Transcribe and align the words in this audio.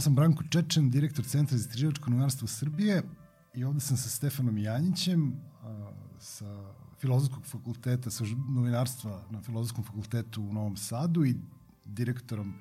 Sam 0.00 0.14
Branko 0.14 0.44
Čečen, 0.50 0.90
direktor 0.90 1.24
Centra 1.24 1.58
za 1.58 1.60
istraživačko 1.60 2.10
novinarstvo 2.10 2.48
Srbije 2.48 3.02
i 3.54 3.64
ovde 3.64 3.80
sam 3.80 3.96
sa 3.96 4.08
Stefanom 4.08 4.58
Janjićem, 4.58 5.36
sa 6.18 6.72
Filozofskog 7.00 7.44
fakulteta, 7.46 8.10
sa 8.10 8.24
novinarstva 8.48 9.24
na 9.30 9.42
Filozofskom 9.42 9.84
fakultetu 9.84 10.42
u 10.42 10.52
Novom 10.52 10.76
Sadu 10.76 11.24
i 11.24 11.36
direktorom 11.84 12.54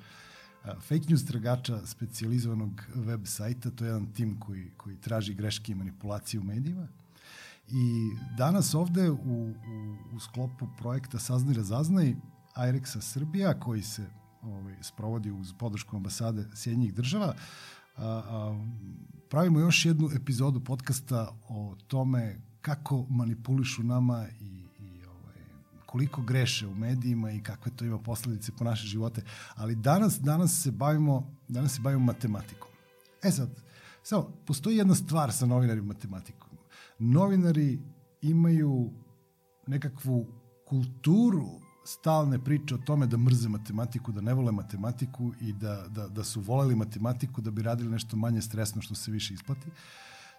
fake 0.63 1.05
news 1.09 1.25
tragača 1.25 1.85
specializovanog 1.85 2.83
web 2.95 3.21
sajta. 3.25 3.71
To 3.71 3.85
je 3.85 3.87
jedan 3.87 4.13
tim 4.13 4.39
koji, 4.39 4.71
koji 4.77 4.95
traži 4.95 5.33
greške 5.33 5.71
i 5.71 5.75
manipulacije 5.75 6.39
u 6.39 6.43
medijima. 6.43 6.87
I 7.67 8.09
danas 8.37 8.73
ovde 8.73 9.09
u, 9.09 9.15
u, 9.15 9.53
u 10.15 10.19
sklopu 10.19 10.67
projekta 10.77 11.19
Saznaj 11.19 11.55
razaznaj 11.55 12.15
IREX-a 12.69 13.01
Srbija, 13.01 13.59
koji 13.59 13.83
se 13.83 14.09
ovaj, 14.41 14.75
sprovodi 14.81 15.31
uz 15.31 15.53
podršku 15.59 15.95
ambasade 15.95 16.45
Sjedinjih 16.53 16.93
država, 16.93 17.33
a, 17.95 18.05
a, 18.05 18.65
pravimo 19.29 19.59
još 19.59 19.85
jednu 19.85 20.09
epizodu 20.15 20.59
podcasta 20.59 21.35
o 21.49 21.75
tome 21.87 22.41
kako 22.61 23.05
manipulišu 23.09 23.83
nama 23.83 24.27
i, 24.41 24.65
i 24.79 25.05
ovaj, 25.05 25.37
koliko 25.85 26.21
greše 26.21 26.67
u 26.67 26.75
medijima 26.75 27.31
i 27.31 27.43
kakve 27.43 27.71
to 27.75 27.85
ima 27.85 27.99
posledice 27.99 28.51
po 28.51 28.63
naše 28.63 28.87
živote. 28.87 29.23
Ali 29.55 29.75
danas, 29.75 30.19
danas 30.19 30.61
se 30.63 30.71
bavimo, 30.71 31.35
danas 31.47 31.75
se 31.75 31.81
bavimo 31.81 32.05
matematikom. 32.05 32.69
E 33.23 33.31
sad, 33.31 33.49
samo, 34.03 34.23
postoji 34.45 34.77
jedna 34.77 34.95
stvar 34.95 35.31
sa 35.31 35.45
novinarima 35.45 35.87
matematikom. 35.87 36.49
Novinari 36.99 37.79
imaju 38.21 38.91
nekakvu 39.67 40.27
kulturu 40.67 41.68
stalne 41.85 42.43
priče 42.43 42.75
o 42.75 42.77
tome 42.77 43.07
da 43.07 43.17
mrze 43.17 43.49
matematiku, 43.49 44.11
da 44.11 44.21
ne 44.21 44.33
vole 44.33 44.51
matematiku 44.51 45.33
i 45.41 45.53
da, 45.53 45.85
da, 45.87 46.07
da 46.07 46.23
su 46.23 46.41
voleli 46.41 46.75
matematiku 46.75 47.41
da 47.41 47.51
bi 47.51 47.61
radili 47.61 47.91
nešto 47.91 48.17
manje 48.17 48.41
stresno 48.41 48.81
što 48.81 48.95
se 48.95 49.11
više 49.11 49.33
isplati. 49.33 49.69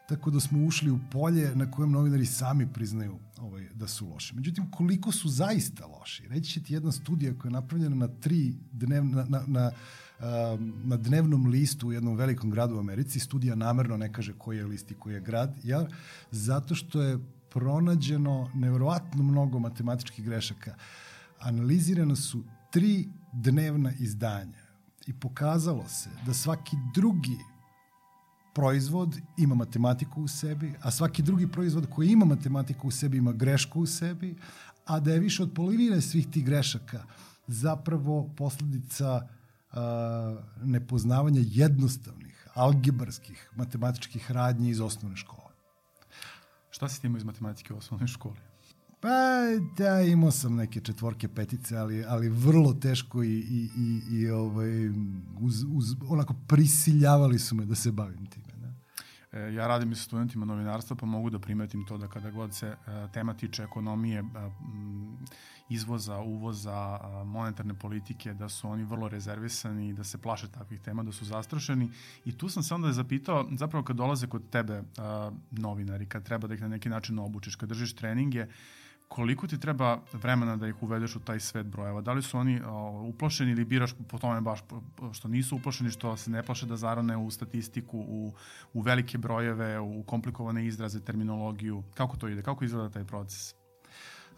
Tako 0.08 0.30
da 0.30 0.40
smo 0.40 0.66
ušli 0.66 0.90
u 0.90 0.98
polje 1.12 1.54
na 1.54 1.70
kojem 1.70 1.90
novinari 1.90 2.26
sami 2.26 2.72
priznaju 2.72 3.18
ovaj, 3.38 3.68
da 3.74 3.88
su 3.88 4.08
loši. 4.08 4.36
Međutim, 4.36 4.70
koliko 4.70 5.12
su 5.12 5.28
zaista 5.28 5.86
loši? 5.86 6.28
Reći 6.28 6.50
će 6.50 6.62
ti 6.62 6.74
jedna 6.74 6.92
studija 6.92 7.38
koja 7.38 7.48
je 7.48 7.52
napravljena 7.52 7.96
na 7.96 8.08
tri 8.08 8.54
dnevna, 8.72 9.24
na, 9.28 9.44
na, 9.46 9.70
na, 10.18 10.56
na 10.84 10.96
dnevnom 10.96 11.46
listu 11.46 11.88
u 11.88 11.92
jednom 11.92 12.16
velikom 12.16 12.50
gradu 12.50 12.76
u 12.76 12.78
Americi. 12.78 13.20
Studija 13.20 13.54
namerno 13.54 13.96
ne 13.96 14.12
kaže 14.12 14.32
koji 14.38 14.56
je 14.56 14.66
list 14.66 14.90
i 14.90 14.94
koji 14.94 15.14
je 15.14 15.20
grad, 15.20 15.56
ja, 15.64 15.86
zato 16.30 16.74
što 16.74 17.02
je 17.02 17.18
pronađeno 17.50 18.50
nevjerovatno 18.54 19.22
mnogo 19.22 19.58
matematičkih 19.58 20.24
grešaka. 20.24 20.70
Uh, 20.70 21.09
analizirana 21.40 22.16
su 22.16 22.44
tri 22.70 23.08
dnevna 23.32 23.92
izdanja 23.98 24.62
i 25.06 25.12
pokazalo 25.12 25.88
se 25.88 26.10
da 26.26 26.34
svaki 26.34 26.76
drugi 26.94 27.38
proizvod 28.54 29.16
ima 29.38 29.54
matematiku 29.54 30.22
u 30.22 30.28
sebi, 30.28 30.74
a 30.82 30.90
svaki 30.90 31.22
drugi 31.22 31.52
proizvod 31.52 31.86
koji 31.90 32.08
ima 32.08 32.24
matematiku 32.24 32.88
u 32.88 32.90
sebi 32.90 33.16
ima 33.16 33.32
grešku 33.32 33.80
u 33.80 33.86
sebi, 33.86 34.36
a 34.84 35.00
da 35.00 35.12
je 35.12 35.20
više 35.20 35.42
od 35.42 35.52
polovine 35.54 36.00
svih 36.00 36.26
tih 36.30 36.44
grešaka 36.44 37.04
zapravo 37.46 38.30
posledica 38.36 39.28
a, 39.72 40.36
nepoznavanja 40.62 41.40
jednostavnih, 41.44 42.48
algebarskih 42.54 43.50
matematičkih 43.56 44.30
radnji 44.30 44.70
iz 44.70 44.80
osnovne 44.80 45.16
škole. 45.16 45.50
Šta 46.70 46.88
si 46.88 47.06
imao 47.06 47.18
iz 47.18 47.24
matematike 47.24 47.74
u 47.74 47.76
osnovnoj 47.76 48.08
školi? 48.08 48.49
Pa 49.00 49.08
da, 49.76 50.00
imao 50.00 50.30
sam 50.30 50.56
neke 50.56 50.80
četvorke, 50.80 51.28
petice, 51.28 51.76
ali, 51.76 52.04
ali 52.04 52.28
vrlo 52.28 52.72
teško 52.72 53.22
i, 53.22 53.28
i, 53.28 53.68
i, 53.76 54.00
i 54.10 54.30
ovaj, 54.30 54.88
uz, 55.40 55.64
uz, 55.72 55.96
onako 56.08 56.34
prisiljavali 56.46 57.38
su 57.38 57.54
me 57.54 57.64
da 57.64 57.74
se 57.74 57.92
bavim 57.92 58.26
time. 58.26 58.46
Da. 58.56 58.72
E, 59.38 59.54
ja 59.54 59.66
radim 59.66 59.92
i 59.92 59.94
sa 59.94 60.02
studentima 60.02 60.46
novinarstva, 60.46 60.96
pa 60.96 61.06
mogu 61.06 61.30
da 61.30 61.38
primetim 61.38 61.86
to 61.86 61.98
da 61.98 62.08
kada 62.08 62.30
god 62.30 62.54
se 62.54 62.66
e, 62.66 62.76
tema 63.12 63.34
tiče 63.34 63.62
ekonomije, 63.62 64.18
e, 64.18 64.24
izvoza, 65.68 66.18
uvoza, 66.18 66.98
monetarne 67.24 67.74
politike, 67.74 68.34
da 68.34 68.48
su 68.48 68.68
oni 68.68 68.84
vrlo 68.84 69.08
rezervisani 69.08 69.88
i 69.88 69.92
da 69.92 70.04
se 70.04 70.18
plaše 70.18 70.48
takvih 70.48 70.80
tema, 70.80 71.02
da 71.02 71.12
su 71.12 71.24
zastrašeni. 71.24 71.90
I 72.24 72.38
tu 72.38 72.48
sam 72.48 72.62
se 72.62 72.74
onda 72.74 72.92
zapitao, 72.92 73.48
zapravo 73.58 73.84
kad 73.84 73.96
dolaze 73.96 74.26
kod 74.26 74.50
tebe 74.50 74.82
novinari, 75.50 76.06
kad 76.06 76.24
treba 76.24 76.48
da 76.48 76.54
ih 76.54 76.60
na 76.60 76.68
neki 76.68 76.88
način 76.88 77.18
obučiš, 77.18 77.56
kad 77.56 77.68
držiš 77.68 77.94
treninge, 77.94 78.46
koliko 79.10 79.46
ti 79.46 79.58
treba 79.58 79.98
vremena 80.12 80.56
da 80.56 80.68
ih 80.68 80.82
uvedeš 80.82 81.16
u 81.16 81.20
taj 81.20 81.40
svet 81.40 81.66
brojeva? 81.66 82.00
Da 82.00 82.12
li 82.12 82.22
su 82.22 82.38
oni 82.38 82.60
o, 82.66 83.02
uplašeni 83.08 83.50
ili 83.50 83.64
biraš 83.64 83.94
po 84.08 84.18
tome 84.18 84.40
baš 84.40 84.60
što 85.12 85.28
nisu 85.28 85.56
uplašeni, 85.56 85.90
što 85.90 86.16
se 86.16 86.30
ne 86.30 86.42
plaše 86.42 86.66
da 86.66 86.76
zarane 86.76 87.16
u 87.16 87.30
statistiku, 87.30 87.98
u, 87.98 88.32
u 88.72 88.80
velike 88.80 89.18
brojeve, 89.18 89.80
u 89.80 90.02
komplikovane 90.02 90.66
izraze, 90.66 91.00
terminologiju? 91.00 91.82
Kako 91.94 92.16
to 92.16 92.28
ide? 92.28 92.42
Kako 92.42 92.64
izgleda 92.64 92.90
taj 92.90 93.04
proces? 93.04 93.54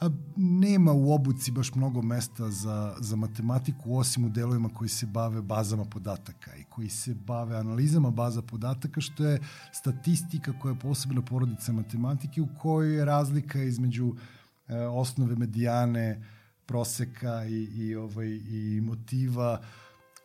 A, 0.00 0.08
nema 0.36 0.92
u 0.92 1.12
obuci 1.12 1.52
baš 1.52 1.74
mnogo 1.74 2.02
mesta 2.02 2.50
za, 2.50 2.96
za 3.00 3.16
matematiku, 3.16 3.98
osim 3.98 4.24
u 4.24 4.28
delovima 4.28 4.68
koji 4.68 4.88
se 4.88 5.06
bave 5.06 5.42
bazama 5.42 5.84
podataka 5.84 6.56
i 6.56 6.64
koji 6.64 6.88
se 6.88 7.14
bave 7.14 7.56
analizama 7.56 8.10
baza 8.10 8.42
podataka, 8.42 9.00
što 9.00 9.24
je 9.24 9.40
statistika 9.72 10.52
koja 10.60 10.72
je 10.72 10.78
posebna 10.78 11.22
porodica 11.22 11.72
matematike 11.72 12.40
u 12.40 12.48
kojoj 12.58 12.96
je 12.96 13.04
razlika 13.04 13.62
između 13.62 14.06
uh, 14.06 14.16
osnove 14.92 15.36
medijane, 15.36 16.22
proseka 16.66 17.44
i, 17.44 17.62
i, 17.64 17.94
ovaj, 17.94 18.28
i 18.28 18.80
motiva 18.80 19.60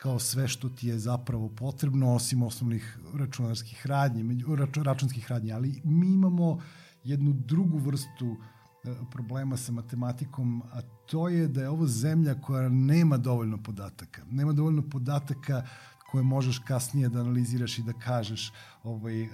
kao 0.02 0.20
sve 0.20 0.48
što 0.48 0.70
ti 0.70 0.88
je 0.88 1.00
zapravo 1.00 1.50
potrebno, 1.50 2.14
osim 2.14 2.44
osnovnih 2.44 3.00
računarskih 3.14 3.88
radnji, 3.88 4.44
rač, 4.58 4.78
računskih 4.78 5.32
radnji, 5.32 5.52
ali 5.52 5.82
mi 5.84 6.08
imamo 6.08 6.62
jednu 7.04 7.34
drugu 7.34 7.78
vrstu 7.78 8.36
e, 8.84 8.94
problema 9.12 9.58
sa 9.58 9.72
matematikom, 9.72 10.64
a 10.72 10.82
to 11.06 11.30
je 11.30 11.48
da 11.48 11.62
je 11.62 11.70
ovo 11.70 11.88
zemlja 11.88 12.42
koja 12.42 12.70
nema 12.70 13.18
dovoljno 13.18 13.64
podataka. 13.64 14.22
Nema 14.32 14.54
dovoljno 14.54 14.90
podataka 14.90 15.64
koje 16.12 16.24
možeš 16.24 16.60
kasnije 16.60 17.10
da 17.10 17.20
analiziraš 17.20 17.80
i 17.80 17.84
da 17.84 17.94
kažeš 17.94 18.52
ovaj, 18.84 19.28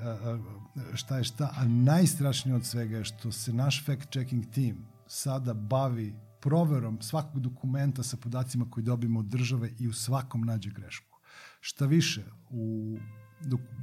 šta 0.94 1.18
je 1.18 1.24
šta, 1.24 1.54
a 1.58 1.66
najstrašnije 1.68 2.56
od 2.56 2.66
svega 2.66 2.98
je 2.98 3.04
što 3.04 3.32
se 3.32 3.54
naš 3.54 3.86
fact-checking 3.86 4.54
team 4.54 4.93
sada 5.14 5.54
bavi 5.54 6.16
proverom 6.42 7.02
svakog 7.02 7.40
dokumenta 7.40 8.04
sa 8.04 8.18
podacima 8.18 8.66
koji 8.70 8.84
dobijemo 8.84 9.20
od 9.20 9.26
države 9.26 9.70
i 9.80 9.88
u 9.88 9.94
svakom 9.94 10.42
nađe 10.42 10.70
grešku. 10.70 11.20
Šta 11.60 11.86
više, 11.86 12.24
u 12.50 12.98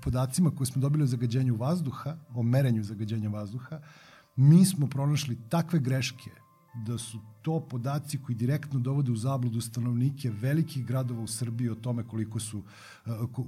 podacima 0.02 0.50
koje 0.50 0.66
smo 0.66 0.80
dobili 0.82 1.04
o 1.04 1.06
zagađenju 1.06 1.56
vazduha, 1.56 2.16
o 2.34 2.42
merenju 2.42 2.82
zagađenja 2.82 3.28
vazduha, 3.28 3.80
mi 4.36 4.64
smo 4.64 4.88
pronašli 4.88 5.38
takve 5.48 5.78
greške 5.78 6.30
da 6.74 6.98
su 6.98 7.18
to 7.42 7.60
podaci 7.60 8.18
koji 8.18 8.36
direktno 8.36 8.80
dovode 8.80 9.12
u 9.12 9.16
zabludu 9.16 9.60
stanovnike 9.60 10.30
velikih 10.30 10.86
gradova 10.86 11.22
u 11.22 11.26
Srbiji 11.26 11.68
o 11.68 11.74
tome 11.74 12.08
koliko 12.08 12.40
su 12.40 12.62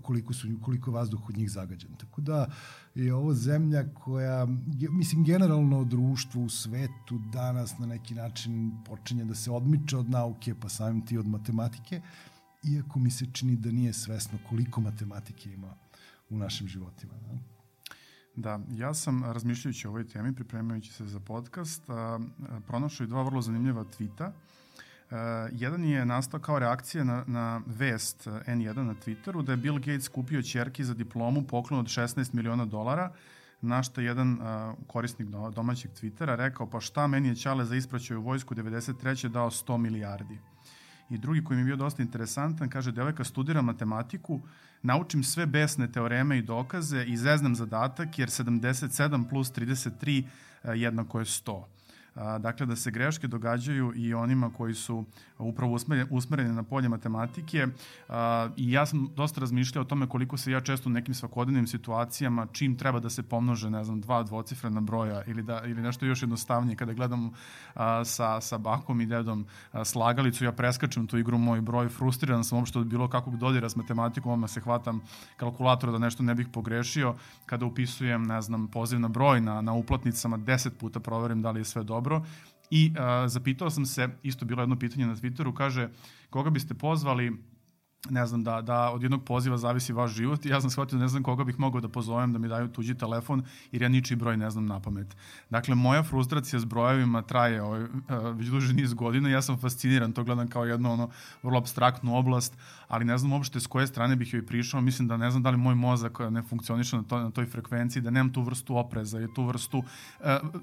koliko 0.03 0.35
su 0.35 0.49
koliko 0.63 0.91
vazduh 0.91 1.29
od 1.29 1.37
njih 1.37 1.51
zagađen. 1.51 1.91
Tako 1.97 2.21
da 2.21 2.47
je 2.95 3.15
ovo 3.15 3.35
zemlja 3.35 3.85
koja 3.95 4.47
mislim 4.91 5.25
generalno 5.25 5.85
društvo 5.85 6.43
u 6.43 6.49
svetu 6.49 7.19
danas 7.33 7.79
na 7.79 7.87
neki 7.87 8.15
način 8.15 8.73
počinje 8.85 9.25
da 9.25 9.35
se 9.35 9.51
odmiče 9.51 9.97
od 9.97 10.11
nauke, 10.11 10.55
pa 10.55 10.69
samim 10.69 11.07
ti 11.07 11.19
od 11.19 11.27
matematike, 11.27 12.01
iako 12.65 12.99
mi 12.99 13.11
se 13.11 13.27
čini 13.33 13.57
da 13.57 13.71
nije 13.71 13.93
svesno 13.93 14.39
koliko 14.49 14.81
matematike 14.81 15.53
ima 15.53 15.75
u 16.31 16.39
našim 16.39 16.69
životima. 16.69 17.15
Da? 17.15 17.62
Da, 18.37 18.61
ja 18.71 18.95
sam 18.95 19.25
razmišljajući 19.25 19.87
o 19.87 19.91
ovoj 19.91 20.09
temi, 20.09 20.35
pripremajući 20.35 20.93
se 20.93 21.07
za 21.07 21.21
podcast, 21.21 21.91
a, 21.91 22.19
pronašao 22.67 23.05
i 23.05 23.09
dva 23.09 23.23
vrlo 23.23 23.43
zanimljiva 23.43 23.85
tvita. 23.97 24.33
Uh, 25.13 25.19
jedan 25.53 25.85
je 25.85 26.07
nastao 26.07 26.41
kao 26.41 26.59
reakcija 26.59 27.05
na, 27.05 27.25
na 27.27 27.61
vest 27.67 28.27
N1 28.27 28.83
na 28.83 28.95
Twitteru 28.95 29.43
da 29.43 29.53
je 29.53 29.57
Bill 29.57 29.79
Gates 29.79 30.09
kupio 30.09 30.43
čerki 30.43 30.85
za 30.85 30.95
diplomu 30.95 31.43
poklon 31.43 31.81
od 31.81 31.87
16 31.87 32.35
miliona 32.35 32.65
dolara, 32.65 33.13
na 33.61 33.83
što 33.83 34.01
jedan 34.01 34.33
uh, 34.33 34.75
korisnik 34.87 35.29
domaćeg 35.55 35.91
Twittera 35.91 36.37
rekao 36.37 36.71
pa 36.71 36.81
šta 36.81 37.07
meni 37.07 37.29
je 37.29 37.37
Ćale 37.37 37.65
za 37.65 37.77
ispraćaju 37.77 38.23
vojsku 38.23 38.55
93. 38.55 39.29
dao 39.29 39.51
100 39.51 39.77
milijardi. 39.77 40.39
I 41.11 41.19
drugi 41.19 41.45
koji 41.45 41.57
mi 41.57 41.61
je 41.61 41.67
bio 41.67 41.77
dosta 41.77 42.03
interesantan, 42.03 42.69
kaže, 42.69 42.93
devojka 42.93 43.25
studira 43.25 43.63
matematiku, 43.63 44.41
naučim 44.83 45.25
sve 45.25 45.47
besne 45.47 45.93
teoreme 45.93 46.39
i 46.39 46.43
dokaze 46.43 47.05
i 47.05 47.17
zeznam 47.17 47.55
zadatak, 47.55 48.19
jer 48.19 48.29
77 48.29 49.29
plus 49.29 49.53
33 49.53 50.25
eh, 50.65 50.73
jednako 50.75 51.19
je 51.19 51.25
100. 51.25 51.65
dakle, 52.15 52.67
da 52.67 52.77
se 52.77 52.91
greške 52.91 53.29
događaju 53.29 53.93
i 53.97 54.15
onima 54.15 54.51
koji 54.51 54.75
su 54.75 55.05
upravo 55.39 55.79
usmereni 56.11 56.53
na 56.53 56.63
polje 56.63 56.89
matematike. 56.89 57.67
I 58.57 58.73
ja 58.73 58.87
sam 58.87 59.09
dosta 59.17 59.41
razmišljao 59.41 59.83
o 59.83 59.85
tome 59.85 60.09
koliko 60.09 60.37
se 60.37 60.53
ja 60.53 60.61
često 60.61 60.89
u 60.89 60.93
nekim 60.93 61.15
svakodnevnim 61.15 61.67
situacijama 61.67 62.47
čim 62.53 62.77
treba 62.77 63.01
da 63.01 63.11
se 63.11 63.23
pomnože, 63.23 63.71
ne 63.71 63.85
znam, 63.85 64.01
dva 64.01 64.23
dvocifrena 64.23 64.81
broja 64.81 65.23
ili, 65.27 65.43
da, 65.43 65.63
ili 65.65 65.83
nešto 65.83 66.07
još 66.07 66.23
jednostavnije 66.23 66.77
kada 66.77 66.93
gledam 66.93 67.31
sa, 68.05 68.41
sa 68.41 68.59
bakom 68.59 69.01
i 69.01 69.07
dedom 69.07 69.47
slagalicu, 69.85 70.45
ja 70.45 70.53
preskačem 70.53 71.07
tu 71.07 71.19
igru 71.19 71.39
moj 71.39 71.61
broj, 71.61 71.89
frustriran 71.89 72.45
sam 72.45 72.59
uopšte 72.59 72.79
od 72.79 72.87
bilo 72.87 73.09
kakvog 73.09 73.37
dodira 73.37 73.69
s 73.69 73.77
matematikom, 73.77 74.33
odmah 74.33 74.51
se 74.51 74.61
hvatam 74.61 75.01
kalkulatora 75.37 75.93
da 75.93 75.99
nešto 75.99 76.23
ne 76.23 76.35
bih 76.35 76.49
pogrešio, 76.53 77.15
kada 77.47 77.67
upisujem, 77.67 78.23
ne 78.23 78.43
znam, 78.43 78.69
poziv 78.69 79.01
na 79.01 79.09
broj 79.09 79.41
na, 79.41 79.61
na 79.61 79.73
uplatnicama, 79.73 80.37
deset 80.37 80.79
puta 80.79 81.01
proverim 81.01 81.43
da 81.43 81.51
li 81.51 81.61
je 81.61 81.65
sve 81.65 81.83
dobro 81.83 82.02
i 82.71 82.93
a, 82.99 83.29
zapitao 83.29 83.71
sam 83.71 83.87
se, 83.87 84.09
isto 84.23 84.45
bilo 84.45 84.63
jedno 84.63 84.79
pitanje 84.79 85.07
na 85.07 85.17
Twitteru, 85.17 85.55
kaže, 85.55 85.89
koga 86.31 86.51
biste 86.51 86.75
pozvali 86.75 87.33
ne 88.11 88.27
znam, 88.27 88.45
da, 88.45 88.63
da 88.63 88.91
od 88.91 89.03
jednog 89.03 89.25
poziva 89.25 89.57
zavisi 89.57 89.93
vaš 89.93 90.11
život. 90.11 90.47
Ja 90.47 90.61
sam 90.61 90.71
shvatio 90.71 90.99
ne 90.99 91.09
znam 91.09 91.23
koga 91.23 91.45
bih 91.45 91.61
mogao 91.61 91.81
da 91.81 91.89
pozovem 91.89 92.33
da 92.33 92.39
mi 92.39 92.49
daju 92.49 92.69
tuđi 92.69 92.95
telefon 92.95 93.43
jer 93.73 93.83
ja 93.83 93.89
ničiji 93.89 94.17
broj 94.17 94.37
ne 94.37 94.51
znam 94.51 94.67
na 94.67 94.81
pamet. 94.81 95.17
Dakle, 95.51 95.75
moja 95.75 96.03
frustracija 96.03 96.61
s 96.61 96.65
brojevima 96.65 97.23
traje 97.23 97.63
ovaj, 97.63 97.83
uh, 97.83 97.89
već 98.35 98.49
duže 98.49 98.75
niz 98.75 98.95
godina. 98.95 99.29
Ja 99.29 99.43
sam 99.43 99.59
fasciniran, 99.59 100.13
to 100.13 100.25
gledam 100.25 100.49
kao 100.49 100.65
jednu 100.65 100.93
ono, 100.93 101.11
vrlo 101.43 101.59
abstraktnu 101.59 102.17
oblast, 102.17 102.57
ali 102.93 103.05
ne 103.05 103.19
znam 103.19 103.33
uopšte 103.33 103.61
s 103.61 103.67
koje 103.67 103.87
strane 103.87 104.17
bih 104.17 104.35
joj 104.35 104.47
prišao, 104.47 104.81
mislim 104.81 105.09
da 105.09 105.17
ne 105.17 105.31
znam 105.31 105.43
da 105.43 105.51
li 105.51 105.57
moj 105.57 105.75
mozak 105.75 106.19
ne 106.31 106.43
funkcioniše 106.43 106.97
na, 106.97 107.03
to, 107.03 107.19
na 107.19 107.31
toj 107.31 107.47
frekvenciji, 107.47 108.03
da 108.03 108.11
nemam 108.11 108.33
tu 108.33 108.43
vrstu 108.43 108.77
opreza 108.77 109.21
i 109.21 109.35
tu 109.35 109.45
vrstu, 109.45 109.79
uh, 109.79 109.87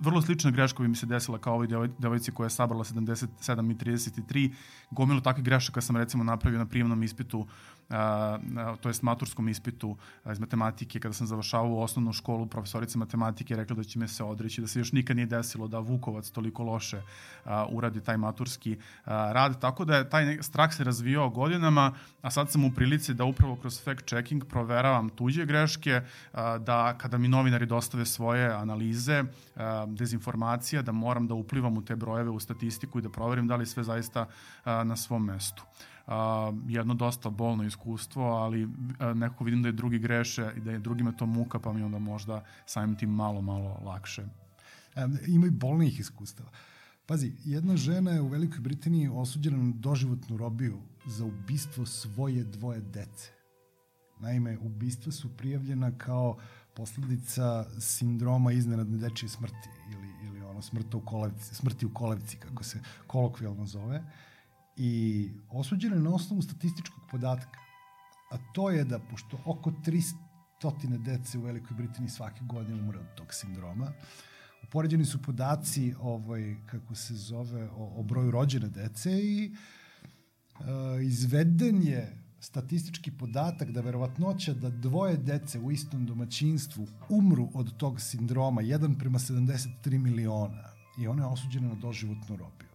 vrlo 0.02 0.22
slična 0.22 0.52
greška 0.52 0.84
bi 0.84 0.90
mi 0.90 0.96
se 0.96 1.06
desila 1.06 1.38
kao 1.38 1.54
ovoj 1.54 1.90
devojci 1.98 2.32
koja 2.32 2.46
je 2.46 2.50
sabrala 2.50 2.84
77 2.84 3.72
i 3.72 3.76
33, 3.76 4.52
gomilu 4.92 5.22
takvih 5.22 5.46
grešaka 5.46 5.82
sam 5.82 5.98
recimo 5.98 6.24
napravio 6.24 6.60
na 6.60 6.66
prijemnom 6.66 7.04
ispitu 7.04 7.48
to 8.82 8.90
jest 8.90 9.04
maturskom 9.04 9.50
ispitu 9.50 9.98
iz 10.32 10.40
matematike, 10.40 11.00
kada 11.00 11.14
sam 11.14 11.28
završavao 11.28 11.82
osnovnu 11.82 12.14
školu, 12.14 12.46
profesorica 12.46 12.98
matematike 12.98 13.56
rekla 13.56 13.76
da 13.76 13.84
će 13.84 14.00
me 14.00 14.08
se 14.08 14.24
odreći, 14.24 14.62
da 14.62 14.68
se 14.68 14.80
još 14.80 14.92
nikad 14.92 15.16
nije 15.16 15.26
desilo 15.26 15.68
da 15.68 15.80
Vukovac 15.80 16.30
toliko 16.30 16.64
loše 16.64 17.02
uradi 17.70 18.02
taj 18.02 18.18
maturski 18.18 18.78
rad, 19.06 19.62
tako 19.62 19.86
da 19.86 19.96
je 19.96 20.10
taj 20.10 20.38
strah 20.42 20.74
se 20.74 20.84
razvijao 20.84 21.30
godinama, 21.30 21.94
a 22.22 22.32
sad 22.32 22.52
sam 22.52 22.66
u 22.66 22.72
prilici 22.72 23.14
da 23.14 23.24
upravo 23.24 23.56
kroz 23.56 23.84
fact 23.84 24.06
checking 24.06 24.46
proveravam 24.46 25.10
tuđe 25.10 25.46
greške, 25.46 26.02
da 26.60 26.98
kada 26.98 27.18
mi 27.18 27.28
novinari 27.28 27.66
dostave 27.66 28.06
svoje 28.06 28.54
analize, 28.54 29.24
dezinformacija, 29.88 30.82
da 30.82 30.92
moram 30.92 31.28
da 31.28 31.34
uplivam 31.34 31.78
u 31.78 31.86
te 31.86 31.96
brojeve 31.96 32.30
u 32.30 32.40
statistiku 32.40 33.00
i 33.00 33.02
da 33.02 33.10
proverim 33.10 33.48
da 33.48 33.56
li 33.56 33.66
sve 33.66 33.84
zaista 33.84 34.26
na 34.66 34.96
svom 34.96 35.26
mestu 35.26 35.64
a, 36.10 36.52
jedno 36.68 36.94
dosta 36.94 37.30
bolno 37.30 37.64
iskustvo, 37.64 38.24
ali 38.24 38.70
a, 39.00 39.14
nekako 39.14 39.44
vidim 39.44 39.62
da 39.62 39.68
je 39.68 39.74
drugi 39.74 40.00
greše 40.00 40.52
i 40.58 40.60
da 40.60 40.72
je 40.72 40.80
drugima 40.80 41.12
to 41.12 41.26
muka, 41.26 41.60
pa 41.60 41.74
mi 41.74 41.84
onda 41.84 42.00
možda 42.00 42.44
samim 42.66 42.96
tim 42.96 43.10
malo, 43.10 43.42
malo 43.42 43.82
lakše. 43.86 44.22
E, 44.96 45.08
ima 45.28 45.48
i 45.48 45.52
bolnijih 45.52 46.00
iskustava. 46.00 46.50
Pazi, 47.06 47.34
jedna 47.46 47.78
žena 47.78 48.12
je 48.12 48.22
u 48.22 48.28
Velikoj 48.28 48.60
Britaniji 48.60 49.10
osuđena 49.14 49.58
na 49.58 49.74
doživotnu 49.76 50.38
robiju 50.38 50.78
za 51.06 51.26
ubistvo 51.26 51.86
svoje 51.86 52.44
dvoje 52.44 52.82
dece. 52.82 53.32
Naime, 54.20 54.58
ubistva 54.58 55.12
su 55.12 55.38
prijavljena 55.38 55.92
kao 55.98 56.38
posledica 56.76 57.66
sindroma 57.80 58.52
iznenadne 58.52 58.98
dečije 58.98 59.30
smrti 59.30 59.70
ili, 59.92 60.08
ili 60.28 60.42
ono 60.42 60.62
smrta 60.62 60.98
u 60.98 61.02
kolevici, 61.02 61.56
smrti 61.56 61.86
u 61.86 61.94
kolevici, 61.94 62.38
kako 62.38 62.64
se 62.64 62.80
kolokvijalno 63.08 63.66
zove. 63.66 63.98
Uh, 63.98 64.29
i 64.82 65.30
osuđena 65.50 65.96
je 65.96 66.02
na 66.02 66.14
osnovu 66.16 66.42
statističkog 66.42 67.04
podatka, 67.12 67.60
a 68.32 68.38
to 68.54 68.70
je 68.70 68.84
da, 68.84 69.00
pošto 69.00 69.40
oko 69.46 69.72
300 69.72 71.04
dece 71.06 71.38
u 71.38 71.42
Velikoj 71.42 71.78
Britaniji 71.78 72.10
svake 72.10 72.42
godine 72.44 72.82
umre 72.82 73.00
od 73.00 73.16
tog 73.16 73.34
sindroma, 73.34 73.92
upoređeni 74.64 75.06
su 75.06 75.22
podaci 75.22 75.94
ovaj, 76.02 76.56
kako 76.66 76.96
se 76.96 77.14
zove, 77.14 77.70
o, 77.70 77.94
o 78.00 78.04
broju 78.04 78.32
rođene 78.32 78.70
dece 78.70 79.12
i 79.12 79.46
e, 79.46 81.04
izveden 81.04 81.84
je 81.84 82.24
statistički 82.40 83.12
podatak 83.12 83.72
da 83.72 83.82
verovatnoća 83.82 84.54
da 84.54 84.70
dvoje 84.70 85.18
dece 85.18 85.60
u 85.60 85.72
istom 85.72 86.06
domaćinstvu 86.06 86.88
umru 87.10 87.50
od 87.54 87.78
tog 87.78 88.02
sindroma, 88.02 88.62
jedan 88.62 88.96
prema 88.96 89.20
73 89.20 89.98
miliona, 89.98 90.64
i 91.00 91.08
ona 91.08 91.24
je 91.24 91.28
osuđena 91.28 91.68
na 91.68 91.76
doživotnu 91.76 92.36
robiju. 92.36 92.69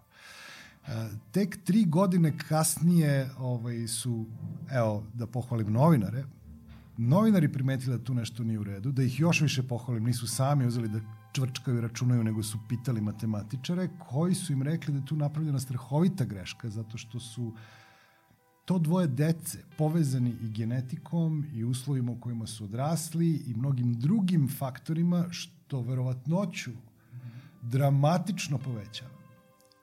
Tek 1.33 1.65
tri 1.65 1.85
godine 1.85 2.39
kasnije 2.49 3.31
ovaj, 3.39 3.89
su, 3.89 4.27
evo, 4.71 5.05
da 5.15 5.27
pohvalim 5.27 5.73
novinare, 5.73 6.25
novinari 6.97 7.53
primetili 7.53 7.99
da 7.99 8.05
tu 8.05 8.15
nešto 8.15 8.45
nije 8.45 8.59
u 8.59 8.65
redu, 8.65 8.93
da 8.93 9.03
ih 9.03 9.21
još 9.21 9.41
više 9.41 9.63
pohvalim, 9.63 10.05
nisu 10.05 10.27
sami 10.27 10.67
uzeli 10.67 10.89
da 10.89 11.01
čvrčkaju 11.33 11.79
i 11.79 11.81
računaju, 11.81 12.25
nego 12.25 12.43
su 12.43 12.59
pitali 12.69 13.01
matematičare 13.01 13.89
koji 13.99 14.35
su 14.35 14.53
im 14.53 14.63
rekli 14.63 14.93
da 14.93 15.01
je 15.01 15.07
tu 15.07 15.17
napravljena 15.17 15.61
strahovita 15.61 16.25
greška, 16.25 16.71
zato 16.71 16.99
što 16.99 17.21
su 17.21 17.53
to 18.65 18.79
dvoje 18.79 19.07
dece 19.07 19.59
povezani 19.79 20.37
i 20.43 20.49
genetikom 20.49 21.45
i 21.55 21.65
uslovima 21.65 22.13
u 22.13 22.21
kojima 22.21 22.47
su 22.47 22.65
odrasli 22.65 23.43
i 23.47 23.55
mnogim 23.55 23.95
drugim 23.95 24.49
faktorima 24.59 25.27
što 25.31 25.81
verovatnoću 25.81 26.71
dramatično 27.63 28.59
povećava. 28.59 29.11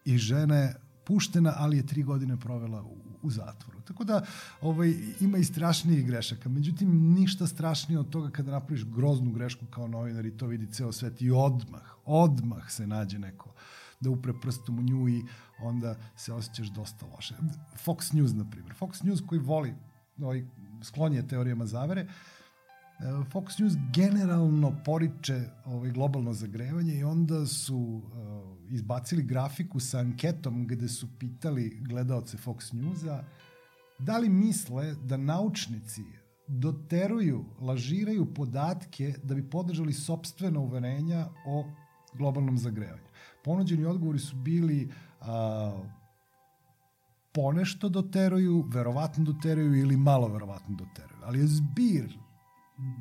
I 0.06 0.18
žene 0.18 0.75
puštena, 1.03 1.53
ali 1.57 1.77
je 1.77 1.86
tri 1.86 2.03
godine 2.03 2.38
provela 2.38 2.83
u, 2.83 2.98
u 3.21 3.30
zatvoru. 3.30 3.81
Tako 3.81 4.03
da 4.03 4.25
ovaj, 4.62 4.94
ima 5.19 5.38
i 5.38 5.44
strašnijih 5.44 6.06
grešaka. 6.06 6.50
Međutim, 6.50 7.13
ništa 7.13 7.48
strašnije 7.48 8.00
od 8.00 8.09
toga 8.09 8.30
kada 8.30 8.51
napraviš 8.51 8.86
groznu 8.86 9.31
grešku 9.31 9.65
kao 9.65 9.88
novinar 9.88 10.25
i 10.25 10.38
to 10.38 10.48
vidi 10.48 10.74
ceo 10.74 10.92
svet 10.92 11.21
i 11.21 11.31
odmah, 11.31 11.81
odmah 12.06 12.71
se 12.71 12.88
nađe 12.88 13.19
neko 13.19 13.53
da 14.00 14.09
upre 14.09 14.33
prstom 14.42 14.80
u 14.80 14.81
nju 14.81 15.09
i 15.09 15.24
onda 15.62 15.95
se 16.15 16.33
osjećaš 16.33 16.68
dosta 16.68 17.06
loše. 17.06 17.36
Fox 17.86 18.13
News, 18.13 18.33
na 18.33 18.50
primjer. 18.50 18.75
Fox 18.80 19.03
News 19.03 19.21
koji 19.27 19.42
voli, 19.42 19.74
ovaj, 20.21 20.45
sklon 20.83 21.13
je 21.13 21.27
teorijama 21.27 21.65
zavere, 21.65 22.01
e, 22.01 22.07
Fox 23.03 23.59
News 23.59 23.74
generalno 23.94 24.74
poriče 24.86 25.50
ovaj 25.65 25.92
globalno 25.92 26.33
zagrevanje 26.33 26.94
i 26.94 27.03
onda 27.03 27.45
su 27.45 27.77
uh, 27.77 28.60
izbacili 28.71 29.23
grafiku 29.23 29.79
sa 29.79 30.00
anketom 30.00 30.68
gde 30.68 30.88
su 30.88 31.07
pitali 31.19 31.77
gledaoce 31.81 32.38
Fox 32.38 32.73
Newsa 32.73 33.23
da 34.00 34.17
li 34.17 34.29
misle 34.29 34.95
da 34.95 35.17
naučnici 35.17 36.03
doteruju, 36.48 37.45
lažiraju 37.60 38.34
podatke 38.34 39.13
da 39.24 39.36
bi 39.36 39.50
podržali 39.50 39.93
sobstvena 39.93 40.60
uverenja 40.60 41.27
o 41.45 41.65
globalnom 42.13 42.57
zagrevanju. 42.57 43.07
Ponuđeni 43.43 43.86
odgovori 43.86 44.19
su 44.19 44.36
bili 44.36 44.91
a, 45.22 45.84
ponešto 47.34 47.89
doteruju, 47.89 48.65
verovatno 48.67 49.24
doteruju 49.24 49.75
ili 49.75 49.98
malo 49.98 50.27
verovatno 50.27 50.75
doteruju. 50.75 51.19
Ali 51.24 51.39
je 51.39 51.48
zbir 51.48 52.17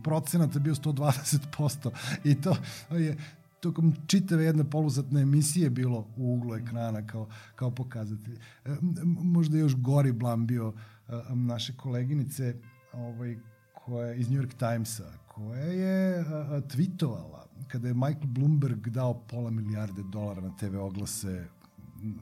procenata 0.05 0.59
bio 0.59 0.75
120% 0.75 1.91
i 2.25 2.41
to 2.41 2.57
je 2.91 3.19
tokom 3.61 3.95
čitave 4.07 4.45
jedne 4.45 4.71
poluzatne 4.71 5.21
emisije 5.23 5.71
bilo 5.71 6.07
u 6.17 6.35
uglu 6.35 6.55
ekrana 6.55 7.07
kao, 7.07 7.29
kao 7.55 7.71
pokazatelj. 7.71 8.39
E, 8.65 8.77
možda 9.23 9.59
još 9.59 9.77
gori 9.77 10.13
blam 10.13 10.47
bio 10.47 10.73
e, 11.09 11.13
naše 11.35 11.77
koleginice 11.77 12.55
ovaj, 12.93 13.37
koja 13.75 14.15
iz 14.15 14.31
New 14.31 14.43
York 14.43 14.55
Timesa, 14.55 15.13
koja 15.29 15.65
je 15.65 16.25
tweetovala 16.45 17.41
kada 17.69 17.89
je 17.89 17.95
Michael 17.95 18.27
Bloomberg 18.27 18.89
dao 18.89 19.15
pola 19.15 19.51
milijarde 19.51 20.03
dolara 20.13 20.41
na 20.41 20.57
TV 20.57 20.77
oglase 20.77 21.49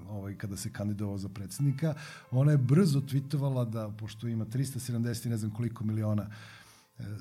ovaj, 0.08 0.34
kada 0.34 0.56
se 0.56 0.72
kandidovao 0.72 1.18
za 1.18 1.28
predsednika, 1.28 1.94
ona 2.30 2.50
je 2.50 2.58
brzo 2.58 3.00
tweetovala 3.00 3.70
da, 3.70 3.88
pošto 3.88 4.28
ima 4.28 4.44
370 4.44 5.28
ne 5.28 5.36
znam 5.36 5.50
koliko 5.50 5.84
miliona 5.84 6.22
uh, 6.22 6.28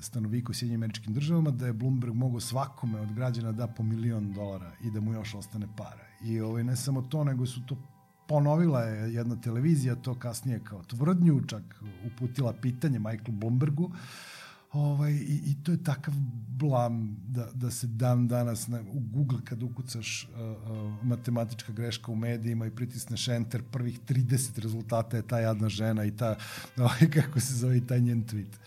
Stanovika 0.00 0.50
u 0.50 0.54
Sjedinjim 0.54 0.80
američkim 0.80 1.14
državama, 1.14 1.50
da 1.50 1.66
je 1.66 1.72
Bloomberg 1.72 2.14
mogao 2.14 2.40
svakome 2.40 3.00
od 3.00 3.12
građana 3.12 3.52
da 3.52 3.66
po 3.66 3.82
milion 3.82 4.32
dolara 4.32 4.72
i 4.84 4.90
da 4.90 5.00
mu 5.00 5.12
još 5.12 5.34
ostane 5.34 5.66
para. 5.76 6.06
I 6.22 6.40
ovaj, 6.40 6.64
ne 6.64 6.76
samo 6.76 7.02
to, 7.02 7.24
nego 7.24 7.46
su 7.46 7.66
to 7.66 7.76
ponovila 8.28 8.82
je 8.82 9.14
jedna 9.14 9.40
televizija 9.40 9.94
to 9.94 10.14
kasnije 10.14 10.60
kao 10.64 10.82
tvrdnju, 10.82 11.42
čak 11.46 11.62
uputila 12.06 12.52
pitanje 12.52 12.98
Michael 12.98 13.32
Bloombergu, 13.32 13.90
ovaj, 14.72 15.12
i, 15.12 15.40
i 15.46 15.54
to 15.62 15.72
je 15.72 15.82
takav 15.84 16.14
blam 16.48 17.16
da, 17.28 17.50
da 17.54 17.70
se 17.70 17.86
dan 17.86 18.28
danas 18.28 18.68
na, 18.68 18.80
u 18.92 19.00
Google 19.00 19.38
kad 19.44 19.62
ukucaš 19.62 20.24
uh, 20.24 20.40
uh, 20.40 21.04
matematička 21.04 21.72
greška 21.72 22.12
u 22.12 22.16
medijima 22.16 22.66
i 22.66 22.70
pritisneš 22.70 23.28
enter, 23.28 23.62
prvih 23.62 24.00
30 24.00 24.60
rezultata 24.60 25.16
je 25.16 25.26
ta 25.26 25.38
jadna 25.38 25.68
žena 25.68 26.04
i 26.04 26.16
ta, 26.16 26.36
ovaj, 26.76 27.10
kako 27.14 27.40
se 27.40 27.54
zove, 27.54 27.76
i 27.76 27.86
taj 27.86 28.00
njen 28.00 28.24
tweet. 28.26 28.58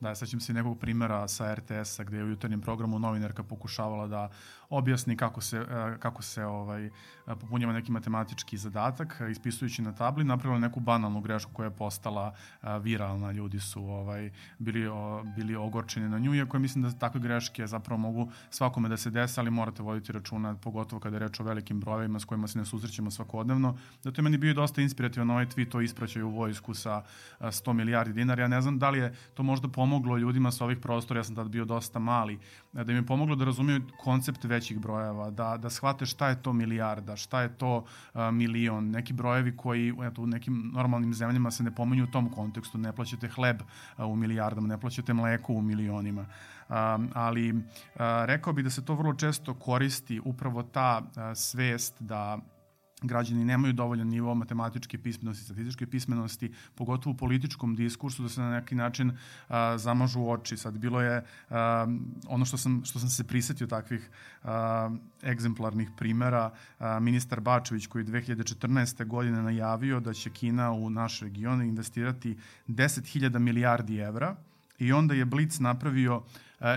Da, 0.00 0.14
sećam 0.14 0.40
se 0.40 0.54
nekog 0.54 0.78
primera 0.78 1.28
sa 1.28 1.54
RTS-a 1.54 2.04
gde 2.04 2.16
je 2.16 2.24
u 2.24 2.28
jutarnjem 2.28 2.60
programu 2.60 2.98
novinarka 2.98 3.42
pokušavala 3.42 4.06
da 4.06 4.30
objasni 4.70 5.16
kako 5.16 5.40
se, 5.40 5.56
e, 5.56 5.98
kako 5.98 6.22
se 6.22 6.44
ovaj, 6.44 6.90
popunjava 7.26 7.72
neki 7.72 7.92
matematički 7.92 8.56
zadatak, 8.56 9.22
ispisujući 9.30 9.82
na 9.82 9.94
tabli, 9.94 10.24
napravila 10.24 10.60
neku 10.60 10.80
banalnu 10.80 11.20
grešku 11.20 11.52
koja 11.52 11.66
je 11.66 11.76
postala 11.76 12.34
viralna. 12.80 13.32
Ljudi 13.32 13.60
su 13.60 13.84
ovaj, 13.84 14.30
bili, 14.58 14.90
bili 15.36 15.56
ogorčeni 15.56 16.08
na 16.08 16.18
nju, 16.18 16.34
iako 16.34 16.58
mislim 16.58 16.84
da 16.84 16.90
takve 16.90 17.20
greške 17.20 17.66
zapravo 17.66 17.98
mogu 17.98 18.30
svakome 18.50 18.88
da 18.88 18.96
se 18.96 19.10
desi, 19.10 19.40
ali 19.40 19.50
morate 19.50 19.82
voditi 19.82 20.12
računa, 20.12 20.54
pogotovo 20.54 21.00
kada 21.00 21.16
je 21.16 21.20
reč 21.20 21.40
o 21.40 21.44
velikim 21.44 21.80
brojevima 21.80 22.20
s 22.20 22.24
kojima 22.24 22.48
se 22.48 22.58
ne 22.58 22.64
susrećemo 22.64 23.10
svakodnevno. 23.10 23.78
Zato 24.02 24.20
je 24.20 24.22
meni 24.22 24.38
bio 24.38 24.54
dosta 24.54 24.82
inspirativan 24.82 25.30
ovaj 25.30 25.46
tweet 25.46 25.76
o 25.76 25.80
ispraćaju 25.80 26.30
vojsku 26.30 26.74
sa 26.74 27.02
100 27.40 27.72
milijardi 27.72 28.12
dinara. 28.12 28.42
Ja 28.42 28.48
ne 28.48 28.60
znam 28.60 28.78
da 28.78 28.90
li 28.90 28.98
je 28.98 29.14
to 29.34 29.42
možda 29.42 29.68
pomoglo 29.88 30.16
ljudima 30.16 30.50
sa 30.50 30.64
ovih 30.64 30.78
prostora, 30.78 31.20
ja 31.20 31.24
sam 31.24 31.34
tad 31.34 31.48
bio 31.48 31.64
dosta 31.64 31.98
mali, 31.98 32.38
da 32.72 32.92
im 32.92 32.98
je 32.98 33.06
pomoglo 33.06 33.36
da 33.36 33.44
razumiju 33.44 33.80
koncept 34.00 34.44
većih 34.44 34.78
brojeva, 34.78 35.30
da, 35.30 35.56
da 35.56 35.70
shvate 35.70 36.06
šta 36.06 36.28
je 36.28 36.42
to 36.42 36.52
milijarda, 36.52 37.16
šta 37.16 37.40
je 37.42 37.48
to 37.56 37.76
uh, 37.76 38.20
milion, 38.32 38.90
neki 38.90 39.12
brojevi 39.12 39.56
koji 39.56 39.94
eto, 40.02 40.22
u 40.22 40.26
nekim 40.26 40.70
normalnim 40.74 41.14
zemljama 41.14 41.50
se 41.50 41.62
ne 41.62 41.74
pomenju 41.74 42.04
u 42.04 42.12
tom 42.12 42.28
kontekstu, 42.30 42.78
ne 42.78 42.92
plaćate 42.92 43.28
hleb 43.28 43.62
uh, 43.62 44.04
u 44.04 44.16
milijardama, 44.16 44.68
ne 44.68 44.80
plaćate 44.80 45.14
mleko 45.14 45.52
u 45.52 45.62
milionima. 45.62 46.26
Um, 46.68 47.08
ali 47.14 47.52
uh, 47.52 47.62
rekao 48.24 48.52
bih 48.52 48.64
da 48.64 48.70
se 48.70 48.84
to 48.84 48.94
vrlo 48.94 49.14
često 49.14 49.54
koristi 49.54 50.20
upravo 50.24 50.62
ta 50.62 51.00
uh, 51.00 51.22
svest 51.34 52.02
da 52.02 52.38
građani 53.02 53.44
nemaju 53.44 53.72
dovoljan 53.72 54.08
nivo 54.08 54.34
matematičke 54.34 54.98
pismenosti, 54.98 55.44
statističke 55.44 55.86
pismenosti, 55.86 56.52
pogotovo 56.74 57.14
u 57.14 57.16
političkom 57.16 57.74
diskursu, 57.74 58.22
da 58.22 58.28
se 58.28 58.40
na 58.40 58.50
neki 58.50 58.74
način 58.74 59.12
a, 59.48 59.78
zamažu 59.78 60.28
oči. 60.28 60.56
Sad 60.56 60.78
bilo 60.78 61.00
je 61.00 61.24
a, 61.50 61.86
ono 62.26 62.44
što 62.44 62.56
sam, 62.56 62.82
što 62.84 62.98
sam 62.98 63.08
se 63.08 63.24
prisetio 63.24 63.66
takvih 63.66 64.10
a, 64.42 64.90
egzemplarnih 65.22 65.90
primera, 65.96 66.50
a, 66.78 67.00
ministar 67.00 67.40
Bačević 67.40 67.86
koji 67.86 68.04
2014. 68.04 69.06
godine 69.06 69.42
najavio 69.42 70.00
da 70.00 70.12
će 70.12 70.30
Kina 70.30 70.72
u 70.72 70.90
naš 70.90 71.20
region 71.20 71.62
investirati 71.62 72.36
10.000 72.68 73.38
milijardi 73.38 73.96
evra 73.96 74.36
i 74.78 74.92
onda 74.92 75.14
je 75.14 75.24
Blitz 75.24 75.60
napravio 75.60 76.22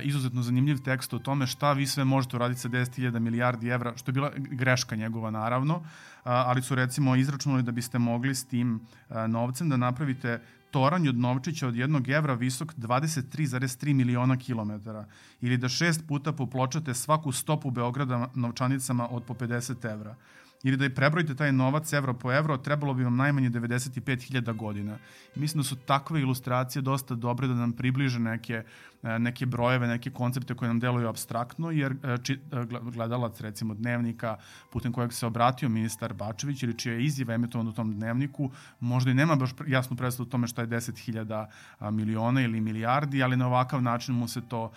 izuzetno 0.03 0.41
zanimljiv 0.41 0.77
tekst 0.77 1.13
o 1.13 1.19
tome 1.19 1.47
šta 1.47 1.73
vi 1.73 1.87
sve 1.87 2.03
možete 2.03 2.35
uraditi 2.35 2.61
sa 2.61 2.69
10.000 2.69 3.19
milijardi 3.19 3.67
evra, 3.67 3.97
što 3.97 4.09
je 4.09 4.13
bila 4.13 4.31
greška 4.35 4.95
njegova 4.95 5.31
naravno, 5.31 5.83
ali 6.23 6.61
su 6.61 6.75
recimo 6.75 7.15
izračunali 7.15 7.63
da 7.63 7.71
biste 7.71 7.99
mogli 7.99 8.35
s 8.35 8.45
tim 8.45 8.79
novcem 9.27 9.69
da 9.69 9.77
napravite 9.77 10.41
toranj 10.71 11.09
od 11.09 11.17
novčića 11.17 11.67
od 11.67 11.75
jednog 11.75 12.09
evra 12.09 12.33
visok 12.33 12.73
23,3 12.73 13.93
miliona 13.93 14.37
kilometara 14.37 15.05
ili 15.41 15.57
da 15.57 15.69
šest 15.69 16.07
puta 16.07 16.31
popločate 16.31 16.93
svaku 16.93 17.31
stopu 17.31 17.71
Beograda 17.71 18.27
novčanicama 18.35 19.07
od 19.11 19.23
po 19.23 19.33
50 19.33 19.91
evra 19.93 20.15
ili 20.63 20.77
da 20.77 20.83
je 20.83 20.95
prebrojite 20.95 21.35
taj 21.35 21.51
novac 21.51 21.93
evro 21.93 22.13
po 22.13 22.31
evro, 22.31 22.57
trebalo 22.57 22.93
bi 22.93 23.03
vam 23.03 23.15
najmanje 23.15 23.49
95.000 23.49 24.55
godina. 24.55 24.97
I 25.35 25.39
mislim 25.39 25.59
da 25.59 25.63
su 25.63 25.75
takve 25.75 26.21
ilustracije 26.21 26.81
dosta 26.81 27.15
dobre 27.15 27.47
da 27.47 27.53
nam 27.53 27.73
približe 27.73 28.19
neke, 28.19 28.63
e, 29.03 29.19
neke 29.19 29.45
brojeve, 29.45 29.87
neke 29.87 30.11
koncepte 30.11 30.55
koje 30.55 30.67
nam 30.67 30.79
deluju 30.79 31.07
abstraktno, 31.07 31.71
jer 31.71 31.91
e, 31.91 32.17
či, 32.23 32.33
e, 32.33 32.39
gledalac 32.81 33.41
recimo 33.41 33.73
dnevnika 33.73 34.37
putem 34.69 34.93
kojeg 34.93 35.13
se 35.13 35.25
obratio 35.25 35.69
ministar 35.69 36.13
Bačević 36.13 36.63
ili 36.63 36.77
čija 36.77 36.93
je 36.93 37.03
izjava 37.03 37.33
emitovana 37.33 37.69
u 37.69 37.73
tom 37.73 37.93
dnevniku, 37.93 38.51
možda 38.79 39.11
i 39.11 39.13
nema 39.13 39.35
baš 39.35 39.51
jasnu 39.67 39.97
predstavu 39.97 40.27
o 40.27 40.31
tome 40.31 40.47
šta 40.47 40.61
je 40.61 40.67
10.000 40.67 41.91
miliona 41.91 42.41
ili 42.41 42.61
milijardi, 42.61 43.23
ali 43.23 43.37
na 43.37 43.47
ovakav 43.47 43.81
način 43.81 44.15
mu 44.15 44.27
se 44.27 44.41
to 44.41 44.71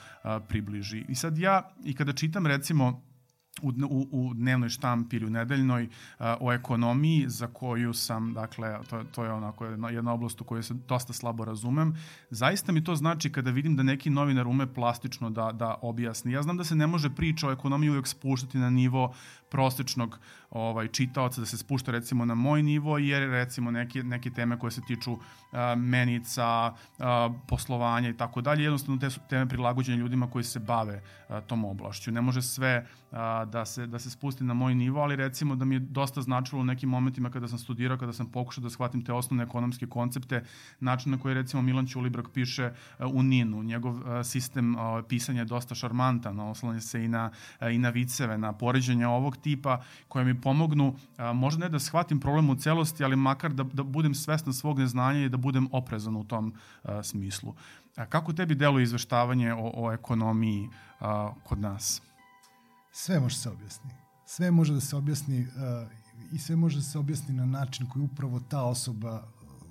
približi. 0.49 1.05
I 1.09 1.15
sad 1.15 1.39
ja, 1.39 1.71
i 1.85 1.95
kada 1.95 2.13
čitam 2.13 2.47
recimo 2.47 3.03
u, 3.63 3.73
u, 3.89 4.09
u 4.11 4.35
dnevnoj 4.35 4.69
štampi 4.69 5.17
ili 5.17 5.27
u 5.27 5.31
nedeljnoj 5.31 5.89
a, 6.19 6.37
o 6.41 6.53
ekonomiji 6.53 7.25
za 7.29 7.47
koju 7.47 7.93
sam, 7.93 8.35
dakle, 8.35 8.79
to, 8.91 9.05
to 9.05 9.25
je 9.25 9.33
onako 9.33 9.67
jedna, 9.67 9.91
jedna 9.91 10.13
oblast 10.13 10.41
u 10.41 10.45
kojoj 10.45 10.63
se 10.63 10.75
dosta 10.75 11.13
slabo 11.13 11.45
razumem. 11.45 11.97
Zaista 12.31 12.73
mi 12.73 12.85
to 12.85 12.97
znači 12.97 13.33
kada 13.33 13.51
vidim 13.51 13.77
da 13.77 13.83
neki 13.83 14.11
novinar 14.11 14.47
ume 14.47 14.75
plastično 14.75 15.31
da, 15.31 15.53
da 15.53 15.75
objasni. 15.83 16.33
Ja 16.33 16.43
znam 16.43 16.57
da 16.57 16.65
se 16.65 16.75
ne 16.75 16.87
može 16.87 17.11
priča 17.11 17.49
o 17.49 17.53
ekonomiji 17.53 17.91
uvek 17.91 18.07
spuštati 18.07 18.59
na 18.59 18.71
nivo 18.71 19.15
prosečnog 19.49 20.19
ovaj 20.55 20.89
čitaoca 20.89 21.41
da 21.41 21.47
se 21.47 21.59
spušta 21.59 21.93
recimo 21.93 22.25
na 22.25 22.35
moj 22.35 22.63
nivo 22.63 22.99
jer 22.99 23.31
recimo 23.31 23.71
neke 23.71 24.03
neke 24.03 24.31
teme 24.31 24.59
koje 24.59 24.71
se 24.71 24.81
tiču 24.87 25.13
uh, 25.13 25.21
menica, 25.77 26.75
uh, 26.99 27.05
poslovanja 27.47 28.09
i 28.09 28.17
tako 28.17 28.41
dalje 28.41 28.63
jednostavno 28.63 29.01
te 29.01 29.11
su 29.11 29.21
teme 29.29 29.49
prilagođene 29.49 29.99
ljudima 29.99 30.31
koji 30.31 30.45
se 30.45 30.59
bave 30.59 31.03
uh, 31.29 31.37
tom 31.47 31.65
oblašću. 31.65 32.13
Ne 32.13 32.21
može 32.21 32.43
sve 32.43 32.87
uh, 33.11 33.19
da 33.51 33.65
se 33.65 33.87
da 33.87 33.99
se 33.99 34.11
spusti 34.11 34.45
na 34.45 34.55
moj 34.55 34.75
nivo, 34.75 35.01
ali 35.01 35.17
recimo 35.17 35.57
da 35.57 35.65
mi 35.65 35.75
je 35.75 35.79
dosta 35.79 36.23
značilo 36.23 36.61
u 36.61 36.65
nekim 36.65 36.89
momentima 36.89 37.31
kada 37.31 37.49
sam 37.49 37.59
studirao, 37.59 37.99
kada 37.99 38.13
sam 38.13 38.31
pokušao 38.31 38.63
da 38.63 38.71
shvatim 38.71 39.05
te 39.05 39.13
osnovne 39.13 39.45
ekonomske 39.45 39.87
koncepte, 39.87 40.45
način 40.81 41.13
na 41.13 41.19
koji 41.19 41.35
recimo 41.35 41.63
Milan 41.63 41.87
Ćulibrok 41.87 42.31
piše 42.31 42.71
uh, 42.99 43.15
u 43.15 43.23
Ninu, 43.23 43.63
njegov 43.63 43.95
uh, 43.95 44.03
sistem 44.25 44.75
uh, 44.75 45.05
pisanja 45.09 45.41
je 45.41 45.45
dosta 45.45 45.75
šarmantan, 45.75 46.41
oslanja 46.41 46.81
se 46.81 47.05
i 47.05 47.09
na 47.09 47.31
uh, 47.61 47.75
i 47.75 47.79
na 47.79 47.91
viceve, 47.91 48.39
na 48.39 48.53
poređenje 48.53 49.07
ovog 49.07 49.37
tipa 49.37 49.83
koje 50.09 50.25
mi 50.25 50.41
pomognu, 50.45 50.95
a, 51.17 51.33
možda 51.33 51.65
ne 51.65 51.69
da 51.69 51.79
shvatim 51.79 52.21
problem 52.21 52.51
u 52.51 52.57
celosti, 52.57 53.05
ali 53.05 53.17
makar 53.17 53.53
da, 53.53 53.65
da 53.65 53.83
budem 53.83 54.15
svestan 54.15 54.55
svog 54.55 54.79
neznanja 54.79 55.25
i 55.25 55.29
da 55.29 55.37
budem 55.37 55.69
oprezan 55.73 56.17
u 56.17 56.25
tom 56.25 56.53
a, 56.83 57.03
smislu. 57.03 57.55
A 57.97 58.07
kako 58.07 58.33
tebi 58.33 58.55
deluje 58.55 58.83
izveštavanje 58.83 59.55
o, 59.55 59.71
o 59.75 59.93
ekonomiji 59.93 60.69
a, 61.01 61.33
kod 61.45 61.61
nas? 61.61 62.03
Sve 62.93 63.21
može 63.21 63.37
se 63.37 63.51
objasni. 63.51 63.91
Sve 64.27 64.51
može 64.51 64.75
da 64.75 64.81
se 64.81 64.97
objasni 64.97 65.47
a, 65.57 65.87
i 66.33 66.39
sve 66.39 66.57
može 66.57 66.77
da 66.77 66.83
se 66.83 66.99
objasni 66.99 67.35
na 67.35 67.47
način 67.47 67.87
koji 67.87 68.05
upravo 68.05 68.41
ta 68.41 68.63
osoba 68.63 69.23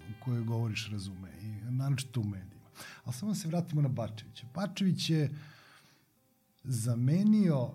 u 0.10 0.24
kojoj 0.24 0.44
govoriš 0.44 0.90
razume 0.92 1.30
i 1.42 1.72
naročito 1.72 2.22
u 2.22 2.24
medijima. 2.24 2.70
Ali 3.06 3.14
samo 3.14 3.36
se 3.36 3.48
vratimo 3.48 3.82
na 3.82 3.90
Bačevića. 3.90 4.48
Bačević 4.56 5.10
je 5.10 5.30
zamenio 6.64 7.70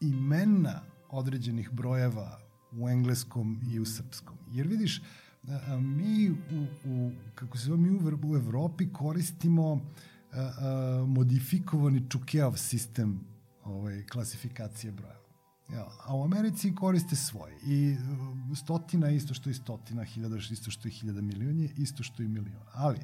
imena 0.00 0.80
određenih 1.10 1.70
brojeva 1.72 2.38
u 2.72 2.88
engleskom 2.88 3.60
i 3.72 3.80
u 3.80 3.84
srpskom. 3.84 4.36
Jer 4.50 4.66
vidiš, 4.66 5.02
mi 5.80 6.30
u, 6.30 6.34
u 6.84 7.12
kako 7.34 7.58
se 7.58 7.64
zove, 7.64 7.78
mi 7.78 7.90
u, 7.90 8.18
u 8.24 8.36
Evropi 8.36 8.92
koristimo 8.92 9.80
a, 10.32 10.40
a, 10.40 11.04
modifikovani 11.08 12.10
Čukeov 12.10 12.56
sistem 12.56 13.20
ovaj, 13.64 14.06
klasifikacije 14.06 14.92
brojeva. 14.92 15.26
Ja, 15.72 15.88
a 16.04 16.16
u 16.16 16.24
Americi 16.24 16.74
koriste 16.74 17.16
svoje. 17.16 17.58
I 17.66 17.96
stotina 18.56 19.10
isto 19.10 19.34
što 19.34 19.50
i 19.50 19.54
stotina, 19.54 20.04
hiljada 20.04 20.36
isto 20.36 20.70
što 20.70 20.88
i 20.88 20.90
hiljada 20.90 21.20
milion 21.20 21.68
isto 21.76 22.02
što 22.02 22.22
i 22.22 22.28
milion. 22.28 22.62
Ali, 22.72 22.98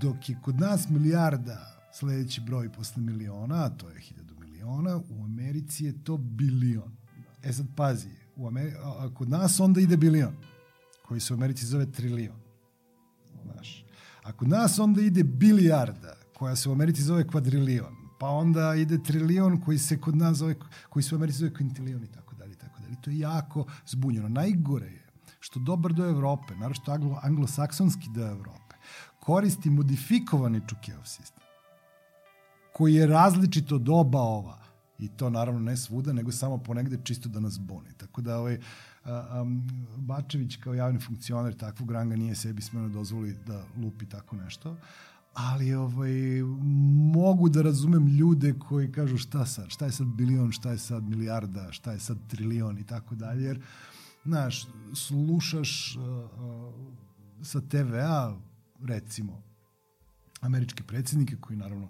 dok 0.00 0.28
je 0.28 0.38
kod 0.42 0.60
nas 0.60 0.88
milijarda 0.88 1.88
sledeći 1.92 2.40
broj 2.40 2.72
posle 2.72 3.02
miliona, 3.02 3.64
a 3.64 3.70
to 3.70 3.90
je 3.90 4.00
hiljadu 4.00 4.33
miliona, 4.64 5.00
u 5.08 5.24
Americi 5.24 5.84
je 5.84 6.04
to 6.04 6.16
bilion. 6.16 6.96
E 7.42 7.52
sad 7.52 7.66
pazi, 7.76 8.08
u 8.36 8.46
Ameri 8.46 8.72
a, 8.82 9.10
kod 9.14 9.28
nas 9.28 9.60
onda 9.60 9.80
ide 9.80 9.96
bilion, 9.96 10.34
koji 11.08 11.20
se 11.20 11.34
u 11.34 11.36
Americi 11.36 11.66
zove 11.66 11.92
trilion. 11.92 12.36
Znaš. 13.42 13.84
A 14.22 14.32
kod 14.32 14.48
nas 14.48 14.78
onda 14.78 15.02
ide 15.02 15.24
bilijarda, 15.24 16.16
koja 16.36 16.56
se 16.56 16.68
u 16.68 16.72
Americi 16.72 17.02
zove 17.02 17.26
kvadrilion. 17.26 17.94
Pa 18.20 18.28
onda 18.28 18.74
ide 18.74 19.02
trilion 19.02 19.60
koji 19.60 19.78
se 19.78 20.00
kod 20.00 20.16
nas 20.16 20.36
zove, 20.36 20.54
koji 20.88 21.02
se 21.02 21.14
u 21.14 21.18
Americi 21.18 21.38
zove 21.38 21.54
kvintilion 21.54 22.04
i 22.04 22.12
tako 22.12 22.34
dalje, 22.34 22.54
tako 22.54 22.80
dalje. 22.80 22.96
To 23.00 23.10
je 23.10 23.18
jako 23.18 23.66
zbunjeno. 23.86 24.28
Najgore 24.28 24.86
je 24.86 25.04
što 25.40 25.60
dobar 25.60 25.92
do 25.92 26.04
Evrope, 26.04 26.54
naravno 26.54 26.92
anglo, 26.92 27.20
anglosaksonski 27.22 28.08
do 28.14 28.26
Evrope, 28.26 28.76
koristi 29.20 29.70
modifikovani 29.70 30.60
Čukeov 30.68 31.04
sistem 31.04 31.43
koji 32.74 32.94
je 32.94 33.06
različit 33.06 33.72
od 33.72 33.88
oba 33.88 34.20
ova. 34.20 34.58
I 34.98 35.08
to 35.08 35.30
naravno 35.30 35.60
ne 35.60 35.76
svuda, 35.76 36.12
nego 36.12 36.32
samo 36.32 36.58
ponegde 36.58 36.98
čisto 37.04 37.28
da 37.28 37.40
nas 37.40 37.58
boni. 37.58 37.92
Tako 37.96 38.22
da 38.22 38.38
ovaj, 38.38 38.58
um, 39.04 39.62
Bačević 39.96 40.56
kao 40.56 40.74
javni 40.74 41.00
funkcioner 41.00 41.54
takvog 41.56 41.90
ranga 41.90 42.16
nije 42.16 42.34
sebi 42.34 42.62
smeno 42.62 42.88
dozvoli 42.88 43.36
da 43.46 43.64
lupi 43.82 44.06
tako 44.06 44.36
nešto. 44.36 44.76
Ali 45.34 45.74
ovaj, 45.74 46.42
mogu 47.14 47.48
da 47.48 47.62
razumem 47.62 48.06
ljude 48.06 48.54
koji 48.58 48.92
kažu 48.92 49.18
šta 49.18 49.46
sad, 49.46 49.68
šta 49.68 49.84
je 49.84 49.92
sad 49.92 50.06
bilion, 50.06 50.52
šta 50.52 50.70
je 50.70 50.78
sad 50.78 51.04
milijarda, 51.04 51.72
šta 51.72 51.92
je 51.92 52.00
sad 52.00 52.18
trilion 52.28 52.78
i 52.78 52.86
tako 52.86 53.14
dalje. 53.14 53.44
Jer, 53.44 53.62
znaš, 54.24 54.66
slušaš 54.94 55.96
uh, 55.96 56.02
uh, 56.04 56.74
sa 57.42 57.60
TVA, 57.60 58.36
recimo, 58.84 59.42
američke 60.40 60.82
predsednike 60.82 61.36
koji 61.36 61.56
naravno 61.56 61.88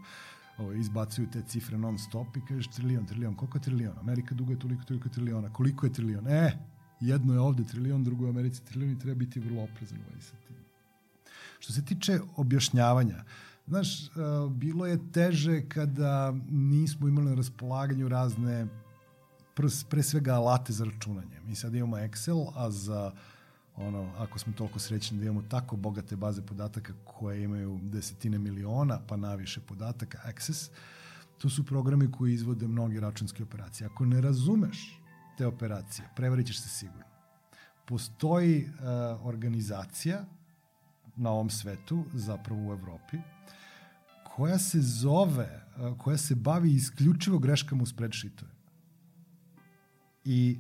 ovaj, 0.59 0.79
izbacuju 0.79 1.31
te 1.31 1.43
cifre 1.43 1.79
non 1.79 1.99
stop 1.99 2.37
i 2.37 2.45
kažeš 2.49 2.69
trilion, 2.69 3.07
trilion, 3.07 3.35
koliko 3.37 3.59
je 3.59 3.63
trilion? 3.63 3.99
Amerika 3.99 4.35
dugo 4.35 4.53
je 4.53 4.59
toliko, 4.59 4.85
toliko 4.85 5.09
triliona. 5.09 5.53
Koliko 5.53 5.87
je 5.87 5.93
trilion? 5.93 6.29
E, 6.29 6.59
jedno 7.01 7.33
je 7.33 7.41
ovde 7.41 7.65
trilion, 7.65 8.05
drugo 8.05 8.25
je 8.25 8.31
Americi 8.31 8.65
trilion 8.65 8.93
i 8.93 8.99
treba 8.99 9.19
biti 9.19 9.41
vrlo 9.41 9.63
oprezan 9.63 9.99
ovaj 10.09 10.21
sa 10.21 10.37
tim. 10.47 10.57
Što 11.59 11.73
se 11.73 11.85
tiče 11.85 12.21
objašnjavanja, 12.37 13.25
Znaš, 13.67 14.11
bilo 14.51 14.87
je 14.87 15.13
teže 15.13 15.69
kada 15.69 16.35
nismo 16.51 17.09
imali 17.09 17.27
na 17.27 17.35
raspolaganju 17.35 18.09
razne 18.09 18.67
pre 19.89 20.03
svega 20.03 20.35
alate 20.35 20.73
za 20.73 20.85
računanje. 20.85 21.41
Mi 21.47 21.55
sad 21.55 21.75
imamo 21.75 21.97
Excel, 21.97 22.53
a 22.55 22.71
za 22.71 23.13
ono, 23.77 24.13
ako 24.19 24.39
smo 24.39 24.53
toliko 24.53 24.79
srećni 24.79 25.19
da 25.19 25.25
imamo 25.25 25.43
tako 25.43 25.77
bogate 25.77 26.17
baze 26.17 26.43
podataka 26.43 26.93
koje 27.05 27.43
imaju 27.43 27.81
desetine 27.83 28.39
miliona, 28.39 29.01
pa 29.09 29.17
naviše 29.17 29.61
podataka, 29.61 30.19
Access, 30.25 30.71
to 31.39 31.51
su 31.51 31.67
programi 31.67 32.13
koji 32.13 32.35
izvode 32.35 32.69
mnoge 32.69 33.01
računske 33.01 33.43
operacije. 33.43 33.87
Ako 33.87 34.07
ne 34.07 34.21
razumeš 34.21 35.01
te 35.39 35.47
operacije, 35.47 36.09
prevarit 36.17 36.47
ćeš 36.47 36.63
se 36.63 36.69
sigurno. 36.69 37.05
Postoji 37.85 38.65
uh, 38.65 39.27
organizacija 39.27 40.25
na 41.17 41.31
ovom 41.31 41.51
svetu, 41.51 42.05
zapravo 42.13 42.69
u 42.69 42.73
Evropi, 42.73 43.19
koja 44.37 44.59
se 44.59 44.81
zove, 44.81 45.67
uh, 45.77 45.99
koja 45.99 46.19
se 46.19 46.35
bavi 46.35 46.73
isključivo 46.73 47.39
greškama 47.39 47.83
u 47.83 47.87
spreadsheetove. 47.87 48.51
I 50.25 50.59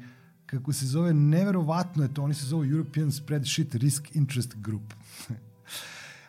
kako 0.58 0.72
se 0.72 0.86
zove, 0.86 1.14
neverovatno 1.14 2.02
je 2.02 2.14
to, 2.14 2.22
oni 2.22 2.34
se 2.34 2.46
zove 2.46 2.68
European 2.68 3.12
Spreadsheet 3.12 3.74
Risk 3.74 4.16
Interest 4.16 4.54
Group. 4.56 4.94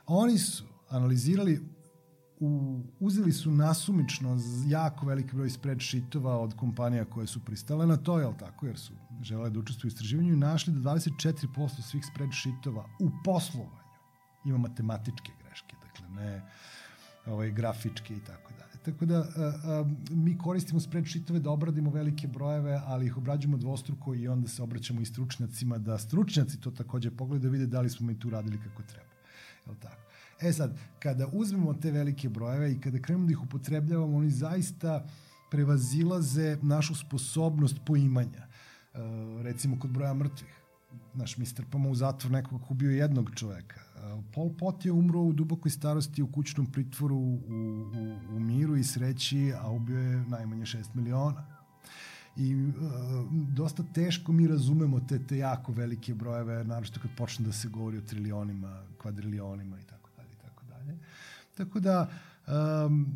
oni 0.05 0.38
su 0.38 0.63
analizirali 0.89 1.62
u, 2.39 2.79
uzeli 3.00 3.32
su 3.32 3.51
nasumično 3.51 4.38
jako 4.67 5.05
veliki 5.05 5.36
broj 5.36 5.50
spreadsheetova 5.50 6.39
od 6.39 6.55
kompanija 6.55 7.05
koje 7.05 7.27
su 7.27 7.46
pristale 7.46 7.88
na 7.88 7.98
to, 7.98 8.20
jel 8.20 8.34
tako, 8.39 8.65
jer 8.65 8.77
su 8.79 8.94
želele 9.22 9.50
da 9.50 9.60
učestvuju 9.60 9.89
u 9.89 9.94
istraživanju 9.94 10.34
i 10.34 10.38
našli 10.38 10.74
da 10.74 10.79
24% 10.79 11.82
svih 11.82 12.05
spreadsheetova 12.13 12.86
u 13.00 13.12
poslovanju 13.24 13.86
ima 14.46 14.58
matematičke 14.58 15.32
greške, 15.44 15.75
dakle 15.82 16.10
ne 16.10 16.41
ovaj, 17.25 17.51
grafičke 17.51 18.15
i 18.15 18.20
tako 18.20 18.53
dalje. 18.53 18.65
Tako 18.86 19.06
da 19.06 19.18
a, 19.18 19.25
a, 19.38 19.86
mi 20.10 20.38
koristimo 20.38 20.80
spreadsheetove 20.80 21.39
da 21.39 21.50
obradimo 21.50 21.92
velike 21.92 22.27
brojeve, 22.27 22.82
ali 22.86 23.06
ih 23.06 23.18
obrađujemo 23.18 23.58
dvostruko 23.58 24.15
i 24.15 24.27
onda 24.27 24.48
se 24.48 24.63
obraćamo 24.63 25.01
i 25.01 25.06
stručnjacima 25.06 25.77
da 25.77 25.98
stručnjaci 25.98 26.62
to 26.62 26.72
takođe 26.72 27.12
pogledaju 27.12 27.50
da 27.50 27.54
vide 27.54 27.68
da 27.68 27.82
li 27.82 27.89
smo 27.89 28.08
mi 28.08 28.20
tu 28.20 28.30
radili 28.30 28.60
kako 28.63 28.84
treba. 28.84 29.10
Jel 29.65 29.75
tako? 29.82 30.01
E 30.42 30.54
sad, 30.54 30.77
kada 31.00 31.27
uzmemo 31.34 31.74
te 31.74 31.92
velike 31.92 32.30
brojeve 32.30 32.72
i 32.72 32.80
kada 32.80 33.00
krenemo 33.00 33.25
da 33.25 33.32
ih 33.32 33.42
upotrebljavamo, 33.42 34.18
oni 34.18 34.30
zaista 34.30 35.08
prevazilaze 35.51 36.58
našu 36.62 36.96
sposobnost 36.96 37.77
poimanja. 37.86 38.48
E, 38.48 39.00
recimo 39.44 39.80
kod 39.80 39.92
broja 39.92 40.13
mrtvih. 40.13 40.65
Naš 41.14 41.38
mi 41.38 41.46
strpamo 41.46 41.90
u 41.90 41.96
zatvor 41.96 42.32
nekog 42.32 42.62
ko 42.62 42.68
ubio 42.70 42.92
jednog 42.92 43.32
čoveka. 43.36 43.80
E, 43.80 44.22
Pol 44.34 44.50
Pot 44.60 44.86
je 44.86 44.92
umro 44.92 45.22
u 45.22 45.34
dubokoj 45.34 45.72
starosti 45.72 46.22
u 46.22 46.28
kućnom 46.28 46.66
pritvoru 46.66 47.16
u, 47.16 47.34
u, 47.34 48.36
u 48.36 48.40
miru 48.40 48.75
i 48.75 48.84
sreći, 48.84 49.54
a 49.62 49.72
ubio 49.72 50.00
je 50.00 50.25
najmanje 50.28 50.66
6 50.66 50.86
miliona 50.94 51.46
i 52.38 52.56
uh, 52.56 52.72
dosta 53.32 53.84
teško 53.94 54.32
mi 54.32 54.48
razumemo 54.48 55.00
te, 55.00 55.20
te 55.28 55.38
jako 55.38 55.72
velike 55.72 56.14
brojeve, 56.14 56.64
naravno 56.64 56.90
kad 57.02 57.12
počne 57.18 57.46
da 57.46 57.52
se 57.52 57.68
govori 57.68 57.98
o 57.98 58.02
trilionima, 58.02 58.84
kvadrilionima 58.98 59.80
i 59.80 59.84
tako. 59.84 59.96
Tako 61.58 61.80
da 61.80 62.10
um, 62.48 63.16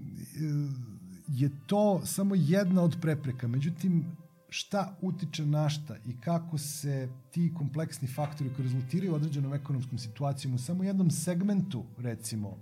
je 1.28 1.50
to 1.68 2.02
samo 2.06 2.36
jedna 2.36 2.82
od 2.82 2.98
prepreka. 3.02 3.48
Međutim, 3.48 4.06
šta 4.50 4.98
utiče 5.02 5.46
na 5.46 5.70
šta 5.70 5.96
i 6.06 6.22
kako 6.22 6.58
se 6.58 7.10
ti 7.32 7.54
kompleksni 7.58 8.08
faktori 8.08 8.50
koji 8.56 8.64
rezultiraju 8.64 9.16
određenom 9.16 9.54
ekonomskom 9.54 9.98
situacijom 9.98 10.56
u 10.56 10.58
samo 10.58 10.84
jednom 10.84 11.12
segmentu, 11.12 11.86
recimo, 11.98 12.58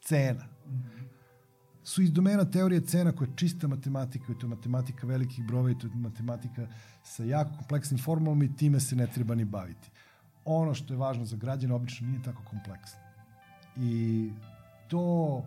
cena, 0.00 0.44
su 1.84 2.02
iz 2.02 2.12
domena 2.12 2.44
teorije 2.44 2.80
cena 2.80 3.12
koja 3.12 3.28
je 3.28 3.36
čista 3.36 3.68
matematika, 3.68 4.32
i 4.32 4.38
to 4.38 4.46
je 4.46 4.50
matematika 4.50 5.06
velikih 5.06 5.46
brova 5.46 5.70
i 5.70 5.78
to 5.78 5.86
je 5.86 5.92
matematika 5.94 6.66
sa 7.04 7.24
jako 7.24 7.56
kompleksnim 7.56 8.00
formulom 8.00 8.42
i 8.42 8.56
time 8.56 8.80
se 8.80 8.96
ne 8.96 9.06
treba 9.06 9.34
ni 9.34 9.44
baviti. 9.44 9.90
Ono 10.44 10.74
što 10.74 10.94
je 10.94 10.98
važno 10.98 11.24
za 11.24 11.36
građane 11.36 11.74
obično 11.74 12.08
nije 12.08 12.22
tako 12.22 12.42
kompleksno. 12.50 13.00
I 13.76 14.30
to 14.88 15.44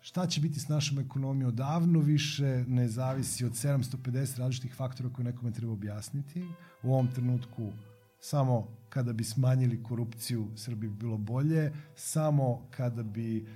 šta 0.00 0.26
će 0.26 0.40
biti 0.40 0.60
s 0.60 0.68
našom 0.68 0.98
ekonomijom 0.98 1.48
odavno 1.48 2.00
više 2.00 2.64
ne 2.68 2.88
zavisi 2.88 3.44
od 3.44 3.52
750 3.52 4.38
različitih 4.38 4.74
faktora 4.74 5.10
koje 5.12 5.24
nekome 5.24 5.52
treba 5.52 5.72
objasniti. 5.72 6.44
U 6.82 6.92
ovom 6.92 7.08
trenutku 7.08 7.72
samo 8.20 8.68
kada 8.88 9.12
bi 9.12 9.24
smanjili 9.24 9.82
korupciju 9.82 10.48
Srbiji 10.56 10.90
bi 10.90 10.96
bilo 10.96 11.16
bolje, 11.16 11.72
samo 11.96 12.66
kada 12.70 13.02
bi 13.02 13.46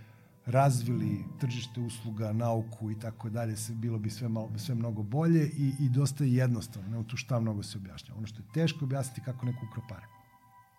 razvili 0.47 1.25
tržište 1.41 1.81
usluga, 1.81 2.33
nauku 2.33 2.91
i 2.91 2.99
tako 3.01 3.31
dalje, 3.31 3.57
se 3.57 3.75
bilo 3.75 3.99
bi 3.99 4.11
sve 4.11 4.29
malo, 4.29 4.59
sve 4.59 4.75
mnogo 4.75 5.03
bolje 5.03 5.51
i 5.57 5.73
i 5.81 5.89
dosta 5.89 6.25
jednostavno, 6.25 6.89
nema 6.89 7.05
tu 7.05 7.17
šta 7.17 7.41
mnogo 7.41 7.63
se 7.63 7.79
objašnjava. 7.79 8.19
Ono 8.19 8.27
što 8.27 8.43
je 8.43 8.53
teško 8.55 8.85
objasniti 8.85 9.21
kako 9.21 9.47
neko 9.47 9.67
ukro 9.71 9.83
pare. 9.89 10.07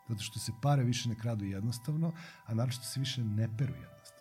Zato 0.10 0.24
što 0.24 0.40
se 0.40 0.52
pare 0.62 0.84
više 0.84 1.10
ne 1.10 1.16
kradu 1.16 1.46
jednostavno, 1.46 2.12
a 2.46 2.54
naravno 2.54 2.84
se 2.84 3.00
više 3.00 3.24
ne 3.24 3.50
peru 3.58 3.74
jednostavno. 3.74 4.15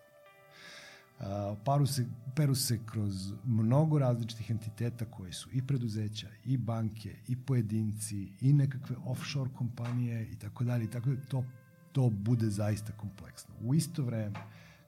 Paru 1.65 1.87
se, 1.87 2.07
peru 2.37 2.55
se 2.55 2.81
kroz 2.87 3.33
mnogo 3.45 3.99
različitih 3.99 4.51
entiteta 4.51 5.05
koje 5.05 5.33
su 5.33 5.49
i 5.53 5.67
preduzeća, 5.67 6.29
i 6.45 6.57
banke, 6.57 7.17
i 7.29 7.37
pojedinci, 7.37 8.33
i 8.41 8.53
nekakve 8.53 8.97
offshore 9.05 9.51
kompanije 9.55 10.29
i 10.33 10.39
tako 10.39 10.65
dalje 10.65 10.91
tako 10.91 11.11
da 11.11 11.25
to, 11.25 11.45
to 11.93 12.11
bude 12.11 12.51
zaista 12.51 12.93
kompleksno. 12.93 13.55
U 13.61 13.75
isto 13.75 14.03
vreme, 14.03 14.39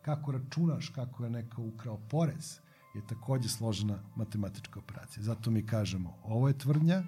kako 0.02 0.32
računaš 0.32 0.88
kako 0.88 1.24
je 1.24 1.30
neko 1.30 1.62
ukrao 1.62 1.98
porez, 2.10 2.58
je 2.94 3.06
takođe 3.06 3.48
složena 3.48 3.98
matematička 4.16 4.78
operacija. 4.78 5.22
Zato 5.22 5.50
mi 5.50 5.66
kažemo, 5.66 6.16
ovo 6.24 6.48
je 6.48 6.58
tvrdnja, 6.58 7.02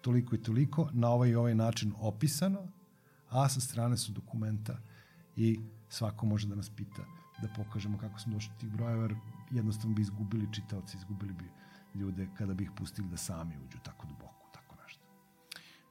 toliko 0.00 0.34
i 0.34 0.42
toliko, 0.42 0.88
na 0.92 1.10
ovaj 1.10 1.28
i 1.28 1.34
ovaj 1.34 1.54
način 1.54 1.92
opisano, 1.98 2.68
a 3.28 3.48
sa 3.48 3.60
strane 3.60 3.96
su 3.96 4.12
dokumenta 4.12 4.78
i 5.36 5.60
svako 5.88 6.26
može 6.26 6.48
da 6.48 6.54
nas 6.54 6.70
pita 6.70 7.15
da 7.42 7.48
pokažemo 7.48 7.98
kako 7.98 8.18
smo 8.18 8.34
došli 8.34 8.52
do 8.52 8.60
tih 8.60 8.70
brojeva, 8.70 9.02
jer 9.02 9.14
jednostavno 9.50 9.96
bi 9.96 10.02
izgubili 10.02 10.52
čitaoci, 10.52 10.96
izgubili 10.96 11.32
bi 11.32 11.44
ljude 11.94 12.28
kada 12.38 12.54
bi 12.54 12.64
ih 12.64 12.70
pustili 12.76 13.08
da 13.08 13.16
sami 13.16 13.54
uđu 13.66 13.78
tako 13.82 14.06
duboko, 14.06 14.50
tako 14.54 14.76
nešto. 14.82 15.04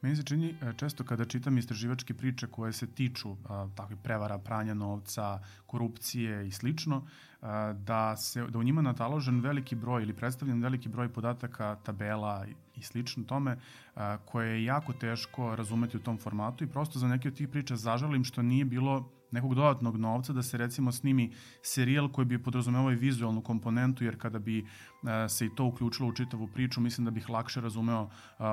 Meni 0.02 0.16
se 0.16 0.24
čini 0.24 0.56
e, 0.62 0.74
često 0.78 1.04
kada 1.04 1.26
čitam 1.26 1.58
istraživačke 1.58 2.14
priče 2.14 2.48
koje 2.48 2.74
se 2.74 2.88
tiču 2.88 3.36
a, 3.50 3.68
prevara, 4.04 4.38
pranja 4.38 4.74
novca, 4.74 5.40
korupcije 5.66 6.48
i 6.48 6.52
slično, 6.52 7.08
a, 7.42 7.74
da 7.74 8.18
se 8.18 8.48
da 8.48 8.60
u 8.60 8.64
njima 8.64 8.82
nataložen 8.82 9.40
veliki 9.40 9.76
broj 9.76 10.04
ili 10.04 10.14
predstavljen 10.14 10.62
veliki 10.62 10.90
broj 10.90 11.14
podataka, 11.14 11.76
tabela 11.84 12.46
i 12.76 12.82
slično 12.82 13.24
tome, 13.24 13.58
a, 13.96 14.18
koje 14.18 14.50
je 14.50 14.66
jako 14.66 14.94
teško 14.94 15.56
razumeti 15.56 15.98
u 15.98 16.04
tom 16.04 16.18
formatu 16.18 16.64
i 16.64 16.68
prosto 16.68 17.00
za 17.00 17.08
neke 17.08 17.28
od 17.28 17.36
tih 17.36 17.48
priča 17.48 17.76
zažalim 17.76 18.24
što 18.24 18.42
nije 18.42 18.66
bilo 18.66 19.10
nekog 19.32 19.56
dodatnog 19.56 19.98
novca 19.98 20.34
da 20.34 20.44
se 20.44 20.58
recimo 20.58 20.92
snimi 20.92 21.34
serijal 21.62 22.12
koji 22.12 22.26
bi 22.26 22.44
podrazumevao 22.44 22.92
i 22.92 22.96
vizualnu 22.96 23.42
komponentu, 23.42 24.04
jer 24.04 24.18
kada 24.18 24.40
bi 24.40 24.62
uh, 24.62 25.10
se 25.30 25.46
i 25.46 25.56
to 25.56 25.66
uključilo 25.66 26.10
u 26.10 26.14
čitavu 26.14 26.48
priču, 26.48 26.82
mislim 26.82 27.06
da 27.06 27.12
bih 27.12 27.30
lakše 27.30 27.62
razumeo 27.62 28.04
uh, 28.04 28.10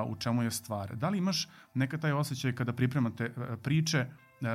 u 0.07 0.15
čemu 0.15 0.43
je 0.43 0.51
stvar. 0.51 0.95
Da 0.95 1.09
li 1.09 1.17
imaš 1.17 1.47
neka 1.73 1.97
taj 1.97 2.11
osjećaj 2.11 2.55
kada 2.55 2.73
pripremate 2.73 3.25
uh, 3.25 3.43
priče 3.63 4.05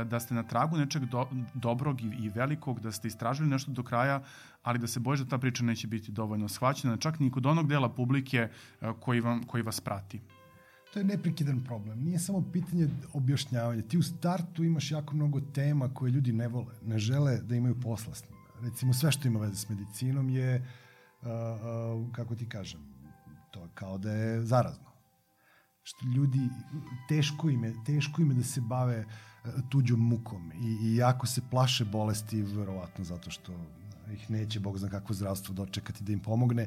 da 0.05 0.21
ste 0.21 0.35
na 0.35 0.43
tragu 0.43 0.77
nečeg 0.77 1.05
do, 1.05 1.27
dobrog 1.55 2.01
i, 2.01 2.11
i 2.19 2.29
velikog, 2.29 2.81
da 2.81 2.93
ste 2.93 3.09
istražili 3.09 3.49
nešto 3.49 3.73
do 3.73 3.83
kraja, 3.83 4.23
ali 4.63 4.79
da 4.79 4.87
se 4.87 5.01
bojiš 5.01 5.21
da 5.21 5.29
ta 5.29 5.39
priča 5.39 5.65
neće 5.65 5.87
biti 5.87 6.13
dovoljno 6.13 6.49
shvaćena, 6.49 6.97
čak 6.97 7.21
ni 7.21 7.31
kod 7.31 7.47
onog 7.47 7.69
dela 7.69 7.89
publike 7.89 8.49
koji, 9.01 9.21
vam, 9.21 9.43
koji 9.43 9.63
vas 9.63 9.81
prati 9.81 10.21
je 10.99 11.05
neprekidan 11.05 11.65
problem. 11.65 12.05
Nije 12.05 12.19
samo 12.19 12.45
pitanje 12.53 12.89
objašnjavanja. 13.13 13.83
Ti 13.83 13.99
u 13.99 14.03
startu 14.03 14.65
imaš 14.65 14.91
jako 14.91 15.15
mnogo 15.15 15.41
tema 15.41 15.95
koje 15.95 16.11
ljudi 16.11 16.33
ne 16.33 16.49
vole, 16.49 16.75
ne 16.83 16.99
žele 16.99 17.41
da 17.41 17.57
imaju 17.57 17.81
posla 17.81 18.15
s 18.15 18.25
njima. 18.25 18.39
Recimo, 18.61 18.93
sve 18.93 19.13
što 19.13 19.29
ima 19.29 19.41
veze 19.41 19.57
s 19.57 19.69
medicinom 19.69 20.31
je, 20.31 20.57
uh, 21.23 21.29
uh, 21.29 22.13
kako 22.13 22.35
ti 22.35 22.49
kažem, 22.49 22.81
to 23.51 23.63
je 23.63 23.69
kao 23.75 23.99
da 23.99 24.13
je 24.13 24.43
zarazno. 24.43 24.89
Što 25.83 26.07
ljudi, 26.17 26.41
teško 27.09 27.51
im 27.51 27.65
je, 27.65 27.75
teško 27.87 28.23
im 28.23 28.31
je 28.31 28.37
da 28.37 28.43
se 28.43 28.61
bave 28.61 28.99
uh, 29.01 29.53
tuđom 29.69 30.01
mukom 30.01 30.53
i, 30.53 30.79
i 30.83 30.97
jako 30.97 31.27
se 31.27 31.43
plaše 31.51 31.85
bolesti, 31.85 32.43
verovatno 32.43 33.05
zato 33.05 33.31
što 33.31 33.53
ih 34.13 34.31
neće, 34.31 34.61
Bog 34.61 34.79
zna 34.79 34.89
kakvo 34.89 35.15
zdravstvo 35.15 35.55
dočekati 35.55 36.05
da 36.05 36.13
im 36.13 36.21
pomogne 36.21 36.67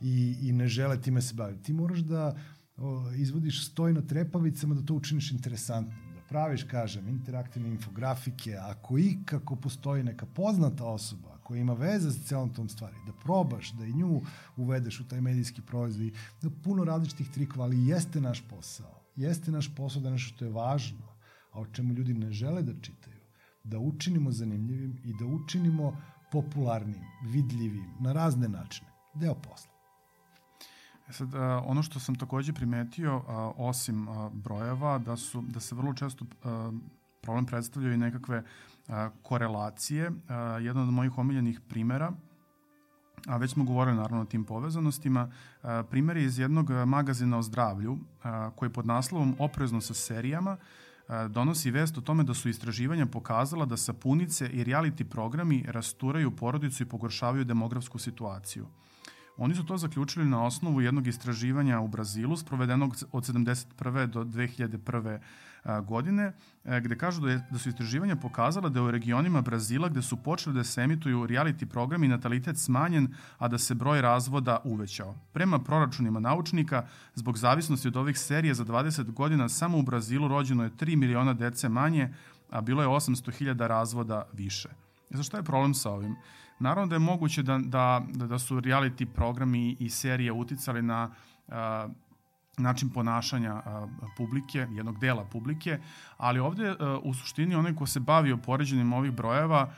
i, 0.00 0.36
i 0.42 0.52
ne 0.52 0.68
žele 0.68 1.00
time 1.00 1.22
se 1.22 1.34
baviti. 1.34 1.62
Ti 1.62 1.72
moraš 1.72 1.98
da 1.98 2.36
o, 2.78 3.12
izvodiš 3.16 3.66
stoj 3.66 3.92
na 3.92 4.02
trepavicama 4.02 4.74
da 4.74 4.82
to 4.82 4.94
učiniš 4.94 5.32
interesantnim, 5.32 6.14
da 6.14 6.20
praviš, 6.28 6.62
kažem, 6.62 7.08
interaktivne 7.08 7.68
infografike, 7.68 8.56
ako 8.56 8.98
i 8.98 9.16
kako 9.24 9.56
postoji 9.56 10.02
neka 10.02 10.26
poznata 10.26 10.84
osoba 10.84 11.38
koja 11.48 11.60
ima 11.60 11.72
veze 11.72 12.10
sa 12.12 12.24
celom 12.24 12.50
tom 12.54 12.68
stvari, 12.68 12.96
da 13.06 13.12
probaš, 13.12 13.70
da 13.72 13.86
i 13.86 13.92
nju 13.92 14.20
uvedeš 14.56 15.00
u 15.00 15.08
taj 15.08 15.20
medijski 15.20 15.62
proizvod, 15.62 16.12
da 16.42 16.50
puno 16.64 16.84
različitih 16.84 17.30
trikova, 17.30 17.64
ali 17.64 17.86
jeste 17.86 18.20
naš 18.20 18.42
posao. 18.48 19.00
Jeste 19.16 19.52
naš 19.52 19.74
posao 19.76 20.02
da 20.02 20.10
nešto 20.10 20.34
što 20.34 20.44
je 20.44 20.50
važno, 20.50 21.08
a 21.52 21.60
o 21.60 21.66
čemu 21.66 21.94
ljudi 21.94 22.14
ne 22.14 22.32
žele 22.32 22.62
da 22.62 22.80
čitaju, 22.80 23.24
da 23.64 23.78
učinimo 23.78 24.32
zanimljivim 24.32 24.98
i 25.04 25.14
da 25.18 25.26
učinimo 25.26 25.96
popularnim, 26.32 27.02
vidljivim, 27.32 27.94
na 28.00 28.12
razne 28.12 28.48
načine. 28.48 28.90
Deo 29.14 29.34
posla. 29.34 29.77
E 31.08 31.12
sad, 31.12 31.34
ono 31.64 31.82
što 31.82 32.00
sam 32.00 32.14
takođe 32.14 32.52
primetio, 32.52 33.22
osim 33.56 34.06
brojeva, 34.32 34.98
da, 34.98 35.16
su, 35.16 35.42
da 35.42 35.60
se 35.60 35.74
vrlo 35.74 35.94
često 35.94 36.24
problem 37.20 37.46
predstavljaju 37.46 37.94
i 37.94 37.98
nekakve 37.98 38.42
korelacije. 39.22 40.12
Jedan 40.60 40.82
od 40.82 40.92
mojih 40.92 41.18
omiljenih 41.18 41.60
primera 41.68 42.12
a 43.26 43.36
već 43.36 43.52
smo 43.52 43.64
govorili 43.64 43.96
naravno 43.96 44.22
o 44.22 44.24
tim 44.24 44.44
povezanostima. 44.44 45.30
Primer 45.90 46.16
je 46.16 46.24
iz 46.24 46.38
jednog 46.38 46.70
magazina 46.70 47.38
o 47.38 47.42
zdravlju 47.42 47.98
koji 48.56 48.72
pod 48.72 48.86
naslovom 48.86 49.36
Oprezno 49.38 49.80
sa 49.80 49.94
serijama 49.94 50.56
donosi 51.28 51.70
vest 51.70 51.98
o 51.98 52.00
tome 52.00 52.24
da 52.24 52.34
su 52.34 52.48
istraživanja 52.48 53.06
pokazala 53.06 53.66
da 53.66 53.76
sapunice 53.76 54.48
i 54.48 54.64
reality 54.64 55.04
programi 55.04 55.64
rasturaju 55.68 56.36
porodicu 56.36 56.82
i 56.82 56.86
pogoršavaju 56.86 57.44
demografsku 57.44 57.98
situaciju. 57.98 58.66
Oni 59.38 59.54
su 59.54 59.66
to 59.66 59.76
zaključili 59.76 60.26
na 60.26 60.44
osnovu 60.44 60.80
jednog 60.80 61.06
istraživanja 61.06 61.80
u 61.80 61.88
Brazilu, 61.88 62.36
sprovedenog 62.36 62.96
od 63.12 63.24
71. 63.24 64.06
do 64.06 64.24
2001 64.24 65.18
godine, 65.84 66.32
e, 66.64 66.80
gde 66.80 66.96
kažu 66.96 67.20
da, 67.20 67.30
je, 67.30 67.46
da 67.50 67.58
su 67.58 67.68
istraživanja 67.68 68.16
pokazala 68.16 68.68
da 68.68 68.82
u 68.82 68.90
regionima 68.90 69.40
Brazila 69.40 69.88
gde 69.88 70.02
su 70.02 70.16
počeli 70.16 70.56
da 70.56 70.64
se 70.64 70.82
emituju 70.82 71.26
reality 71.26 71.64
programi 71.64 72.08
natalitet 72.08 72.58
smanjen, 72.58 73.14
a 73.38 73.48
da 73.48 73.58
se 73.58 73.74
broj 73.74 74.02
razvoda 74.02 74.60
uvećao. 74.64 75.14
Prema 75.32 75.58
proračunima 75.58 76.20
naučnika, 76.20 76.86
zbog 77.14 77.38
zavisnosti 77.38 77.88
od 77.88 77.96
ovih 77.96 78.18
serija 78.18 78.54
za 78.54 78.64
20 78.64 79.12
godina 79.12 79.48
samo 79.48 79.78
u 79.78 79.82
Brazilu 79.82 80.28
rođeno 80.28 80.64
je 80.64 80.70
3 80.70 80.96
miliona 80.96 81.34
dece 81.34 81.68
manje, 81.68 82.14
a 82.50 82.60
bilo 82.60 82.82
je 82.82 82.88
800.000 82.88 83.66
razvoda 83.66 84.26
više. 84.32 84.87
E 85.10 85.16
za 85.16 85.22
šta 85.22 85.36
je 85.36 85.42
problem 85.42 85.74
sa 85.74 85.90
ovim? 85.90 86.16
Naravno 86.58 86.86
da 86.86 86.94
je 86.94 86.98
moguće 86.98 87.42
da, 87.42 87.58
da, 87.62 88.06
da 88.12 88.38
su 88.38 88.60
reality 88.60 89.06
programi 89.06 89.76
i 89.80 89.90
serije 89.90 90.32
uticali 90.32 90.82
na 90.82 91.10
uh, 91.48 91.54
način 92.58 92.90
ponašanja 92.90 93.62
publike, 94.16 94.58
jednog 94.58 94.98
dela 94.98 95.24
publike, 95.24 95.78
ali 96.16 96.40
ovde 96.40 96.74
u 97.02 97.14
suštini 97.14 97.54
onaj 97.54 97.74
ko 97.74 97.86
se 97.86 98.00
bavio 98.00 98.36
poređenjem 98.36 98.92
ovih 98.92 99.12
brojeva 99.12 99.70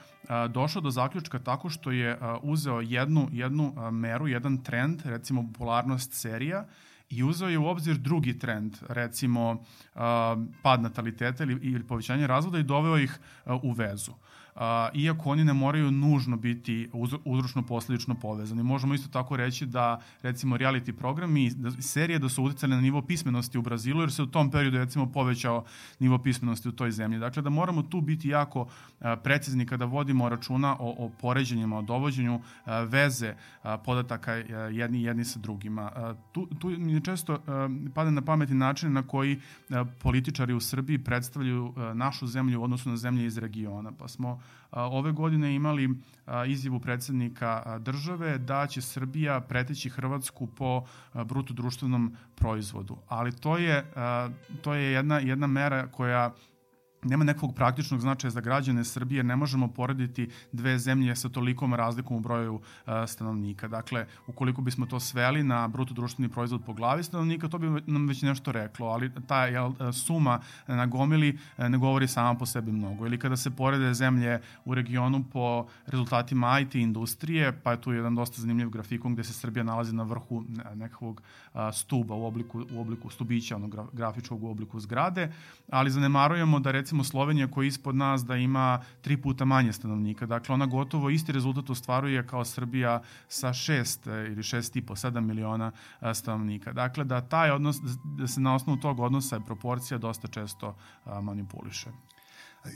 došao 0.49 0.83
do 0.83 0.91
zaključka 0.91 1.39
tako 1.39 1.69
što 1.69 1.91
je 1.91 2.19
uzeo 2.43 2.81
jednu, 2.81 3.29
jednu 3.33 3.91
meru, 3.91 4.29
jedan 4.29 4.59
trend, 4.59 5.03
recimo 5.05 5.47
popularnost 5.53 6.13
serija, 6.13 6.65
i 7.11 7.23
uzeo 7.25 7.49
je 7.49 7.59
u 7.59 7.67
obzir 7.67 7.97
drugi 7.97 8.39
trend, 8.39 8.77
recimo 8.89 9.65
pad 10.63 10.83
nataliteta 10.83 11.45
ili, 11.45 11.59
ili 11.63 11.87
povećanje 11.87 12.27
razvoda 12.27 12.59
i 12.59 12.63
doveo 12.63 12.99
ih 12.99 13.19
u 13.63 13.73
vezu 13.73 14.13
iako 14.95 15.31
oni 15.31 15.45
ne 15.45 15.53
moraju 15.53 15.91
nužno 15.91 16.37
biti 16.37 16.89
uzročno 17.25 17.63
posledično 17.63 18.15
povezani. 18.15 18.63
Možemo 18.63 18.95
isto 18.95 19.09
tako 19.09 19.37
reći 19.37 19.67
da 19.67 20.01
recimo 20.23 20.57
reality 20.57 20.93
programi 20.93 21.51
da, 21.51 21.71
serije 21.71 22.19
da 22.19 22.29
su 22.29 22.45
uticali 22.45 22.75
na 22.75 22.81
nivo 22.81 23.03
pismenosti 23.03 23.59
u 23.59 23.63
Brazilu 23.63 24.01
jer 24.01 24.13
se 24.13 24.23
u 24.23 24.27
tom 24.27 24.51
periodu 24.51 24.79
recimo 24.79 25.07
povećao 25.07 25.65
nivo 25.99 26.19
pismenosti 26.19 26.69
u 26.69 26.73
toj 26.73 26.91
zemlji. 26.91 27.19
Dakle 27.19 27.43
da 27.43 27.51
moramo 27.51 27.83
tu 27.83 28.01
biti 28.01 28.29
jako 28.29 28.69
precizni 29.23 29.67
kada 29.67 29.85
vodimo 29.85 30.29
računa 30.29 30.77
o, 30.79 30.95
o 30.99 31.11
poređenjima, 31.21 31.79
o 31.79 31.83
dovođenju 31.83 32.41
veze 32.89 33.35
podataka 33.85 34.33
jedni 34.73 35.03
jedni 35.03 35.25
sa 35.25 35.39
drugima. 35.39 36.15
Tu, 36.33 36.47
tu 36.47 36.69
mi 36.69 37.05
često 37.05 37.39
pada 37.95 38.11
na 38.11 38.23
pameti 38.23 38.55
način 38.55 38.93
na 38.93 39.03
koji 39.03 39.41
političari 40.03 40.53
u 40.53 40.61
Srbiji 40.61 40.99
predstavljaju 40.99 41.75
našu 41.95 42.27
zemlju 42.27 42.61
u 42.61 42.65
odnosu 42.65 42.91
na 42.91 42.97
zemlje 42.97 43.27
iz 43.27 43.39
regiona. 43.39 43.93
Pa 43.93 44.09
smo 44.09 44.41
ove 44.73 45.13
godine 45.13 45.55
imali 45.55 45.89
izjavu 46.47 46.81
predsednika 46.81 47.79
države 47.79 48.39
da 48.39 48.67
će 48.67 48.83
Srbija 48.83 49.41
preteći 49.41 49.91
Hrvatsku 49.91 50.47
po 50.47 50.85
bruto 51.25 51.55
društvenom 51.55 52.17
proizvodu. 52.35 52.97
Ali 53.09 53.33
to 53.33 53.57
je, 53.57 53.93
to 54.63 54.75
je 54.75 54.93
jedna, 54.93 55.19
jedna 55.19 55.47
mera 55.47 55.87
koja 55.87 56.35
nema 57.03 57.25
nekog 57.25 57.55
praktičnog 57.55 58.01
značaja 58.01 58.31
za 58.31 58.41
građane 58.41 58.85
Srbije, 58.85 59.23
ne 59.23 59.37
možemo 59.37 59.69
porediti 59.69 60.29
dve 60.53 60.79
zemlje 60.79 61.17
sa 61.17 61.29
tolikom 61.29 61.75
razlikom 61.75 62.17
u 62.17 62.21
broju 62.21 62.55
uh, 62.55 62.93
stanovnika. 63.07 63.69
Dakle, 63.69 64.07
ukoliko 64.27 64.63
bismo 64.63 64.87
to 64.87 65.01
sveli 65.01 65.43
na 65.43 65.69
bruto 65.69 65.95
društveni 65.95 66.29
proizvod 66.29 66.65
po 66.67 66.73
glavi 66.73 67.03
stanovnika, 67.03 67.49
to 67.49 67.59
bi 67.59 67.83
nam 67.87 68.07
već 68.07 68.23
nešto 68.23 68.53
reklo, 68.53 68.87
ali 68.87 69.11
ta 69.27 69.45
jel, 69.47 69.73
suma 69.93 70.41
na 70.67 70.87
gomili 70.87 71.39
ne 71.59 71.79
govori 71.79 72.09
sama 72.09 72.39
po 72.39 72.47
sebi 72.47 72.73
mnogo. 72.73 73.07
Ili 73.07 73.19
kada 73.19 73.37
se 73.37 73.51
porede 73.51 73.95
zemlje 73.95 74.41
u 74.65 74.75
regionu 74.75 75.25
po 75.33 75.67
rezultatima 75.87 76.61
IT 76.61 76.75
industrije, 76.75 77.53
pa 77.63 77.71
je 77.71 77.81
tu 77.81 77.93
jedan 77.93 78.15
dosta 78.15 78.41
zanimljiv 78.41 78.71
grafikon 78.71 79.15
gde 79.15 79.25
se 79.25 79.33
Srbija 79.33 79.65
nalazi 79.65 79.95
na 79.95 80.03
vrhu 80.03 80.45
nekakvog 80.75 81.23
stuba 81.73 82.15
u 82.15 82.27
obliku, 82.27 82.65
u 82.73 82.81
obliku 82.81 83.11
stubića, 83.11 83.57
onog 83.57 83.77
grafičkog 83.93 84.45
u 84.45 84.51
obliku 84.51 84.81
zgrade, 84.81 85.33
ali 85.71 85.91
zanemarujemo 85.91 86.61
da 86.61 86.71
recimo 86.71 86.90
recimo 86.91 87.05
Slovenija 87.05 87.51
koja 87.51 87.65
je 87.65 87.69
ispod 87.69 87.95
nas 87.95 88.25
da 88.25 88.37
ima 88.37 88.83
tri 89.01 89.17
puta 89.17 89.45
manje 89.45 89.73
stanovnika. 89.73 90.27
Dakle, 90.27 90.55
ona 90.55 90.67
gotovo 90.67 91.11
isti 91.11 91.33
rezultat 91.33 91.71
ostvaruje 91.71 92.27
kao 92.27 92.45
Srbija 92.45 93.03
sa 93.29 93.53
šest 93.53 94.07
e, 94.07 94.11
ili 94.11 94.43
šest 94.43 94.77
i 94.77 94.83
po, 94.83 94.97
sedam 94.97 95.27
miliona 95.27 95.73
e, 96.01 96.15
stanovnika. 96.15 96.73
Dakle, 96.73 97.05
da 97.05 97.21
taj 97.21 97.51
odnos, 97.51 97.77
da 98.19 98.27
se 98.27 98.41
na 98.41 98.55
osnovu 98.55 98.81
tog 98.81 99.01
odnosa 99.01 99.37
je 99.37 99.47
proporcija 99.47 99.99
dosta 99.99 100.29
često 100.29 100.75
e, 101.07 101.21
manipuliše. 101.23 101.91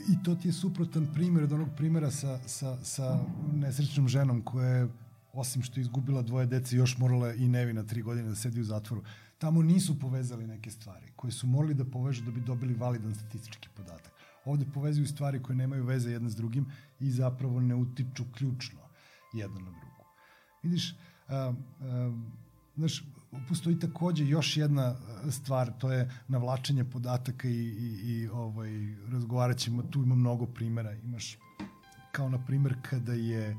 I 0.09 0.23
to 0.23 0.35
ti 0.35 0.47
je 0.47 0.53
suprotan 0.53 1.07
primjer 1.13 1.43
od 1.43 1.53
onog 1.53 1.69
primjera 1.77 2.11
sa, 2.11 2.39
sa, 2.47 2.77
sa 2.83 3.19
nesrećnom 3.53 4.07
ženom 4.07 4.41
koja 4.41 4.67
je 4.67 4.87
osim 5.33 5.63
što 5.63 5.79
je 5.79 5.81
izgubila 5.81 6.21
dvoje 6.21 6.45
dece, 6.45 6.75
još 6.75 6.97
morala 6.97 7.33
i 7.33 7.47
nevina 7.47 7.83
tri 7.83 8.01
godine 8.01 8.29
da 8.29 8.35
sedi 8.35 8.61
u 8.61 8.63
zatvoru 8.63 9.03
tamo 9.37 9.61
nisu 9.61 9.99
povezali 9.99 10.47
neke 10.47 10.71
stvari 10.71 11.11
koje 11.15 11.31
su 11.31 11.47
morali 11.47 11.73
da 11.73 11.85
povežu 11.85 12.23
da 12.23 12.31
bi 12.31 12.41
dobili 12.41 12.73
validan 12.73 13.15
statistički 13.15 13.69
podatak. 13.75 14.11
Ovde 14.45 14.65
povezuju 14.73 15.07
stvari 15.07 15.43
koje 15.43 15.55
nemaju 15.55 15.83
veze 15.83 16.11
jedne 16.11 16.29
s 16.29 16.35
drugim 16.35 16.65
i 16.99 17.11
zapravo 17.11 17.59
ne 17.59 17.75
utiču 17.75 18.25
ključno 18.33 18.79
jedna 19.33 19.59
na 19.59 19.71
drugu. 19.71 20.05
Vidiš, 20.63 20.95
a, 21.27 21.53
a, 21.81 22.11
znaš, 22.75 23.03
postoji 23.47 23.79
takođe 23.79 24.25
još 24.25 24.57
jedna 24.57 24.95
stvar, 25.31 25.71
to 25.77 25.91
je 25.91 26.11
navlačenje 26.27 26.83
podataka 26.83 27.47
i, 27.47 27.63
i, 27.63 27.99
i 28.03 28.27
ovaj, 28.27 28.69
razgovarat 29.11 29.57
ćemo, 29.57 29.83
tu 29.83 30.03
ima 30.03 30.15
mnogo 30.15 30.45
primera. 30.45 30.93
Imaš 30.93 31.37
kao 32.11 32.29
na 32.29 32.45
primer 32.45 32.75
kada 32.89 33.13
je 33.13 33.57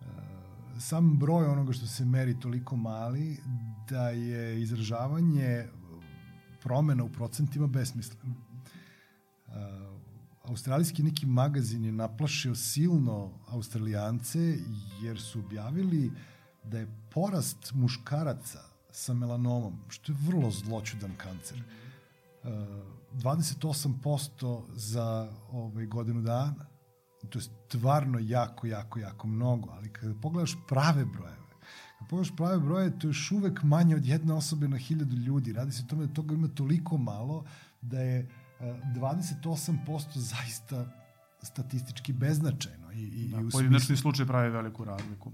a, 0.00 0.33
sam 0.80 1.18
broj 1.18 1.46
onoga 1.46 1.72
što 1.72 1.86
se 1.86 2.04
meri 2.04 2.40
toliko 2.40 2.76
mali 2.76 3.40
da 3.88 4.08
je 4.08 4.62
izražavanje 4.62 5.66
promena 6.62 7.04
u 7.04 7.08
procentima 7.08 7.66
besmisleno. 7.66 8.34
Uh, 9.46 9.54
australijski 10.44 11.02
neki 11.02 11.26
magazin 11.26 11.84
je 11.84 11.92
naplašio 11.92 12.54
silno 12.54 13.30
australijance 13.48 14.58
jer 15.02 15.20
su 15.20 15.38
objavili 15.38 16.12
da 16.64 16.78
je 16.78 16.96
porast 17.10 17.72
muškaraca 17.74 18.60
sa 18.90 19.14
melanomom, 19.14 19.78
što 19.88 20.12
je 20.12 20.18
vrlo 20.26 20.50
zloćudan 20.50 21.12
kancer, 21.16 21.62
uh, 22.42 22.50
28% 23.12 24.62
za 24.74 25.32
ovaj, 25.52 25.86
godinu 25.86 26.22
dana 26.22 26.73
to 27.24 27.38
je 27.38 27.42
stvarno 27.42 28.18
jako, 28.22 28.66
jako, 28.66 28.98
jako 28.98 29.26
mnogo, 29.26 29.70
ali 29.70 29.92
kada 29.92 30.14
pogledaš 30.14 30.56
prave 30.68 31.04
brojeve, 31.04 31.46
kada 31.98 32.08
pogledaš 32.08 32.36
prave 32.36 32.58
broje, 32.58 32.98
to 32.98 33.06
je 33.06 33.08
još 33.08 33.32
uvek 33.32 33.62
manje 33.62 33.96
od 33.96 34.06
jedne 34.06 34.34
osobe 34.34 34.68
na 34.68 34.76
hiljadu 34.76 35.16
ljudi. 35.16 35.52
Radi 35.52 35.72
se 35.72 35.82
o 35.82 35.90
tome 35.90 36.06
da 36.06 36.12
toga 36.12 36.34
ima 36.34 36.48
toliko 36.48 36.96
malo 36.96 37.44
da 37.80 38.00
je 38.00 38.28
28% 38.60 40.16
e, 40.16 40.20
zaista 40.20 40.86
statistički 41.42 42.12
beznačajno. 42.12 42.92
I, 42.92 43.02
i, 43.02 43.28
da, 43.28 43.40
i 43.40 43.50
pojedinačni 43.52 43.86
smislu... 43.86 44.02
slučaj 44.02 44.26
pravi 44.26 44.50
veliku 44.50 44.84
razliku. 44.84 45.32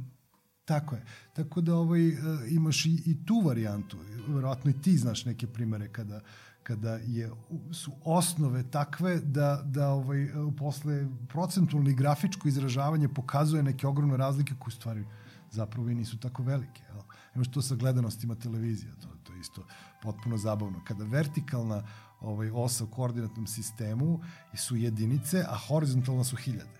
Tako 0.65 0.95
je. 0.95 1.05
Tako 1.33 1.61
da 1.61 1.75
ovaj, 1.75 2.09
e, 2.09 2.15
imaš 2.51 2.87
i, 2.87 3.03
i 3.07 3.25
tu 3.27 3.43
varijantu. 3.45 3.99
Verovatno 4.29 4.71
i 4.71 4.81
ti 4.83 4.97
znaš 4.97 5.25
neke 5.25 5.47
primere 5.47 5.89
kada 5.89 6.21
kada 6.63 6.91
je, 7.07 7.31
su 7.73 7.93
osnove 8.05 8.71
takve 8.71 9.21
da, 9.21 9.63
da 9.65 9.89
ovaj, 9.89 10.29
posle 10.59 11.07
procentualno 11.29 11.91
i 11.91 11.95
grafičko 11.95 12.49
izražavanje 12.49 13.09
pokazuje 13.09 13.63
neke 13.63 13.87
ogromne 13.87 14.17
razlike 14.17 14.55
koje 14.59 14.75
stvari 14.75 15.05
zapravo 15.51 15.89
i 15.89 15.95
nisu 15.95 16.19
tako 16.19 16.43
velike. 16.43 16.83
Jel? 16.89 17.01
Imaš 17.35 17.51
to 17.51 17.63
sa 17.63 17.75
gledanostima 17.75 18.35
televizija, 18.35 18.93
to, 19.03 19.09
to 19.23 19.33
je 19.33 19.41
isto 19.41 19.67
potpuno 20.03 20.37
zabavno. 20.37 20.85
Kada 20.85 21.05
vertikalna 21.05 21.83
ovaj, 22.21 22.51
osa 22.55 22.85
u 22.85 22.87
koordinatnom 22.87 23.47
sistemu 23.47 24.21
su 24.55 24.77
jedinice, 24.77 25.45
a 25.49 25.57
horizontalna 25.69 26.25
su 26.25 26.37
hiljade. 26.37 26.80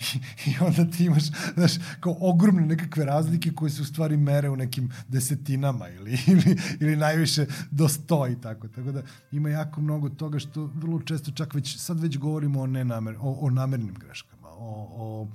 I, 0.46 0.54
onda 0.60 0.90
ti 0.90 1.04
imaš, 1.04 1.22
znaš, 1.54 1.72
kao 2.00 2.16
ogromne 2.20 2.66
nekakve 2.66 3.04
razlike 3.04 3.52
koje 3.52 3.70
se 3.70 3.82
u 3.82 3.84
stvari 3.84 4.16
mere 4.16 4.50
u 4.50 4.56
nekim 4.56 4.90
desetinama 5.08 5.88
ili, 5.88 6.18
ili, 6.32 6.56
ili 6.80 6.96
najviše 6.96 7.46
do 7.70 7.88
sto 7.88 8.28
i 8.28 8.40
tako. 8.40 8.68
Tako 8.68 8.92
da 8.92 9.02
ima 9.32 9.48
jako 9.48 9.80
mnogo 9.80 10.08
toga 10.08 10.38
što 10.38 10.64
vrlo 10.64 11.00
često 11.00 11.30
čak 11.30 11.54
već, 11.54 11.78
sad 11.78 12.00
već 12.00 12.18
govorimo 12.18 12.60
o, 12.60 12.66
nenamer, 12.66 13.16
o, 13.20 13.38
o 13.40 13.50
namernim 13.50 13.94
greškama, 13.94 14.48
o, 14.48 14.88
o, 14.92 15.28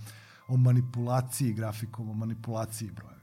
o 0.47 0.57
manipulaciji 0.57 1.53
grafikom, 1.53 2.09
o 2.09 2.13
manipulaciji 2.13 2.91
broja. 2.91 3.15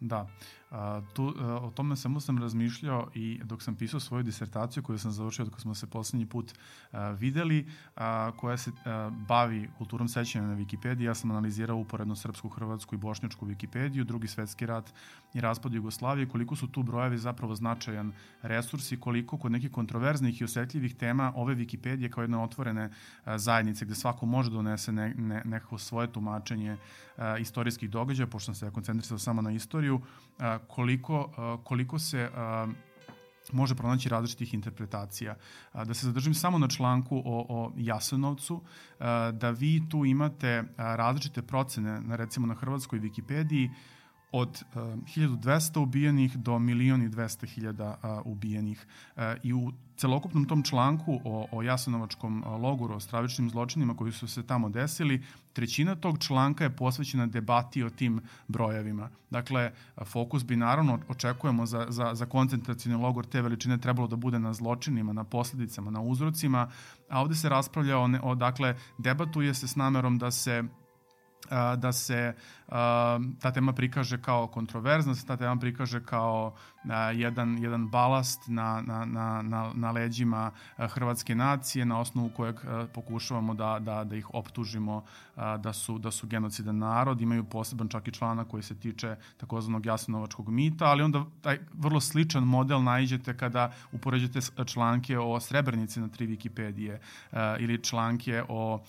Da. 0.00 0.28
A, 0.70 1.00
tu, 1.14 1.34
a, 1.38 1.54
o 1.54 1.70
tome 1.70 1.96
samo 1.96 2.20
sam 2.20 2.38
razmišljao 2.38 3.08
i 3.14 3.40
dok 3.44 3.62
sam 3.62 3.74
pisao 3.74 4.00
svoju 4.00 4.22
disertaciju 4.22 4.82
koju 4.82 4.98
sam 4.98 5.10
završio 5.10 5.44
dok 5.44 5.60
smo 5.60 5.74
se 5.74 5.86
poslednji 5.86 6.26
put 6.26 6.52
a, 6.92 7.10
videli, 7.10 7.66
a, 7.96 8.32
koja 8.36 8.56
se 8.56 8.70
a, 8.84 9.10
bavi 9.28 9.70
kulturom 9.78 10.08
sećanja 10.08 10.46
na 10.46 10.56
Wikipediji. 10.56 11.02
Ja 11.02 11.14
sam 11.14 11.30
analizirao 11.30 11.76
uporedno 11.76 12.16
srpsku, 12.16 12.48
hrvatsku 12.48 12.94
i 12.94 12.98
bošnjačku 12.98 13.46
Wikipediju, 13.46 14.04
drugi 14.04 14.28
svetski 14.28 14.66
rat 14.66 14.92
i 15.34 15.40
raspad 15.40 15.74
Jugoslavije, 15.74 16.28
koliko 16.28 16.56
su 16.56 16.66
tu 16.68 16.82
brojevi 16.82 17.18
zapravo 17.18 17.54
značajan 17.54 18.12
resurs 18.42 18.92
i 18.92 19.00
koliko 19.00 19.38
kod 19.38 19.52
nekih 19.52 19.70
kontroverznih 19.70 20.40
i 20.40 20.44
osetljivih 20.44 20.94
tema 20.94 21.32
ove 21.36 21.54
Wikipedije 21.54 22.10
kao 22.10 22.22
jedne 22.22 22.38
otvorene 22.38 22.90
a, 23.24 23.38
zajednice 23.38 23.84
gde 23.84 23.94
svako 23.94 24.26
može 24.26 24.50
da 24.50 24.54
donese 24.54 24.92
ne, 24.92 25.14
ne, 25.14 25.42
nekako 25.44 25.78
svoje 25.78 26.12
tumačenje 26.12 26.76
a, 27.16 27.38
istorijskih 27.38 27.90
događaja, 27.90 28.26
pošto 28.26 28.54
sam 28.54 28.54
se 28.54 28.74
koncentrisao 28.74 29.18
samo 29.18 29.42
na 29.42 29.50
istoriju, 29.50 30.00
a, 30.38 30.57
koliko, 30.58 31.30
koliko 31.64 31.98
se 31.98 32.30
može 33.52 33.74
pronaći 33.74 34.08
različitih 34.08 34.54
interpretacija. 34.54 35.36
Da 35.74 35.94
se 35.94 36.06
zadržim 36.06 36.34
samo 36.34 36.58
na 36.58 36.68
članku 36.68 37.22
o, 37.24 37.46
o 37.48 37.72
Jasenovcu, 37.76 38.60
da 39.32 39.50
vi 39.50 39.88
tu 39.88 40.04
imate 40.04 40.64
različite 40.76 41.42
procene, 41.42 42.00
na, 42.00 42.16
recimo 42.16 42.46
na 42.46 42.54
hrvatskoj 42.54 43.00
Wikipediji, 43.00 43.70
od 44.32 44.64
uh, 44.74 44.82
1200 45.16 45.80
ubijenih 45.80 46.36
do 46.36 46.58
milion 46.58 47.02
i 47.02 47.08
200 47.08 47.46
hiljada 47.46 47.98
uh, 48.02 48.26
ubijenih. 48.32 48.86
Uh, 49.16 49.22
I 49.42 49.52
u 49.52 49.72
celokupnom 49.96 50.44
tom 50.44 50.62
članku 50.62 51.20
o, 51.24 51.48
o 51.52 51.62
Jasenovačkom 51.62 52.44
logoru, 52.46 52.94
o 52.94 53.00
stravičnim 53.00 53.50
zločinima 53.50 53.96
koji 53.96 54.12
su 54.12 54.28
se 54.28 54.42
tamo 54.42 54.68
desili, 54.68 55.24
trećina 55.52 55.94
tog 55.94 56.18
članka 56.18 56.64
je 56.64 56.76
posvećena 56.76 57.26
debati 57.26 57.82
o 57.82 57.90
tim 57.90 58.20
brojevima. 58.48 59.10
Dakle, 59.30 59.72
fokus 60.04 60.44
bi 60.44 60.56
naravno 60.56 60.98
očekujemo 61.08 61.66
za, 61.66 61.86
za, 61.88 62.14
za 62.14 62.26
koncentracijni 62.26 62.96
logor 62.96 63.26
te 63.26 63.42
veličine 63.42 63.78
trebalo 63.78 64.08
da 64.08 64.16
bude 64.16 64.38
na 64.38 64.52
zločinima, 64.52 65.12
na 65.12 65.24
posledicama, 65.24 65.90
na 65.90 66.00
uzrocima, 66.00 66.70
a 67.08 67.20
ovde 67.20 67.34
se 67.34 67.48
raspravlja 67.48 67.98
o, 67.98 68.08
o 68.22 68.34
dakle, 68.34 68.76
debatuje 68.98 69.54
se 69.54 69.68
s 69.68 69.76
namerom 69.76 70.18
da 70.18 70.30
se 70.30 70.64
da 71.76 71.92
se 71.92 72.34
ta 73.40 73.50
tema 73.54 73.72
prikaže 73.72 74.22
kao 74.22 74.46
kontroverzna, 74.46 75.12
da 75.12 75.18
se 75.18 75.26
ta 75.26 75.36
tema 75.36 75.56
prikaže 75.56 76.04
kao 76.04 76.54
jedan, 77.14 77.58
jedan 77.58 77.88
balast 77.88 78.40
na, 78.46 78.82
na, 78.86 79.04
na, 79.04 79.42
na, 79.42 79.70
na 79.74 79.90
leđima 79.90 80.50
hrvatske 80.76 81.34
nacije 81.34 81.84
na 81.84 82.00
osnovu 82.00 82.30
kojeg 82.36 82.56
pokušavamo 82.94 83.54
da, 83.54 83.78
da, 83.80 84.04
da 84.04 84.16
ih 84.16 84.34
optužimo 84.34 85.04
da 85.36 85.72
su, 85.72 85.98
da 85.98 86.10
su 86.10 86.26
genocidan 86.26 86.78
narod. 86.78 87.20
Imaju 87.20 87.44
poseban 87.44 87.88
čak 87.88 88.08
i 88.08 88.12
člana 88.12 88.44
koji 88.44 88.62
se 88.62 88.74
tiče 88.74 89.16
takozvanog 89.36 89.86
jasnovačkog 89.86 90.48
mita, 90.48 90.84
ali 90.84 91.02
onda 91.02 91.24
taj 91.40 91.58
vrlo 91.72 92.00
sličan 92.00 92.44
model 92.44 92.82
najđete 92.82 93.36
kada 93.36 93.72
upoređete 93.92 94.40
članke 94.66 95.18
o 95.18 95.40
Srebrnici 95.40 96.00
na 96.00 96.08
tri 96.08 96.26
Wikipedije 96.26 96.98
ili 97.58 97.84
članke 97.84 98.42
o, 98.48 98.80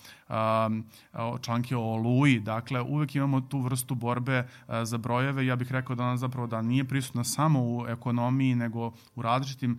o 1.12 1.38
članke 1.38 1.76
o 1.76 1.82
Oluji. 1.82 2.39
Dakle, 2.40 2.80
uvek 2.80 3.14
imamo 3.14 3.40
tu 3.40 3.60
vrstu 3.60 3.94
borbe 3.94 4.48
za 4.82 4.98
brojeve. 4.98 5.46
Ja 5.46 5.56
bih 5.56 5.72
rekao 5.72 5.96
da 5.96 6.04
ona 6.04 6.16
zapravo 6.16 6.46
da 6.46 6.62
nije 6.62 6.84
prisutna 6.84 7.24
samo 7.24 7.60
u 7.62 7.86
ekonomiji, 7.88 8.54
nego 8.54 8.92
u 9.14 9.22
različitim, 9.22 9.78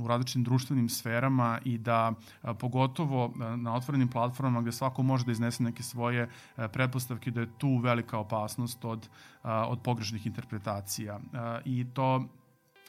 u 0.00 0.08
različitim 0.08 0.44
društvenim 0.44 0.88
sferama 0.88 1.58
i 1.64 1.78
da 1.78 2.12
pogotovo 2.58 3.32
na 3.56 3.74
otvorenim 3.74 4.08
platformama 4.08 4.60
gde 4.60 4.72
svako 4.72 5.02
može 5.02 5.24
da 5.24 5.32
iznese 5.32 5.62
neke 5.62 5.82
svoje 5.82 6.28
pretpostavke 6.72 7.30
da 7.30 7.40
je 7.40 7.58
tu 7.58 7.76
velika 7.76 8.18
opasnost 8.18 8.84
od, 8.84 9.08
od 9.44 9.80
pogrešnih 9.80 10.26
interpretacija. 10.26 11.20
I 11.64 11.86
to 11.94 12.24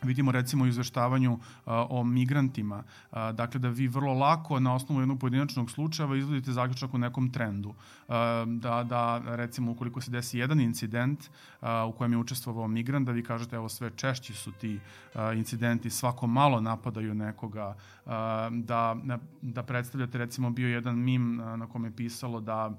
vidimo 0.03 0.31
recimo 0.31 0.63
u 0.63 0.67
izveštavanju 0.67 1.33
uh, 1.33 1.39
o 1.65 2.03
migrantima, 2.03 2.83
uh, 3.11 3.17
dakle 3.33 3.59
da 3.59 3.69
vi 3.69 3.87
vrlo 3.87 4.13
lako 4.13 4.59
na 4.59 4.75
osnovu 4.75 5.01
jednog 5.01 5.19
pojedinačnog 5.19 5.71
slučaja 5.71 6.15
izvodite 6.15 6.51
zaključak 6.51 6.93
u 6.93 6.97
nekom 6.97 7.31
trendu. 7.31 7.69
Uh, 7.69 8.15
da, 8.45 8.83
da 8.83 9.21
recimo 9.35 9.71
ukoliko 9.71 10.01
se 10.01 10.11
desi 10.11 10.39
jedan 10.39 10.59
incident 10.59 11.19
uh, 11.19 11.67
u 11.89 11.91
kojem 11.91 12.11
je 12.11 12.17
učestvovao 12.17 12.67
migrant, 12.67 13.05
da 13.05 13.11
vi 13.11 13.23
kažete 13.23 13.55
evo 13.55 13.69
sve 13.69 13.91
češći 13.95 14.33
su 14.33 14.51
ti 14.51 14.79
uh, 15.15 15.21
incidenti, 15.35 15.89
svako 15.89 16.27
malo 16.27 16.61
napadaju 16.61 17.13
nekoga, 17.13 17.75
uh, 18.05 18.11
da, 18.51 18.97
da 19.41 19.63
predstavljate 19.63 20.17
recimo 20.17 20.49
bio 20.49 20.67
jedan 20.67 20.95
mim 20.95 21.35
na 21.35 21.67
kome 21.67 21.87
je 21.87 21.95
pisalo 21.95 22.39
da 22.39 22.71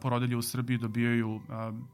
porodilje 0.00 0.36
u 0.36 0.42
Srbiji 0.42 0.78
dobijaju 0.78 1.40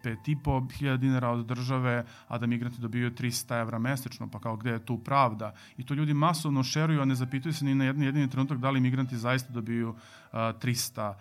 5,5 0.04 0.96
dinara 0.96 1.30
od 1.30 1.46
države, 1.46 2.04
a 2.28 2.38
da 2.38 2.46
migranti 2.46 2.80
dobijaju 2.80 3.10
300 3.10 3.60
evra 3.60 3.78
mesečno, 3.78 4.28
pa 4.30 4.38
kao 4.38 4.56
gde 4.56 4.70
je 4.70 4.86
tu 4.86 4.98
pravda. 4.98 5.54
I 5.76 5.86
to 5.86 5.94
ljudi 5.94 6.14
masovno 6.14 6.62
šeruju, 6.62 7.00
a 7.00 7.04
ne 7.04 7.14
zapituju 7.14 7.52
se 7.52 7.64
ni 7.64 7.74
na 7.74 7.84
jedan 7.84 8.02
jedini 8.02 8.30
trenutak 8.30 8.58
da 8.58 8.70
li 8.70 8.80
migranti 8.80 9.16
zaista 9.16 9.52
dobiju 9.52 9.94
300 10.32 11.14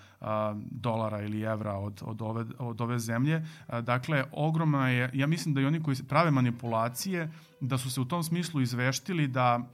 dolara 0.72 1.22
ili 1.22 1.42
evra 1.42 1.74
od, 1.74 2.02
od, 2.06 2.22
ove, 2.22 2.46
od 2.60 2.82
ove 2.82 3.00
zemlje. 3.00 3.46
Dakle, 3.82 4.26
ogromna 4.32 4.90
je, 4.90 5.12
ja 5.14 5.28
mislim 5.28 5.56
da 5.56 5.62
i 5.62 5.66
oni 5.66 5.84
koji 5.84 5.96
prave 6.08 6.32
manipulacije, 6.32 7.32
da 7.62 7.78
su 7.78 7.92
se 7.92 8.02
u 8.02 8.06
tom 8.06 8.24
smislu 8.24 8.62
izveštili 8.62 9.28
da 9.28 9.70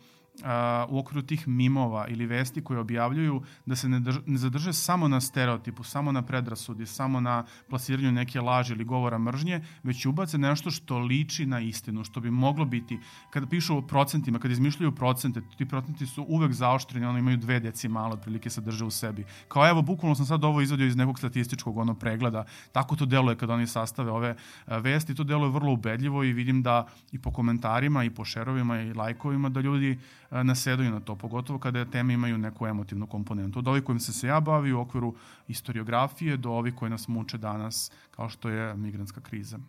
u 0.90 1.00
okviru 1.00 1.22
tih 1.22 1.48
mimova 1.48 2.08
ili 2.08 2.26
vesti 2.26 2.64
koje 2.64 2.80
objavljuju 2.80 3.42
da 3.66 3.76
se 3.76 3.90
ne, 3.90 4.00
drž, 4.00 4.18
ne 4.26 4.38
zadrže 4.38 4.74
samo 4.74 5.08
na 5.08 5.22
stereotipu, 5.22 5.84
samo 5.84 6.12
na 6.12 6.22
predrasudi, 6.22 6.86
samo 6.86 7.20
na 7.22 7.46
plasiranju 7.70 8.12
neke 8.12 8.42
laži 8.42 8.74
ili 8.74 8.84
govora 8.84 9.18
mržnje, 9.18 9.62
već 9.84 10.06
ubace 10.06 10.38
nešto 10.38 10.72
što 10.72 11.00
liči 11.00 11.46
na 11.46 11.60
istinu, 11.60 12.04
što 12.04 12.20
bi 12.20 12.32
moglo 12.32 12.66
biti. 12.66 13.00
Kada 13.30 13.48
pišu 13.48 13.78
o 13.78 13.82
procentima, 13.82 14.40
kada 14.40 14.52
izmišljaju 14.52 14.96
procente, 14.96 15.42
ti 15.58 15.66
procenti 15.66 16.06
su 16.06 16.26
uvek 16.28 16.54
zaoštreni, 16.54 17.06
ono 17.06 17.20
imaju 17.20 17.38
dve 17.38 17.60
decimale 17.60 18.14
otprilike 18.14 18.50
sadrže 18.50 18.86
u 18.86 18.92
sebi. 18.92 19.26
Kao 19.48 19.70
evo, 19.70 19.82
bukvalno 19.82 20.16
sam 20.16 20.26
sad 20.26 20.44
ovo 20.44 20.62
izvadio 20.62 20.88
iz 20.88 20.96
nekog 20.96 21.20
statističkog 21.20 21.78
ono 21.78 21.96
pregleda, 21.96 22.46
tako 22.72 22.96
to 22.96 23.06
deluje 23.06 23.36
kada 23.36 23.54
oni 23.54 23.68
sastave 23.68 24.12
ove 24.12 24.36
vesti, 24.68 25.16
to 25.16 25.24
deluje 25.24 25.50
vrlo 25.50 25.74
ubedljivo 25.74 26.24
i 26.24 26.34
vidim 26.34 26.64
da 26.64 26.88
i 27.12 27.20
po 27.20 27.32
komentarima 27.32 28.04
i 28.04 28.10
po 28.10 28.26
šerovima 28.26 28.82
i 28.82 28.94
lajkovima 28.94 29.50
da 29.50 29.62
ljudi 29.62 30.00
nasedaju 30.44 30.92
na 30.92 31.00
to, 31.00 31.16
pogotovo 31.16 31.60
kada 31.60 31.86
teme 31.86 32.14
imaju 32.14 32.38
neku 32.38 32.68
emotivnu 32.68 33.08
komponentu. 33.08 33.60
Od 33.60 33.68
ovih 33.68 33.84
kojim 33.84 34.00
se 34.00 34.14
se 34.14 34.28
ja 34.28 34.40
bavi 34.40 34.74
u 34.74 34.80
okviru 34.80 35.16
istoriografije 35.48 36.38
do 36.38 36.52
ovih 36.52 36.76
koji 36.76 36.92
nas 36.92 37.08
muče 37.08 37.38
danas, 37.38 37.92
kao 38.12 38.30
što 38.30 38.50
je 38.50 38.76
migrantska 38.76 39.22
kriza. 39.22 39.60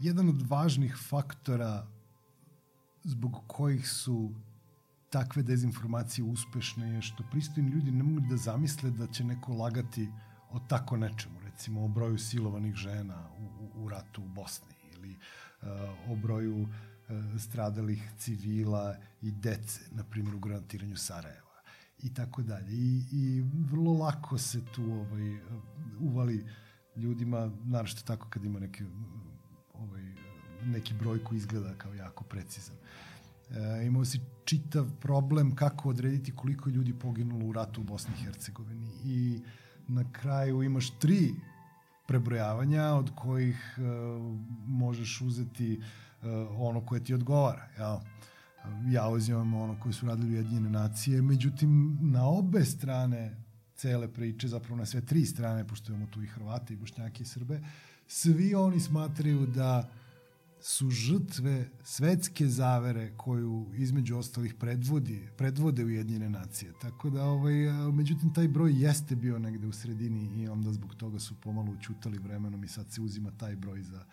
Jedan 0.00 0.28
od 0.28 0.42
važnih 0.48 0.96
faktora 1.08 1.86
zbog 3.02 3.42
kojih 3.46 3.88
su 3.88 4.30
takve 5.10 5.42
dezinformacije 5.42 6.24
uspešne 6.24 6.90
je 6.94 7.02
što 7.02 7.24
pristojni 7.30 7.70
ljudi 7.70 7.90
ne 7.90 8.02
mogu 8.02 8.26
da 8.30 8.36
zamisle 8.36 8.90
da 8.90 9.06
će 9.06 9.24
neko 9.24 9.52
lagati 9.52 10.08
o 10.50 10.58
tako 10.58 10.96
nečemu, 10.96 11.40
recimo 11.40 11.84
o 11.84 11.88
broju 11.88 12.18
silovanih 12.18 12.74
žena 12.74 13.28
u, 13.38 13.42
u, 13.42 13.84
u 13.84 13.88
ratu 13.88 14.22
u 14.22 14.28
Bosni 14.28 14.74
ili 14.94 15.10
uh, 15.10 15.68
o 16.10 16.16
broju 16.16 16.62
uh, 16.62 16.68
stradalih 17.38 18.10
civila 18.18 18.96
i 19.22 19.30
dece, 19.30 19.80
na 19.90 20.04
primjer 20.04 20.34
u 20.34 20.38
granatiranju 20.38 20.96
Sarajeva 20.96 21.50
i 22.02 22.14
tako 22.14 22.42
dalje. 22.42 22.72
I, 22.72 23.04
I 23.12 23.44
vrlo 23.70 23.92
lako 23.92 24.38
se 24.38 24.60
tu 24.74 24.82
ovaj, 24.82 25.38
uvali 26.00 26.44
ljudima, 26.96 27.50
naravno 27.64 28.00
tako 28.04 28.28
kad 28.28 28.44
ima 28.44 28.60
neki, 28.60 28.84
ovaj, 29.74 30.02
neki 30.64 30.94
broj 30.94 31.24
koji 31.24 31.36
izgleda 31.36 31.74
kao 31.78 31.94
jako 31.94 32.24
precizan. 32.24 32.76
E, 33.50 33.86
imao 33.86 34.04
si 34.04 34.20
čitav 34.44 34.86
problem 35.00 35.54
kako 35.54 35.88
odrediti 35.88 36.32
koliko 36.36 36.70
ljudi 36.70 36.98
poginulo 36.98 37.46
u 37.46 37.52
ratu 37.52 37.80
u 37.80 37.84
Bosni 37.84 38.14
i 38.14 38.24
Hercegovini 38.24 38.90
i 39.04 39.40
na 39.88 40.12
kraju 40.12 40.62
imaš 40.62 40.98
tri 40.98 41.34
prebrojavanja 42.06 42.84
od 42.84 43.10
kojih 43.14 43.78
e, 43.78 43.80
možeš 44.66 45.20
uzeti 45.20 45.80
ono 46.58 46.80
koje 46.80 47.04
ti 47.04 47.14
odgovara. 47.14 47.68
Ja, 47.78 48.00
ja 48.86 49.08
uzimam 49.08 49.54
ono 49.54 49.80
koje 49.80 49.92
su 49.92 50.06
radili 50.06 50.34
Ujedinjene 50.34 50.70
nacije, 50.70 51.22
međutim 51.22 51.98
na 52.00 52.28
obe 52.28 52.64
strane 52.64 53.36
cele 53.74 54.08
priče, 54.12 54.48
zapravo 54.48 54.76
na 54.76 54.86
sve 54.86 55.00
tri 55.00 55.24
strane, 55.26 55.68
pošto 55.68 55.92
imamo 55.92 56.06
tu 56.06 56.22
i 56.22 56.26
Hrvate, 56.26 56.74
i 56.74 56.76
Bošnjake, 56.76 57.22
i 57.22 57.26
Srbe, 57.26 57.60
svi 58.06 58.54
oni 58.54 58.80
smatraju 58.80 59.46
da 59.46 59.90
su 60.62 60.90
žrtve 60.90 61.68
svetske 61.84 62.46
zavere 62.46 63.12
koju 63.16 63.66
između 63.74 64.16
ostalih 64.16 64.54
predvodi, 64.54 65.28
predvode 65.36 65.84
Ujedinjene 65.84 66.30
nacije. 66.30 66.72
Tako 66.80 67.10
da, 67.10 67.24
ovaj, 67.24 67.54
međutim, 67.92 68.34
taj 68.34 68.48
broj 68.48 68.82
jeste 68.82 69.16
bio 69.16 69.38
negde 69.38 69.66
u 69.66 69.72
sredini 69.72 70.42
i 70.42 70.48
onda 70.48 70.72
zbog 70.72 70.94
toga 70.94 71.18
su 71.18 71.34
pomalo 71.40 71.72
učutali 71.72 72.18
vremenom 72.18 72.64
i 72.64 72.68
sad 72.68 72.92
se 72.92 73.00
uzima 73.00 73.30
taj 73.30 73.56
broj 73.56 73.82
za 73.82 74.04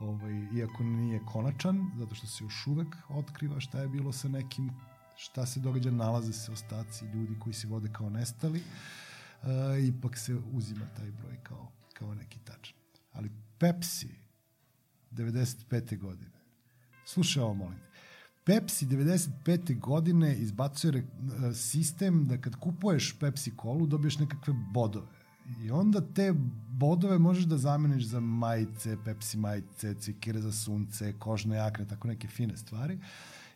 ovaj, 0.00 0.46
iako 0.54 0.82
nije 0.82 1.20
konačan, 1.26 1.90
zato 1.98 2.14
što 2.14 2.26
se 2.26 2.44
još 2.44 2.66
uvek 2.66 2.96
otkriva 3.08 3.60
šta 3.60 3.80
je 3.80 3.88
bilo 3.88 4.12
sa 4.12 4.28
nekim, 4.28 4.70
šta 5.16 5.46
se 5.46 5.60
događa, 5.60 5.90
nalaze 5.90 6.32
se 6.32 6.52
ostaci 6.52 7.04
ljudi 7.04 7.38
koji 7.38 7.54
se 7.54 7.68
vode 7.68 7.88
kao 7.92 8.10
nestali, 8.10 8.62
uh, 9.42 9.48
ipak 9.88 10.18
se 10.18 10.34
uzima 10.52 10.86
taj 10.96 11.10
broj 11.10 11.36
kao, 11.42 11.72
kao 11.92 12.14
neki 12.14 12.38
tačan. 12.38 12.76
Ali 13.12 13.30
Pepsi, 13.58 14.08
95. 15.12 15.98
godine. 15.98 16.40
Slušaj 17.04 17.42
ovo, 17.42 17.54
molim 17.54 17.90
Pepsi 18.44 18.86
95. 18.86 19.78
godine 19.78 20.36
izbacuje 20.36 20.98
e, 20.98 21.04
sistem 21.54 22.26
da 22.26 22.38
kad 22.38 22.56
kupuješ 22.56 23.18
Pepsi 23.18 23.56
kolu 23.56 23.86
dobiješ 23.86 24.18
nekakve 24.18 24.54
bodove. 24.72 25.19
I 25.62 25.70
onda 25.70 26.00
te 26.00 26.34
bodove 26.68 27.18
možeš 27.18 27.44
da 27.44 27.58
zameniš 27.58 28.04
za 28.04 28.20
majice, 28.20 28.96
Pepsi 29.04 29.38
majice, 29.38 29.94
cikire 29.94 30.40
za 30.40 30.52
sunce, 30.52 31.12
kožne 31.18 31.56
jakne, 31.56 31.88
tako 31.88 32.08
neke 32.08 32.28
fine 32.28 32.56
stvari. 32.56 32.98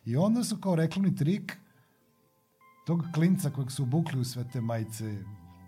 I 0.05 0.17
onda 0.17 0.43
su 0.43 0.57
kao 0.57 0.75
reklamni 0.75 1.15
trik 1.15 1.57
tog 2.87 3.03
klinca 3.13 3.49
kojeg 3.49 3.71
su 3.71 3.83
obukli 3.83 4.19
u 4.19 4.25
sve 4.25 4.45
te 4.53 4.61
majice, 4.61 5.23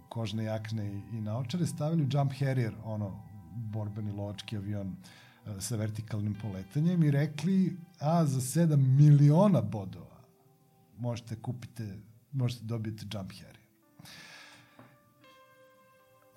kožne 0.10 0.44
jakne 0.44 1.02
i 1.14 1.22
naočare 1.22 1.66
stavili 1.66 2.08
Jump 2.12 2.34
Harrier, 2.40 2.76
ono, 2.84 3.24
borbeni 3.56 4.12
lovački 4.12 4.58
avion 4.58 4.96
E, 5.48 5.62
sa 5.62 5.76
vertikalnim 5.76 6.36
poletanjem 6.42 7.04
i 7.04 7.12
rekli, 7.12 7.78
a 8.00 8.26
za 8.26 8.42
7 8.42 8.78
miliona 8.78 9.62
bodova 9.62 10.18
možete 10.98 11.36
kupite, 11.36 11.98
možete 12.32 12.66
dobiti 12.66 13.06
Jump 13.14 13.32
Harry. 13.32 13.57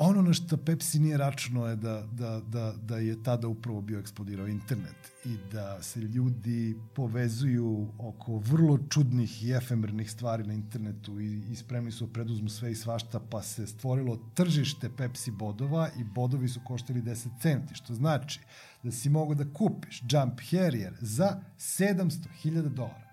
Ono 0.02 0.22
na 0.22 0.32
što 0.32 0.56
Pepsi 0.56 0.98
nije 0.98 1.16
računao 1.16 1.68
je 1.68 1.76
da, 1.76 2.06
da, 2.12 2.40
da, 2.40 2.74
da 2.82 2.96
je 2.96 3.22
tada 3.22 3.48
upravo 3.48 3.80
bio 3.80 3.98
eksplodirao 3.98 4.46
internet 4.46 5.12
i 5.24 5.36
da 5.52 5.82
se 5.82 6.00
ljudi 6.00 6.76
povezuju 6.94 7.88
oko 7.98 8.38
vrlo 8.38 8.78
čudnih 8.90 9.44
i 9.44 9.52
efemernih 9.52 10.10
stvari 10.10 10.46
na 10.46 10.54
internetu 10.54 11.20
i, 11.20 11.42
i 11.50 11.56
spremni 11.56 11.92
su 11.92 12.06
da 12.06 12.12
preduzmu 12.12 12.48
sve 12.48 12.72
i 12.72 12.74
svašta, 12.74 13.20
pa 13.30 13.42
se 13.42 13.66
stvorilo 13.66 14.16
tržište 14.34 14.90
Pepsi 14.96 15.30
bodova 15.30 15.90
i 15.98 16.04
bodovi 16.04 16.48
su 16.48 16.60
koštali 16.64 17.02
10 17.02 17.28
centi, 17.42 17.74
što 17.74 17.94
znači 17.94 18.40
da 18.82 18.92
si 18.92 19.10
mogao 19.10 19.34
da 19.34 19.52
kupiš 19.52 20.02
Jump 20.10 20.40
Harrier 20.50 20.96
za 21.00 21.40
700.000 21.58 22.68
dolara. 22.68 23.10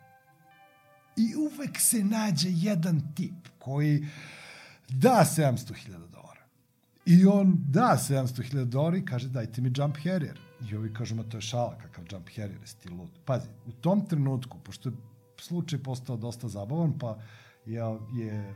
I 1.18 1.36
uvek 1.36 1.80
se 1.80 2.04
nađe 2.04 2.50
jedan 2.52 3.14
tip 3.16 3.48
koji 3.60 4.08
da 4.90 5.26
700.000 5.38 5.88
dolara. 5.88 6.07
I 7.10 7.26
on 7.26 7.58
da 7.70 7.96
700.000 8.00 8.66
dolara 8.66 8.98
i 8.98 9.06
kaže 9.06 9.30
dajte 9.30 9.62
mi 9.62 9.72
Jump 9.78 9.98
Harrier. 10.04 10.40
I 10.70 10.76
ovi 10.76 10.94
kažu, 10.94 11.16
ma 11.16 11.24
to 11.24 11.38
je 11.38 11.42
šala, 11.42 11.78
kakav 11.78 12.04
Jump 12.12 12.30
Harrier, 12.36 12.60
je 12.62 12.74
ti 12.82 12.90
lud. 12.90 13.10
Pazi, 13.26 13.48
u 13.66 13.72
tom 13.72 14.06
trenutku, 14.06 14.58
pošto 14.64 14.90
je 14.90 14.96
slučaj 15.42 15.80
postao 15.84 16.18
dosta 16.18 16.48
zabavan, 16.48 17.00
pa 17.00 17.18
je, 17.66 17.82
je 18.16 18.56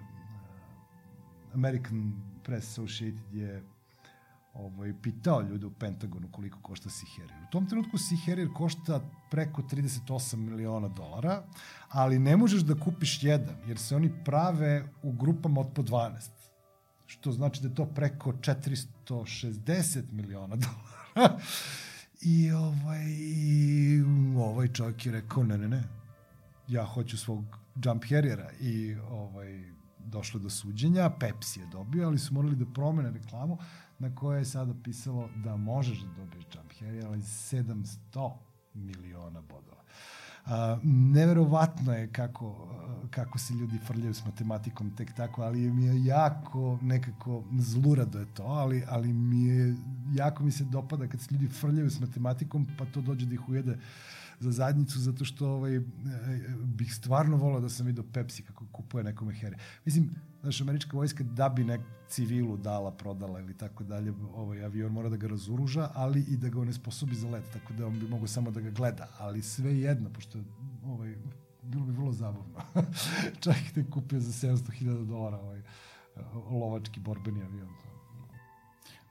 American 1.54 2.14
Press 2.44 2.78
Associated 2.78 3.34
je 3.34 3.64
ovaj, 4.54 4.94
pitao 5.02 5.42
ljude 5.42 5.66
u 5.66 5.72
Pentagonu 5.72 6.28
koliko 6.32 6.60
košta 6.62 6.90
Sea 6.90 7.10
Harrier. 7.18 7.44
U 7.48 7.52
tom 7.52 7.68
trenutku 7.70 7.98
Sea 7.98 8.18
Harrier 8.26 8.50
košta 8.54 9.02
preko 9.30 9.62
38 9.62 10.36
miliona 10.36 10.88
dolara, 10.88 11.44
ali 11.90 12.20
ne 12.20 12.38
možeš 12.38 12.62
da 12.62 12.76
kupiš 12.76 13.24
jedan, 13.24 13.56
jer 13.68 13.78
se 13.78 13.96
oni 13.96 14.12
prave 14.26 14.84
u 15.04 15.12
grupama 15.12 15.62
od 15.62 15.74
po 15.74 15.82
12. 15.82 16.41
Što 17.12 17.32
znači 17.32 17.62
da 17.62 17.68
je 17.68 17.76
to 17.76 17.86
preko 17.86 18.32
460 18.32 20.12
miliona 20.12 20.56
dolara. 20.56 21.40
I 22.22 22.52
ovaj, 22.52 23.06
ovaj 24.38 24.68
čovjek 24.68 25.06
je 25.06 25.12
rekao, 25.12 25.44
ne, 25.44 25.58
ne, 25.58 25.68
ne, 25.68 25.84
ja 26.68 26.86
hoću 26.86 27.18
svog 27.18 27.58
Jump 27.86 28.04
Harriera 28.10 28.52
i 28.60 28.96
ovaj, 28.96 29.64
došlo 30.00 30.40
do 30.40 30.50
suđenja, 30.50 31.10
Pepsi 31.20 31.60
je 31.60 31.66
dobio, 31.66 32.08
ali 32.08 32.20
su 32.20 32.34
morali 32.34 32.56
da 32.56 32.66
promene 32.66 33.12
reklamu, 33.12 33.58
na 34.00 34.16
koje 34.16 34.40
je 34.40 34.46
sada 34.46 34.74
pisalo 34.84 35.30
da 35.36 35.56
možeš 35.56 36.00
da 36.00 36.08
dobiješ 36.08 36.46
jump 36.56 36.72
carry, 36.80 37.06
ali 37.06 37.18
700 37.18 38.34
miliona 38.74 39.42
bodova. 39.42 39.81
A, 40.46 40.78
neverovatno 40.84 41.94
je 41.94 42.08
kako, 42.08 42.68
kako 43.10 43.40
se 43.40 43.54
ljudi 43.54 43.80
frljaju 43.88 44.14
s 44.14 44.26
matematikom 44.26 44.96
tek 44.96 45.14
tako, 45.14 45.42
ali 45.42 45.72
mi 45.72 45.86
je 45.86 46.06
jako 46.06 46.80
nekako 46.82 47.44
zlurado 47.60 48.20
je 48.20 48.26
to, 48.34 48.44
ali, 48.44 48.84
ali 48.88 49.14
mi 49.14 49.44
je, 49.44 49.76
jako 50.14 50.44
mi 50.44 50.52
se 50.52 50.64
dopada 50.64 51.08
kad 51.08 51.22
se 51.22 51.28
ljudi 51.32 51.48
frljaju 51.48 51.90
s 51.90 52.00
matematikom, 52.00 52.68
pa 52.78 52.86
to 52.86 53.02
dođe 53.02 53.26
da 53.26 53.34
ih 53.34 53.50
ujede 53.50 53.78
za 54.40 54.52
zadnjicu, 54.52 55.00
zato 55.00 55.26
što 55.26 55.50
ovaj, 55.50 55.76
e, 55.76 55.82
bih 56.64 56.96
stvarno 56.96 57.38
volao 57.38 57.60
da 57.60 57.70
sam 57.70 57.86
vidio 57.86 58.04
Pepsi 58.14 58.44
kako 58.44 58.66
kupuje 58.72 59.04
nekome 59.04 59.34
here. 59.34 59.58
Mislim, 59.86 60.10
znaš, 60.42 60.62
američka 60.62 60.98
vojska 60.98 61.24
da 61.24 61.50
bi 61.50 61.64
nek 61.64 61.82
civilu 62.08 62.58
dala, 62.58 62.92
prodala 62.92 63.40
ili 63.40 63.58
tako 63.58 63.84
dalje, 63.84 64.14
ovaj 64.36 64.66
avion 64.66 64.92
mora 64.92 65.10
da 65.10 65.18
ga 65.18 65.28
razoruža, 65.28 65.90
ali 65.96 66.22
i 66.22 66.38
da 66.38 66.50
ga 66.50 66.60
onesposobi 66.60 67.16
za 67.16 67.30
let, 67.30 67.44
tako 67.54 67.74
da 67.74 67.88
on 67.88 68.00
bi 68.00 68.08
mogo 68.08 68.28
samo 68.28 68.52
da 68.52 68.62
ga 68.62 68.70
gleda, 68.70 69.08
ali 69.20 69.42
sve 69.42 69.80
jedno, 69.80 70.10
pošto 70.10 70.40
ovaj, 70.86 71.16
bilo 71.62 71.86
bi 71.86 71.92
vrlo 71.92 72.12
zabavno. 72.12 72.62
Čak 73.44 73.56
te 73.76 73.86
kupio 73.90 74.20
za 74.20 74.48
700.000 74.48 75.06
dolara 75.06 75.38
ovaj, 75.38 75.62
lovački 76.52 77.00
borbeni 77.00 77.44
avion. 77.44 77.70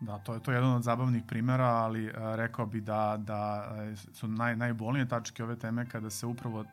Da, 0.01 0.19
to 0.19 0.35
je 0.35 0.41
to 0.43 0.51
je 0.51 0.57
jedan 0.57 0.73
od 0.73 0.83
zabavnih 0.83 1.23
primera, 1.29 1.67
ali 1.67 2.07
uh, 2.07 2.15
rekao 2.17 2.67
bi 2.67 2.81
da 2.81 3.17
da 3.19 3.73
e, 3.93 3.97
su 3.97 4.29
naj 4.29 4.57
najbolnije 4.57 5.09
tačke 5.09 5.45
ove 5.45 5.57
teme 5.57 5.89
kada 5.89 6.11
se 6.11 6.27
upravo 6.27 6.61
uh, 6.61 6.67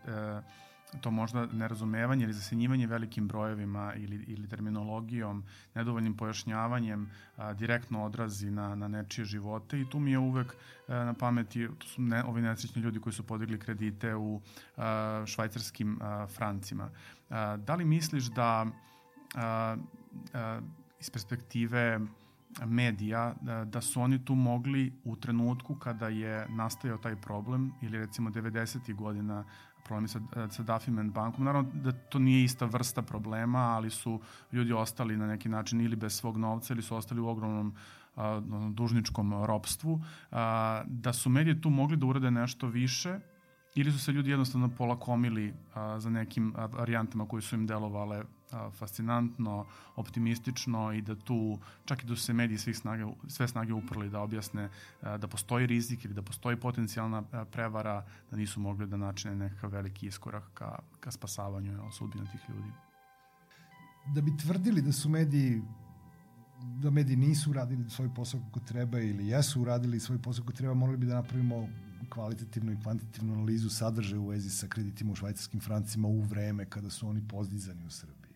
to 0.97 1.11
možda 1.11 1.45
nerazumevanje 1.45 2.23
ili 2.23 2.33
zasenjivanje 2.33 2.87
velikim 2.87 3.27
brojevima 3.27 3.93
ili, 3.95 4.23
ili 4.27 4.47
terminologijom, 4.47 5.43
nedovoljnim 5.75 6.17
pojašnjavanjem 6.17 7.09
a, 7.37 7.53
direktno 7.53 8.05
odrazi 8.05 8.51
na, 8.51 8.75
na 8.75 8.87
nečije 8.87 9.25
živote 9.25 9.81
i 9.81 9.89
tu 9.89 9.99
mi 9.99 10.11
je 10.11 10.19
uvek 10.19 10.55
a, 10.87 10.93
na 10.93 11.13
pameti, 11.13 11.67
to 11.77 11.87
su 11.87 12.01
ne, 12.01 12.23
ovi 12.23 12.41
nesrećni 12.41 12.81
ljudi 12.81 12.99
koji 12.99 13.13
su 13.13 13.23
podigli 13.23 13.59
kredite 13.59 14.15
u 14.15 14.41
a, 14.77 15.23
švajcarskim 15.25 15.99
a, 16.01 16.27
francima. 16.27 16.89
A, 17.29 17.57
da 17.57 17.75
li 17.75 17.85
misliš 17.85 18.25
da 18.25 18.65
a, 19.35 19.75
a, 20.33 20.59
iz 20.99 21.09
perspektive 21.09 21.99
medija 22.65 23.33
da, 23.41 23.65
da 23.65 23.81
su 23.81 24.01
oni 24.01 24.25
tu 24.25 24.35
mogli 24.35 24.93
u 25.03 25.15
trenutku 25.15 25.75
kada 25.75 26.07
je 26.07 26.47
nastajao 26.49 26.97
taj 26.97 27.15
problem 27.15 27.71
ili 27.81 27.97
recimo 27.97 28.29
90. 28.29 28.95
godina 28.95 29.43
problemi 29.87 30.07
sa, 30.07 30.19
sa 30.49 30.63
Duffyman 30.63 31.11
bankom. 31.11 31.45
Naravno 31.45 31.71
da 31.73 31.91
to 31.91 32.19
nije 32.19 32.43
ista 32.43 32.65
vrsta 32.65 33.01
problema, 33.01 33.59
ali 33.59 33.89
su 33.89 34.19
ljudi 34.51 34.73
ostali 34.73 35.17
na 35.17 35.27
neki 35.27 35.49
način 35.49 35.81
ili 35.81 35.95
bez 35.95 36.13
svog 36.13 36.37
novca 36.37 36.73
ili 36.73 36.81
su 36.81 36.95
ostali 36.95 37.21
u 37.21 37.27
ogromnom 37.27 37.73
a, 38.15 38.41
dužničkom 38.71 39.45
ropstvu, 39.45 40.01
a, 40.31 40.83
da 40.85 41.13
su 41.13 41.29
medije 41.29 41.61
tu 41.61 41.69
mogli 41.69 41.97
da 41.97 42.05
urade 42.05 42.31
nešto 42.31 42.67
više 42.67 43.19
ili 43.75 43.91
su 43.91 43.99
se 43.99 44.11
ljudi 44.11 44.29
jednostavno 44.29 44.69
polakomili 44.69 45.53
a, 45.73 45.99
za 45.99 46.09
nekim 46.09 46.53
varijantama 46.55 47.27
koje 47.27 47.41
su 47.41 47.55
im 47.55 47.67
delovale 47.67 48.23
fascinantno, 48.71 49.65
optimistično 49.95 50.93
i 50.93 51.01
da 51.01 51.15
tu, 51.15 51.59
čak 51.85 52.03
i 52.03 52.07
da 52.07 52.15
su 52.15 52.21
se 52.21 52.33
mediji 52.33 52.57
svih 52.57 52.77
snage, 52.77 53.05
sve 53.27 53.47
snage 53.47 53.73
uprli 53.73 54.09
da 54.09 54.21
objasne 54.21 54.69
da 55.01 55.27
postoji 55.27 55.67
rizik 55.67 56.05
ili 56.05 56.13
da 56.13 56.21
postoji 56.21 56.57
potencijalna 56.57 57.23
prevara, 57.51 58.05
da 58.31 58.37
nisu 58.37 58.59
mogli 58.59 58.87
da 58.87 58.97
načine 58.97 59.35
nekakav 59.35 59.71
veliki 59.71 60.07
iskorak 60.07 60.43
ka, 60.53 60.79
ka 60.99 61.11
spasavanju 61.11 61.91
sudbina 61.91 62.25
tih 62.31 62.41
ljudi. 62.49 62.71
Da 64.15 64.21
bi 64.21 64.37
tvrdili 64.37 64.81
da 64.81 64.91
su 64.91 65.09
mediji 65.09 65.61
da 66.59 66.89
mediji 66.89 67.15
nisu 67.15 67.49
uradili 67.49 67.89
svoj 67.89 68.13
posao 68.13 68.39
kako 68.39 68.59
treba 68.59 68.99
ili 68.99 69.27
jesu 69.27 69.61
uradili 69.61 69.99
svoj 69.99 70.21
posao 70.21 70.45
kako 70.45 70.57
treba, 70.57 70.73
morali 70.73 70.97
bi 70.97 71.05
da 71.05 71.15
napravimo 71.15 71.67
kvalitativnu 72.09 72.71
i 72.71 72.81
kvantitativnu 72.83 73.33
analizu 73.33 73.69
sadržaja 73.69 74.19
u 74.19 74.27
vezi 74.27 74.49
sa 74.49 74.67
kreditima 74.67 75.11
u 75.11 75.15
švajcarskim 75.15 75.59
francima 75.59 76.07
u 76.07 76.21
vreme 76.21 76.65
kada 76.65 76.89
su 76.89 77.09
oni 77.09 77.27
pozdizani 77.27 77.85
u 77.85 77.89
Srbiji. 77.89 78.26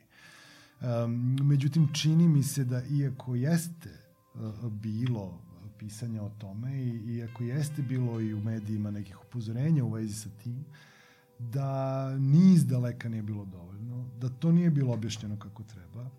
Um, 0.81 1.37
međutim, 1.41 1.93
čini 1.93 2.27
mi 2.27 2.43
se 2.43 2.63
da 2.63 2.83
iako 2.83 3.35
jeste 3.35 3.89
uh, 4.33 4.71
bilo 4.71 5.41
pisanja 5.79 6.23
o 6.23 6.29
tome 6.29 6.83
i 6.83 7.15
iako 7.15 7.43
jeste 7.43 7.81
bilo 7.81 8.21
i 8.21 8.33
u 8.33 8.41
medijima 8.41 8.91
nekih 8.91 9.17
upozorenja 9.21 9.83
u 9.83 9.91
vezi 9.91 10.13
sa 10.13 10.29
tim, 10.43 10.65
da 11.39 12.09
niz 12.17 12.65
daleka 12.65 13.09
nije 13.09 13.23
bilo 13.23 13.45
dovoljno, 13.45 14.09
da 14.19 14.29
to 14.29 14.51
nije 14.51 14.69
bilo 14.69 14.93
objašnjeno 14.93 15.39
kako 15.39 15.63
treba 15.63 16.09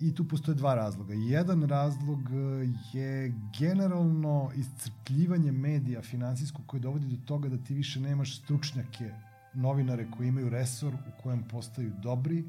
I 0.00 0.14
tu 0.14 0.28
postoje 0.28 0.54
dva 0.54 0.74
razloga. 0.74 1.14
Jedan 1.14 1.62
razlog 1.62 2.20
e, 2.30 2.98
je 2.98 3.34
generalno 3.58 4.50
iscrpljivanje 4.56 5.52
medija 5.52 6.02
finansijskog 6.02 6.66
koje 6.66 6.80
dovodi 6.80 7.06
do 7.06 7.16
toga 7.26 7.48
da 7.48 7.58
ti 7.64 7.74
više 7.74 8.00
nemaš 8.00 8.36
stručnjake, 8.38 9.10
novinare 9.54 10.06
koji 10.16 10.28
imaju 10.28 10.48
resor 10.48 10.94
u 10.94 11.22
kojem 11.22 11.42
postaju 11.48 11.92
dobri 12.02 12.44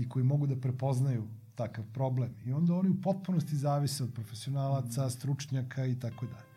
i 0.00 0.08
koji 0.08 0.24
mogu 0.24 0.46
da 0.46 0.56
prepoznaju 0.56 1.24
takav 1.54 1.84
problem. 1.94 2.34
I 2.44 2.52
onda 2.52 2.74
oni 2.74 2.88
u 2.88 3.00
potpunosti 3.02 3.56
zavise 3.56 4.04
od 4.04 4.12
profesionalaca, 4.14 5.10
stručnjaka 5.10 5.86
i 5.86 5.98
tako 6.00 6.26
dalje. 6.26 6.50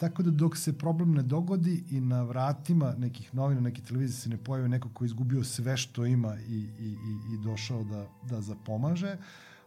Tako 0.00 0.22
da 0.22 0.30
dok 0.30 0.56
se 0.56 0.72
problem 0.78 1.12
ne 1.14 1.22
dogodi 1.22 1.84
i 1.90 2.00
na 2.00 2.22
vratima 2.22 2.94
nekih 2.98 3.34
novina, 3.34 3.60
neke 3.60 3.82
televizije 3.82 4.20
se 4.20 4.30
ne 4.30 4.36
pojavi 4.36 4.68
neko 4.68 4.88
ko 4.94 5.04
je 5.04 5.06
izgubio 5.06 5.44
sve 5.44 5.76
što 5.76 6.06
ima 6.06 6.36
i, 6.36 6.56
i, 6.80 6.86
i, 6.86 7.34
i 7.34 7.38
došao 7.44 7.84
da, 7.84 8.06
da 8.30 8.40
zapomaže, 8.40 9.16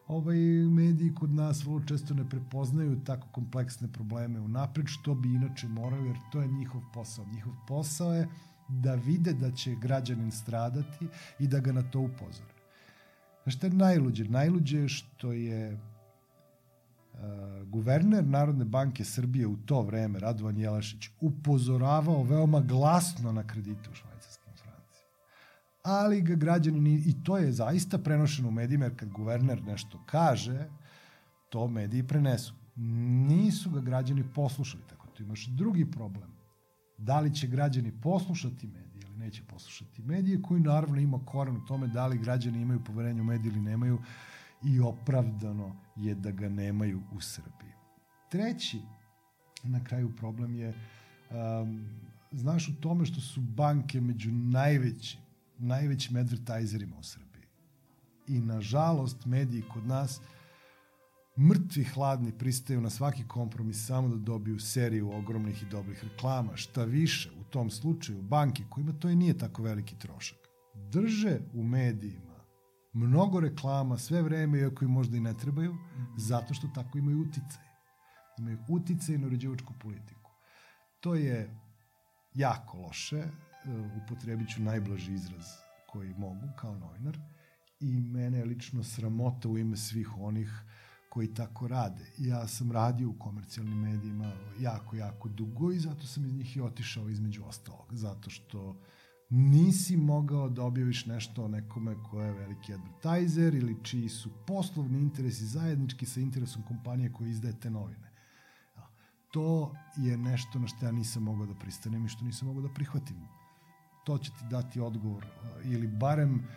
ovaj, 0.08 0.38
mediji 0.70 1.14
kod 1.16 1.34
nas 1.34 1.64
vrlo 1.66 1.80
često 1.88 2.14
ne 2.14 2.30
prepoznaju 2.30 3.00
tako 3.06 3.28
kompleksne 3.32 3.88
probleme 3.92 4.40
u 4.40 4.48
napred, 4.48 4.88
što 4.88 5.16
bi 5.16 5.34
inače 5.34 5.68
morali, 5.68 6.08
jer 6.08 6.18
to 6.32 6.42
je 6.42 6.48
njihov 6.48 6.82
posao. 6.94 7.26
Njihov 7.26 7.54
posao 7.68 8.14
je 8.14 8.28
da 8.68 8.96
vide 8.96 9.34
da 9.34 9.52
će 9.52 9.76
građanin 9.76 10.32
stradati 10.32 11.08
i 11.40 11.48
da 11.48 11.60
ga 11.60 11.72
na 11.72 11.82
to 11.82 12.00
upozore. 12.00 12.55
Znaš 13.46 13.56
šta 13.56 13.68
je 13.68 13.74
najluđe? 13.74 14.24
Najluđe 14.24 14.78
je 14.78 14.88
što 14.90 15.32
je 15.32 15.78
Uh, 17.16 17.68
guverner 17.68 18.26
Narodne 18.28 18.66
banke 18.66 19.04
Srbije 19.04 19.48
u 19.48 19.58
to 19.58 19.82
vreme, 19.82 20.20
Radovan 20.20 20.58
Jelašić, 20.58 21.10
upozoravao 21.22 22.24
veoma 22.24 22.60
glasno 22.60 23.32
na 23.32 23.48
kredite 23.48 23.90
u 23.92 23.94
švajcarskim 23.94 24.54
francima. 24.54 25.08
Ali 25.84 26.22
ga 26.22 26.36
građani, 26.36 27.04
i 27.06 27.24
to 27.24 27.38
je 27.38 27.52
zaista 27.52 27.98
prenošeno 27.98 28.48
u 28.48 28.52
medijima, 28.52 28.86
jer 28.86 28.96
kad 28.96 29.10
guverner 29.10 29.64
nešto 29.64 30.04
kaže, 30.06 30.68
to 31.50 31.68
mediji 31.68 32.04
prenesu. 32.04 32.54
Nisu 33.28 33.72
ga 33.72 33.80
građani 33.80 34.24
poslušali, 34.34 34.84
tako 34.90 35.08
tu 35.08 35.24
imaš 35.24 35.46
drugi 35.46 35.92
problem. 35.92 36.30
Da 36.98 37.20
li 37.20 37.36
će 37.36 37.48
građani 37.48 37.92
poslušati 38.02 38.68
medije 38.68 38.95
ili 39.16 39.26
neće 39.26 39.44
poslušati 39.44 40.02
medije, 40.02 40.42
koji 40.42 40.62
naravno 40.62 41.00
ima 41.00 41.20
koren 41.26 41.58
u 41.58 41.66
tome 41.66 41.88
da 41.88 42.08
li 42.08 42.18
građani 42.18 42.62
imaju 42.62 42.84
poverenje 42.84 43.22
u 43.22 43.24
medije 43.24 43.52
ili 43.52 43.62
nemaju, 43.62 44.00
i 44.64 44.80
opravdano 44.80 45.76
je 45.96 46.16
da 46.16 46.32
ga 46.32 46.50
nemaju 46.50 47.02
u 47.12 47.22
Srbiji. 47.22 47.74
Treći, 48.30 48.82
na 49.64 49.84
kraju 49.84 50.16
problem 50.16 50.56
je, 50.56 50.74
um, 51.32 51.86
znaš 52.32 52.68
u 52.68 52.82
tome 52.82 53.06
što 53.06 53.22
su 53.22 53.42
banke 53.42 54.02
među 54.02 54.32
najvećim, 54.32 55.20
najvećim 55.58 56.18
advertajzerima 56.18 56.98
u 56.98 57.04
Srbiji. 57.04 57.46
I 58.28 58.40
nažalost, 58.40 59.26
mediji 59.26 59.62
kod 59.62 59.88
nas 59.88 60.22
mrtvi 61.38 61.84
hladni 61.84 62.38
pristaju 62.38 62.82
na 62.82 62.90
svaki 62.90 63.28
kompromis 63.28 63.86
samo 63.88 64.08
da 64.08 64.16
dobiju 64.16 64.60
seriju 64.60 65.12
ogromnih 65.12 65.64
i 65.64 65.70
dobrih 65.70 66.04
reklama. 66.04 66.58
Šta 66.58 66.84
više, 66.84 67.32
u 67.40 67.44
tom 67.44 67.70
slučaju, 67.70 68.22
banke 68.22 68.64
kojima 68.70 68.94
to 68.94 69.10
i 69.10 69.16
nije 69.16 69.38
tako 69.38 69.64
veliki 69.64 69.96
trošak, 70.00 70.38
drže 70.92 71.40
u 71.54 71.64
medijima 71.64 72.26
mnogo 72.96 73.40
reklama 73.40 73.98
sve 73.98 74.22
vreme, 74.22 74.60
iako 74.60 74.86
im 74.86 74.92
možda 74.92 75.18
i 75.18 75.20
ne 75.20 75.34
trebaju, 75.34 75.74
mm 75.74 75.78
-hmm. 75.78 76.18
zato 76.18 76.54
što 76.54 76.68
tako 76.68 76.98
imaju 76.98 77.22
uticaj. 77.22 77.66
Imaju 78.38 78.58
uticaj 78.70 79.18
na 79.18 79.28
uređivačku 79.28 79.74
politiku. 79.82 80.32
To 81.00 81.16
je 81.16 81.60
jako 82.34 82.78
loše, 82.78 83.18
e, 83.18 83.30
upotrebit 84.04 84.50
ću 84.50 84.62
najblaži 84.62 85.14
izraz 85.14 85.46
koji 85.88 86.14
mogu 86.14 86.48
kao 86.58 86.76
novinar 86.76 87.18
i 87.80 88.02
mene 88.02 88.38
je 88.38 88.46
lično 88.46 88.84
sramota 88.84 89.50
u 89.50 89.58
ime 89.58 89.78
svih 89.78 90.18
onih 90.18 90.50
koji 91.16 91.34
tako 91.34 91.68
rade. 91.68 92.06
Ja 92.18 92.48
sam 92.48 92.72
radio 92.72 93.10
u 93.10 93.20
komercijalnim 93.20 93.80
medijima 93.80 94.32
jako, 94.60 94.96
jako 94.96 95.30
dugo 95.30 95.72
i 95.72 95.80
zato 95.80 96.08
sam 96.08 96.26
iz 96.26 96.34
njih 96.34 96.58
i 96.58 96.62
otišao 96.62 97.10
između 97.10 97.44
ostalog, 97.46 97.86
zato 97.92 98.30
što 98.30 98.76
nisi 99.30 99.98
mogao 99.98 100.50
da 100.50 100.64
objaviš 100.64 101.06
nešto 101.06 101.44
o 101.44 101.48
nekome 101.48 101.96
ko 102.04 102.22
je 102.22 102.34
veliki 102.34 102.74
advertiser 102.74 103.56
ili 103.56 103.78
čiji 103.84 104.10
su 104.10 104.30
poslovni 104.48 105.00
interesi 105.00 105.46
zajednički 105.46 106.06
sa 106.06 106.20
interesom 106.20 106.64
kompanije 106.68 107.14
koja 107.14 107.30
izdaje 107.30 107.60
te 107.60 107.70
novine. 107.70 108.12
To 109.32 109.74
je 109.98 110.18
nešto 110.18 110.60
na 110.60 110.68
što 110.68 110.86
ja 110.86 110.92
nisam 110.92 111.24
mogao 111.24 111.48
da 111.48 111.56
pristanem 111.56 112.06
i 112.06 112.10
što 112.10 112.26
nisam 112.26 112.48
mogao 112.48 112.68
da 112.68 112.74
prihvatim. 112.74 113.18
To 114.06 114.18
će 114.18 114.32
ti 114.32 114.46
dati 114.50 114.80
odgovor 114.80 115.26
ili 115.64 115.88
barem 115.88 116.48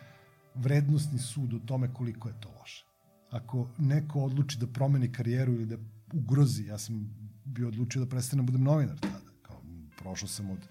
vrednostni 0.55 1.19
sud 1.19 1.53
o 1.53 1.59
tome 1.59 1.93
koliko 1.93 2.27
je 2.27 2.41
to 2.41 2.49
loše. 2.59 2.88
Ako 3.31 3.67
neko 3.77 4.19
odluči 4.19 4.57
da 4.57 4.67
promeni 4.67 5.11
karijeru 5.11 5.53
ili 5.53 5.65
da 5.65 5.77
ugrozi, 6.13 6.65
ja 6.65 6.77
sam 6.77 7.09
bio 7.45 7.67
odlučio 7.67 8.05
da 8.05 8.09
prestanem 8.09 8.45
da 8.45 8.51
budem 8.51 8.63
novinar 8.63 8.99
tada. 8.99 9.19
Kao, 9.41 9.61
prošao 9.97 10.27
sam 10.27 10.49
od 10.49 10.67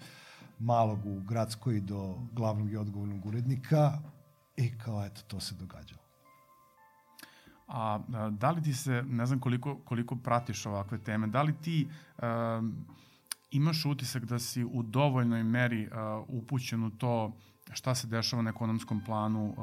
malog 0.59 1.05
u 1.05 1.19
gradskoj 1.19 1.79
do 1.79 2.15
glavnog 2.33 2.71
i 2.71 2.77
odgovornog 2.77 3.25
urednika 3.25 3.99
i 4.57 4.77
kao 4.77 5.05
eto 5.05 5.21
to 5.27 5.39
se 5.39 5.55
događalo. 5.55 6.01
A 7.67 7.99
da 8.31 8.51
li 8.51 8.63
ti 8.63 8.73
se, 8.73 9.03
ne 9.07 9.25
znam 9.25 9.39
koliko, 9.39 9.77
koliko 9.85 10.15
pratiš 10.15 10.65
ovakve 10.65 10.97
teme, 10.97 11.27
da 11.27 11.41
li 11.41 11.53
ti 11.61 11.87
um, 12.21 12.85
imaš 13.51 13.85
utisak 13.85 14.25
da 14.25 14.39
si 14.39 14.63
u 14.63 14.83
dovoljnoj 14.83 15.43
meri 15.43 15.87
uh, 15.87 15.91
upućen 16.27 16.83
u 16.83 16.89
to 16.89 17.37
šta 17.73 17.95
se 17.95 18.07
dešava 18.07 18.41
na 18.41 18.49
ekonomskom 18.49 19.01
planu 19.05 19.45
uh, 19.49 19.55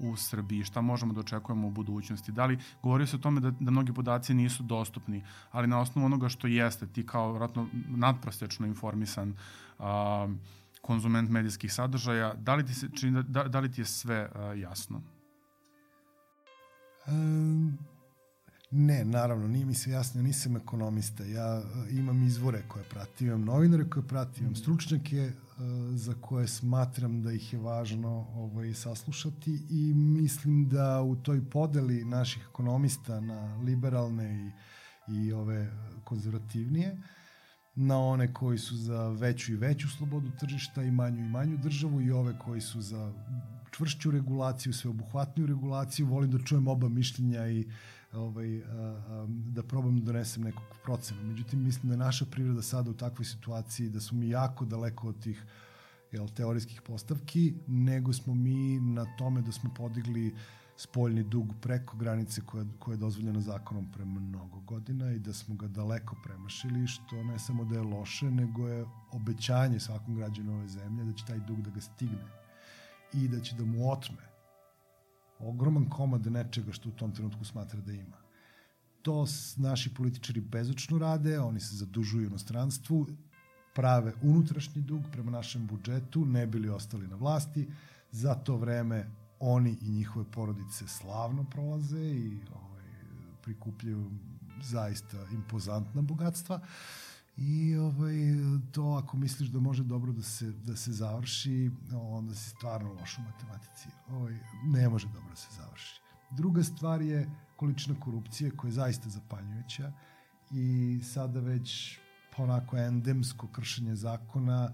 u, 0.00 0.10
u 0.10 0.16
Srbiji, 0.16 0.64
šta 0.64 0.80
možemo 0.80 1.12
da 1.12 1.20
očekujemo 1.20 1.68
u 1.68 1.70
budućnosti. 1.70 2.32
Da 2.32 2.46
li 2.46 2.58
govorio 2.82 3.06
se 3.06 3.16
o 3.16 3.18
tome 3.18 3.40
da, 3.40 3.50
da 3.50 3.70
mnogi 3.70 3.92
podaci 3.92 4.34
nisu 4.34 4.62
dostupni, 4.62 5.24
ali 5.50 5.66
na 5.66 5.80
osnovu 5.80 6.06
onoga 6.06 6.28
što 6.28 6.46
jeste, 6.46 6.86
ti 6.86 7.06
kao 7.06 7.32
vratno 7.32 7.68
nadprostečno 7.88 8.66
informisan 8.66 9.34
uh, 9.78 9.84
konzument 10.80 11.30
medijskih 11.30 11.72
sadržaja, 11.72 12.34
da 12.34 12.54
li 12.54 12.66
ti, 12.66 12.74
se, 12.74 12.88
čini, 12.94 13.22
da, 13.22 13.22
da, 13.22 13.48
da 13.48 13.60
li 13.60 13.72
ti 13.72 13.80
je 13.80 13.84
sve 13.84 14.30
uh, 14.34 14.58
jasno? 14.58 15.02
Um, 17.06 17.78
Ne, 18.72 19.04
naravno, 19.04 19.48
nije 19.48 19.64
mi 19.66 19.74
se 19.74 19.90
jasno, 19.90 20.22
nisam 20.22 20.56
ekonomista. 20.56 21.24
Ja 21.24 21.58
e, 21.58 21.62
imam 21.90 22.22
izvore 22.22 22.62
koje 22.68 22.84
pratim, 22.84 23.26
imam 23.26 23.44
novinare 23.44 23.84
koje 23.90 24.06
pratim, 24.06 24.54
stručnjake 24.56 25.32
uh, 25.32 25.49
za 25.94 26.14
koje 26.14 26.48
smatram 26.48 27.22
da 27.22 27.32
ih 27.32 27.52
je 27.52 27.58
važno 27.58 28.26
ovaj, 28.34 28.74
saslušati 28.74 29.66
i 29.70 29.94
mislim 29.94 30.68
da 30.68 31.02
u 31.02 31.16
toj 31.16 31.50
podeli 31.50 32.04
naših 32.04 32.46
ekonomista 32.50 33.20
na 33.20 33.56
liberalne 33.56 34.52
i, 35.08 35.14
i 35.14 35.32
ove 35.32 35.72
konzervativnije, 36.04 37.02
na 37.74 37.98
one 37.98 38.34
koji 38.34 38.58
su 38.58 38.76
za 38.76 39.08
veću 39.08 39.52
i 39.52 39.56
veću 39.56 39.88
slobodu 39.88 40.30
tržišta 40.40 40.82
i 40.82 40.90
manju 40.90 41.20
i 41.24 41.28
manju 41.28 41.56
državu 41.56 42.00
i 42.00 42.10
ove 42.10 42.38
koji 42.38 42.60
su 42.60 42.80
za 42.80 43.12
čvršću 43.70 44.10
regulaciju, 44.10 44.72
sveobuhvatniju 44.72 45.46
regulaciju, 45.46 46.06
volim 46.06 46.30
da 46.30 46.38
čujem 46.38 46.68
oba 46.68 46.88
mišljenja 46.88 47.48
i 47.48 47.68
ovaj, 48.12 48.62
da 49.26 49.62
probam 49.62 49.98
da 49.98 50.04
donesem 50.04 50.42
nekog 50.42 50.64
procenu. 50.84 51.22
Međutim, 51.22 51.64
mislim 51.64 51.88
da 51.88 51.94
je 51.94 51.98
naša 51.98 52.24
priroda 52.24 52.62
sada 52.62 52.90
u 52.90 52.94
takvoj 52.94 53.24
situaciji 53.24 53.88
da 53.88 54.00
smo 54.00 54.18
mi 54.18 54.28
jako 54.28 54.64
daleko 54.64 55.08
od 55.08 55.22
tih 55.22 55.44
jel, 56.12 56.28
teorijskih 56.28 56.82
postavki, 56.82 57.54
nego 57.66 58.12
smo 58.12 58.34
mi 58.34 58.80
na 58.80 59.16
tome 59.18 59.42
da 59.42 59.52
smo 59.52 59.70
podigli 59.76 60.34
spoljni 60.76 61.22
dug 61.22 61.54
preko 61.60 61.96
granice 61.96 62.40
koja, 62.40 62.64
koja 62.78 62.94
je 62.94 62.98
dozvoljena 62.98 63.40
zakonom 63.40 63.92
pre 63.92 64.04
mnogo 64.04 64.60
godina 64.60 65.12
i 65.12 65.18
da 65.18 65.32
smo 65.32 65.54
ga 65.54 65.68
daleko 65.68 66.16
premašili, 66.24 66.86
što 66.86 67.24
ne 67.24 67.38
samo 67.38 67.64
da 67.64 67.74
je 67.74 67.82
loše, 67.82 68.30
nego 68.30 68.68
je 68.68 68.86
obećanje 69.12 69.80
svakom 69.80 70.16
građanu 70.16 70.54
ove 70.54 70.68
zemlje 70.68 71.04
da 71.04 71.12
će 71.12 71.24
taj 71.24 71.38
dug 71.38 71.62
da 71.62 71.70
ga 71.70 71.80
stigne 71.80 72.28
i 73.12 73.28
da 73.28 73.40
će 73.40 73.56
da 73.56 73.64
mu 73.64 73.90
otme 73.90 74.29
ogroman 75.40 75.88
komad 75.88 76.26
nečega 76.26 76.72
što 76.72 76.88
u 76.88 76.92
tom 76.92 77.12
trenutku 77.12 77.44
smatra 77.44 77.80
da 77.80 77.92
ima. 77.92 78.16
To 79.02 79.26
naši 79.56 79.94
političari 79.94 80.40
bezočno 80.40 80.98
rade, 80.98 81.38
oni 81.40 81.60
se 81.60 81.76
zadužuju 81.76 82.24
u 82.24 82.26
inostranstvu, 82.26 83.06
prave 83.74 84.12
unutrašnji 84.22 84.82
dug 84.82 85.02
prema 85.12 85.30
našem 85.30 85.66
budžetu, 85.66 86.24
ne 86.24 86.46
bili 86.46 86.68
ostali 86.68 87.08
na 87.08 87.16
vlasti, 87.16 87.68
za 88.10 88.34
to 88.34 88.56
vreme 88.56 89.10
oni 89.40 89.76
i 89.80 89.90
njihove 89.90 90.24
porodice 90.30 90.88
slavno 90.88 91.44
prolaze 91.44 92.00
i 92.00 92.40
ovaj, 92.54 92.84
prikupljaju 93.42 94.10
zaista 94.62 95.26
impozantna 95.32 96.02
bogatstva. 96.02 96.56
Uh, 96.56 97.09
I 97.36 97.76
ovaj, 97.76 98.14
to 98.72 98.82
ako 98.82 99.16
misliš 99.16 99.48
da 99.48 99.60
može 99.60 99.84
dobro 99.84 100.12
da 100.12 100.22
se, 100.22 100.52
da 100.52 100.76
se 100.76 100.92
završi, 100.92 101.70
onda 101.92 102.34
si 102.34 102.50
stvarno 102.50 102.92
loš 102.92 103.18
u 103.18 103.22
matematici. 103.22 103.88
Ovaj, 104.08 104.38
ne 104.64 104.88
može 104.88 105.06
dobro 105.06 105.30
da 105.30 105.36
se 105.36 105.48
završi. 105.56 106.00
Druga 106.30 106.62
stvar 106.62 107.02
je 107.02 107.30
količina 107.56 108.00
korupcije 108.00 108.50
koja 108.50 108.68
je 108.68 108.72
zaista 108.72 109.08
zapanjujuća 109.08 109.92
i 110.50 111.00
sada 111.04 111.40
već 111.40 111.98
onako 112.36 112.76
endemsko 112.76 113.46
kršenje 113.46 113.96
zakona 113.96 114.72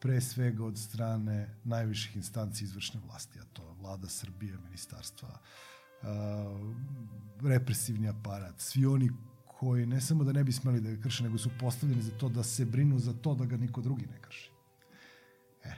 pre 0.00 0.20
svega 0.20 0.64
od 0.64 0.78
strane 0.78 1.54
najviših 1.64 2.16
instanci 2.16 2.64
izvršne 2.64 3.00
vlasti, 3.06 3.40
a 3.40 3.44
to 3.52 3.62
je 3.68 3.74
vlada 3.80 4.08
Srbije, 4.08 4.58
ministarstva 4.58 5.38
represivni 7.42 8.08
aparat, 8.08 8.60
svi 8.60 8.86
oni 8.86 9.10
koji 9.60 9.86
ne 9.86 10.00
samo 10.00 10.24
da 10.24 10.32
ne 10.32 10.44
bi 10.44 10.52
smeli 10.52 10.80
da 10.80 10.90
ga 10.90 11.02
krše, 11.02 11.24
nego 11.24 11.38
su 11.38 11.50
postavljeni 11.60 12.02
za 12.02 12.10
to 12.18 12.28
da 12.28 12.42
se 12.42 12.64
brinu 12.64 12.98
za 12.98 13.12
to 13.12 13.34
da 13.34 13.44
ga 13.44 13.56
niko 13.56 13.80
drugi 13.80 14.06
ne 14.06 14.20
krši. 14.20 14.50
E, 15.64 15.74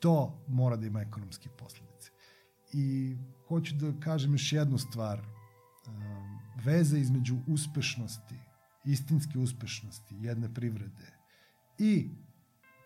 to 0.00 0.44
mora 0.48 0.76
da 0.76 0.86
ima 0.86 1.00
ekonomske 1.00 1.48
posledice. 1.58 2.10
I 2.72 3.16
hoću 3.48 3.74
da 3.74 3.92
kažem 4.00 4.32
još 4.32 4.52
jednu 4.52 4.78
stvar. 4.78 5.20
Veza 6.64 6.98
između 6.98 7.36
uspešnosti, 7.46 8.34
istinske 8.84 9.38
uspešnosti 9.38 10.14
jedne 10.20 10.54
privrede 10.54 11.12
i 11.78 12.10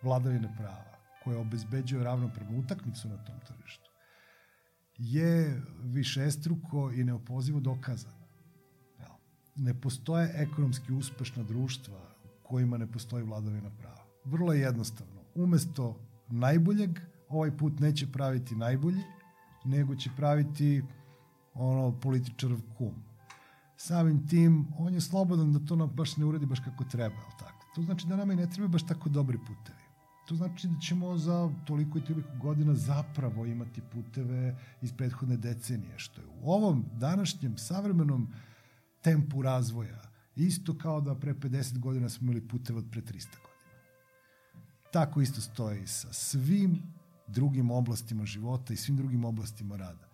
vladavine 0.03 0.55
prava 0.59 0.99
koja 1.25 1.39
obezbeđuje 1.39 2.05
ravnopravnu 2.05 2.59
utakmicu 2.59 3.09
na 3.09 3.25
tom 3.25 3.41
tržištu 3.47 3.91
je 4.99 5.63
višestruko 5.83 6.91
i 6.93 7.05
neopozivo 7.05 7.61
dokazano. 7.61 8.22
Ne 9.57 9.75
postoje 9.81 10.33
ekonomski 10.35 10.93
uspešna 10.93 11.43
društva 11.43 12.01
kojima 12.43 12.79
ne 12.79 12.87
postoji 12.87 13.25
vladavina 13.25 13.71
prava. 13.71 14.05
Vrlo 14.25 14.53
je 14.53 14.61
jednostavno. 14.61 15.21
Umesto 15.35 16.01
najboljeg, 16.29 16.99
ovaj 17.29 17.57
put 17.57 17.81
neće 17.81 18.13
praviti 18.13 18.57
najbolji, 18.57 19.03
nego 19.65 19.97
će 19.97 20.11
praviti 20.17 20.83
ono 21.55 22.01
političarov 22.01 22.59
kum. 22.79 22.95
Samim 23.77 24.29
tim, 24.29 24.67
on 24.79 24.95
je 24.95 25.01
slobodan 25.01 25.53
da 25.53 25.67
to 25.67 25.87
baš 25.87 26.17
ne 26.17 26.25
uradi 26.25 26.47
baš 26.47 26.61
kako 26.61 26.85
treba, 26.85 27.17
ali 27.17 27.39
tako? 27.39 27.67
To 27.75 27.83
znači 27.83 28.07
da 28.07 28.17
nama 28.17 28.33
i 28.33 28.37
ne 28.37 28.51
treba 28.51 28.69
baš 28.69 28.87
tako 28.87 29.09
dobri 29.09 29.39
putevi. 29.39 29.83
To 30.29 30.37
znači 30.37 30.69
da 30.69 30.81
ćemo 30.81 31.17
za 31.19 31.51
toliko 31.67 31.99
i 31.99 32.05
toliko 32.05 32.29
godina 32.43 32.75
zapravo 32.75 33.47
imati 33.47 33.81
puteve 33.93 34.57
iz 34.83 34.93
prethodne 34.93 35.37
decenije, 35.37 35.99
što 35.99 36.21
je 36.21 36.27
u 36.43 36.53
ovom 36.53 36.85
današnjem 36.93 37.59
savremenom 37.59 38.29
tempu 39.03 39.43
razvoja 39.43 40.03
isto 40.37 40.79
kao 40.79 41.01
da 41.01 41.15
pre 41.15 41.35
50 41.35 41.79
godina 41.79 42.09
smo 42.09 42.25
imali 42.25 42.49
puteve 42.49 42.79
od 42.79 42.85
pre 42.91 43.01
300 43.01 43.11
godina. 43.13 43.53
Tako 44.93 45.21
isto 45.21 45.41
stoji 45.41 45.87
sa 45.87 46.13
svim 46.13 46.83
drugim 47.27 47.71
oblastima 47.71 48.25
života 48.25 48.73
i 48.73 48.77
svim 48.77 48.97
drugim 48.97 49.25
oblastima 49.25 49.77
rada. 49.77 50.09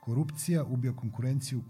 Korupcija 0.00 0.64
ubija 0.64 0.96
konkurenciju, 0.96 1.62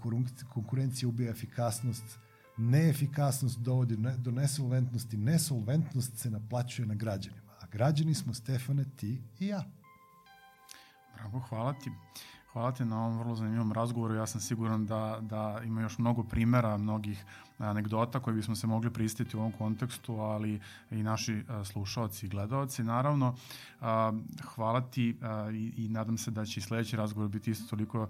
konkurencija 0.52 1.08
ubija 1.08 1.30
efikasnost, 1.30 2.18
neefikasnost 2.56 3.58
dovodi 3.58 3.96
do 4.18 4.30
nesolventnosti, 4.30 5.16
nesolventnost 5.16 6.18
se 6.18 6.30
naplaćuje 6.30 6.86
na 6.86 6.94
građanima. 6.94 7.52
A 7.60 7.66
građani 7.66 8.14
smo, 8.14 8.34
Stefane, 8.34 8.84
ti 8.96 9.22
i 9.40 9.46
ja. 9.46 9.64
Bravo, 11.14 11.38
hvala 11.38 11.72
ti. 11.72 11.90
Hvala 12.52 12.72
ti 12.72 12.84
na 12.84 13.04
ovom 13.04 13.18
vrlo 13.18 13.34
zanimljivom 13.34 13.72
razgovoru. 13.72 14.14
Ja 14.14 14.26
sam 14.26 14.40
siguran 14.40 14.86
da, 14.86 15.18
da 15.20 15.60
ima 15.64 15.80
još 15.80 15.98
mnogo 15.98 16.22
primera, 16.22 16.78
mnogih 16.78 17.24
anegdota 17.58 18.20
koje 18.20 18.34
bismo 18.34 18.56
se 18.56 18.66
mogli 18.66 18.90
pristiti 18.90 19.36
u 19.36 19.40
ovom 19.40 19.52
kontekstu, 19.52 20.14
ali 20.14 20.60
i 20.90 21.02
naši 21.02 21.44
slušalci 21.64 22.26
i 22.26 22.28
gledalci. 22.28 22.84
Naravno, 22.84 23.34
hvala 24.54 24.80
ti 24.80 25.16
i, 25.52 25.72
i 25.76 25.88
nadam 25.88 26.18
se 26.18 26.30
da 26.30 26.44
će 26.44 26.60
i 26.60 26.62
sledeći 26.62 26.96
razgovor 26.96 27.28
biti 27.28 27.50
isto 27.50 27.70
toliko 27.70 28.08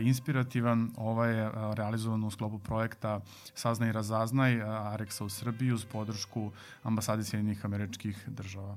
inspirativan. 0.00 0.90
Ovo 0.96 1.24
je 1.24 1.50
realizovan 1.74 2.24
u 2.24 2.30
sklopu 2.30 2.58
projekta 2.58 3.20
Saznaj 3.54 3.88
i 3.88 3.92
razaznaj 3.92 4.62
Areksa 4.62 5.24
u 5.24 5.28
Srbiji 5.28 5.72
uz 5.72 5.84
podršku 5.84 6.52
ambasade 6.82 7.24
Sjedinih 7.24 7.64
američkih 7.64 8.28
država. 8.28 8.76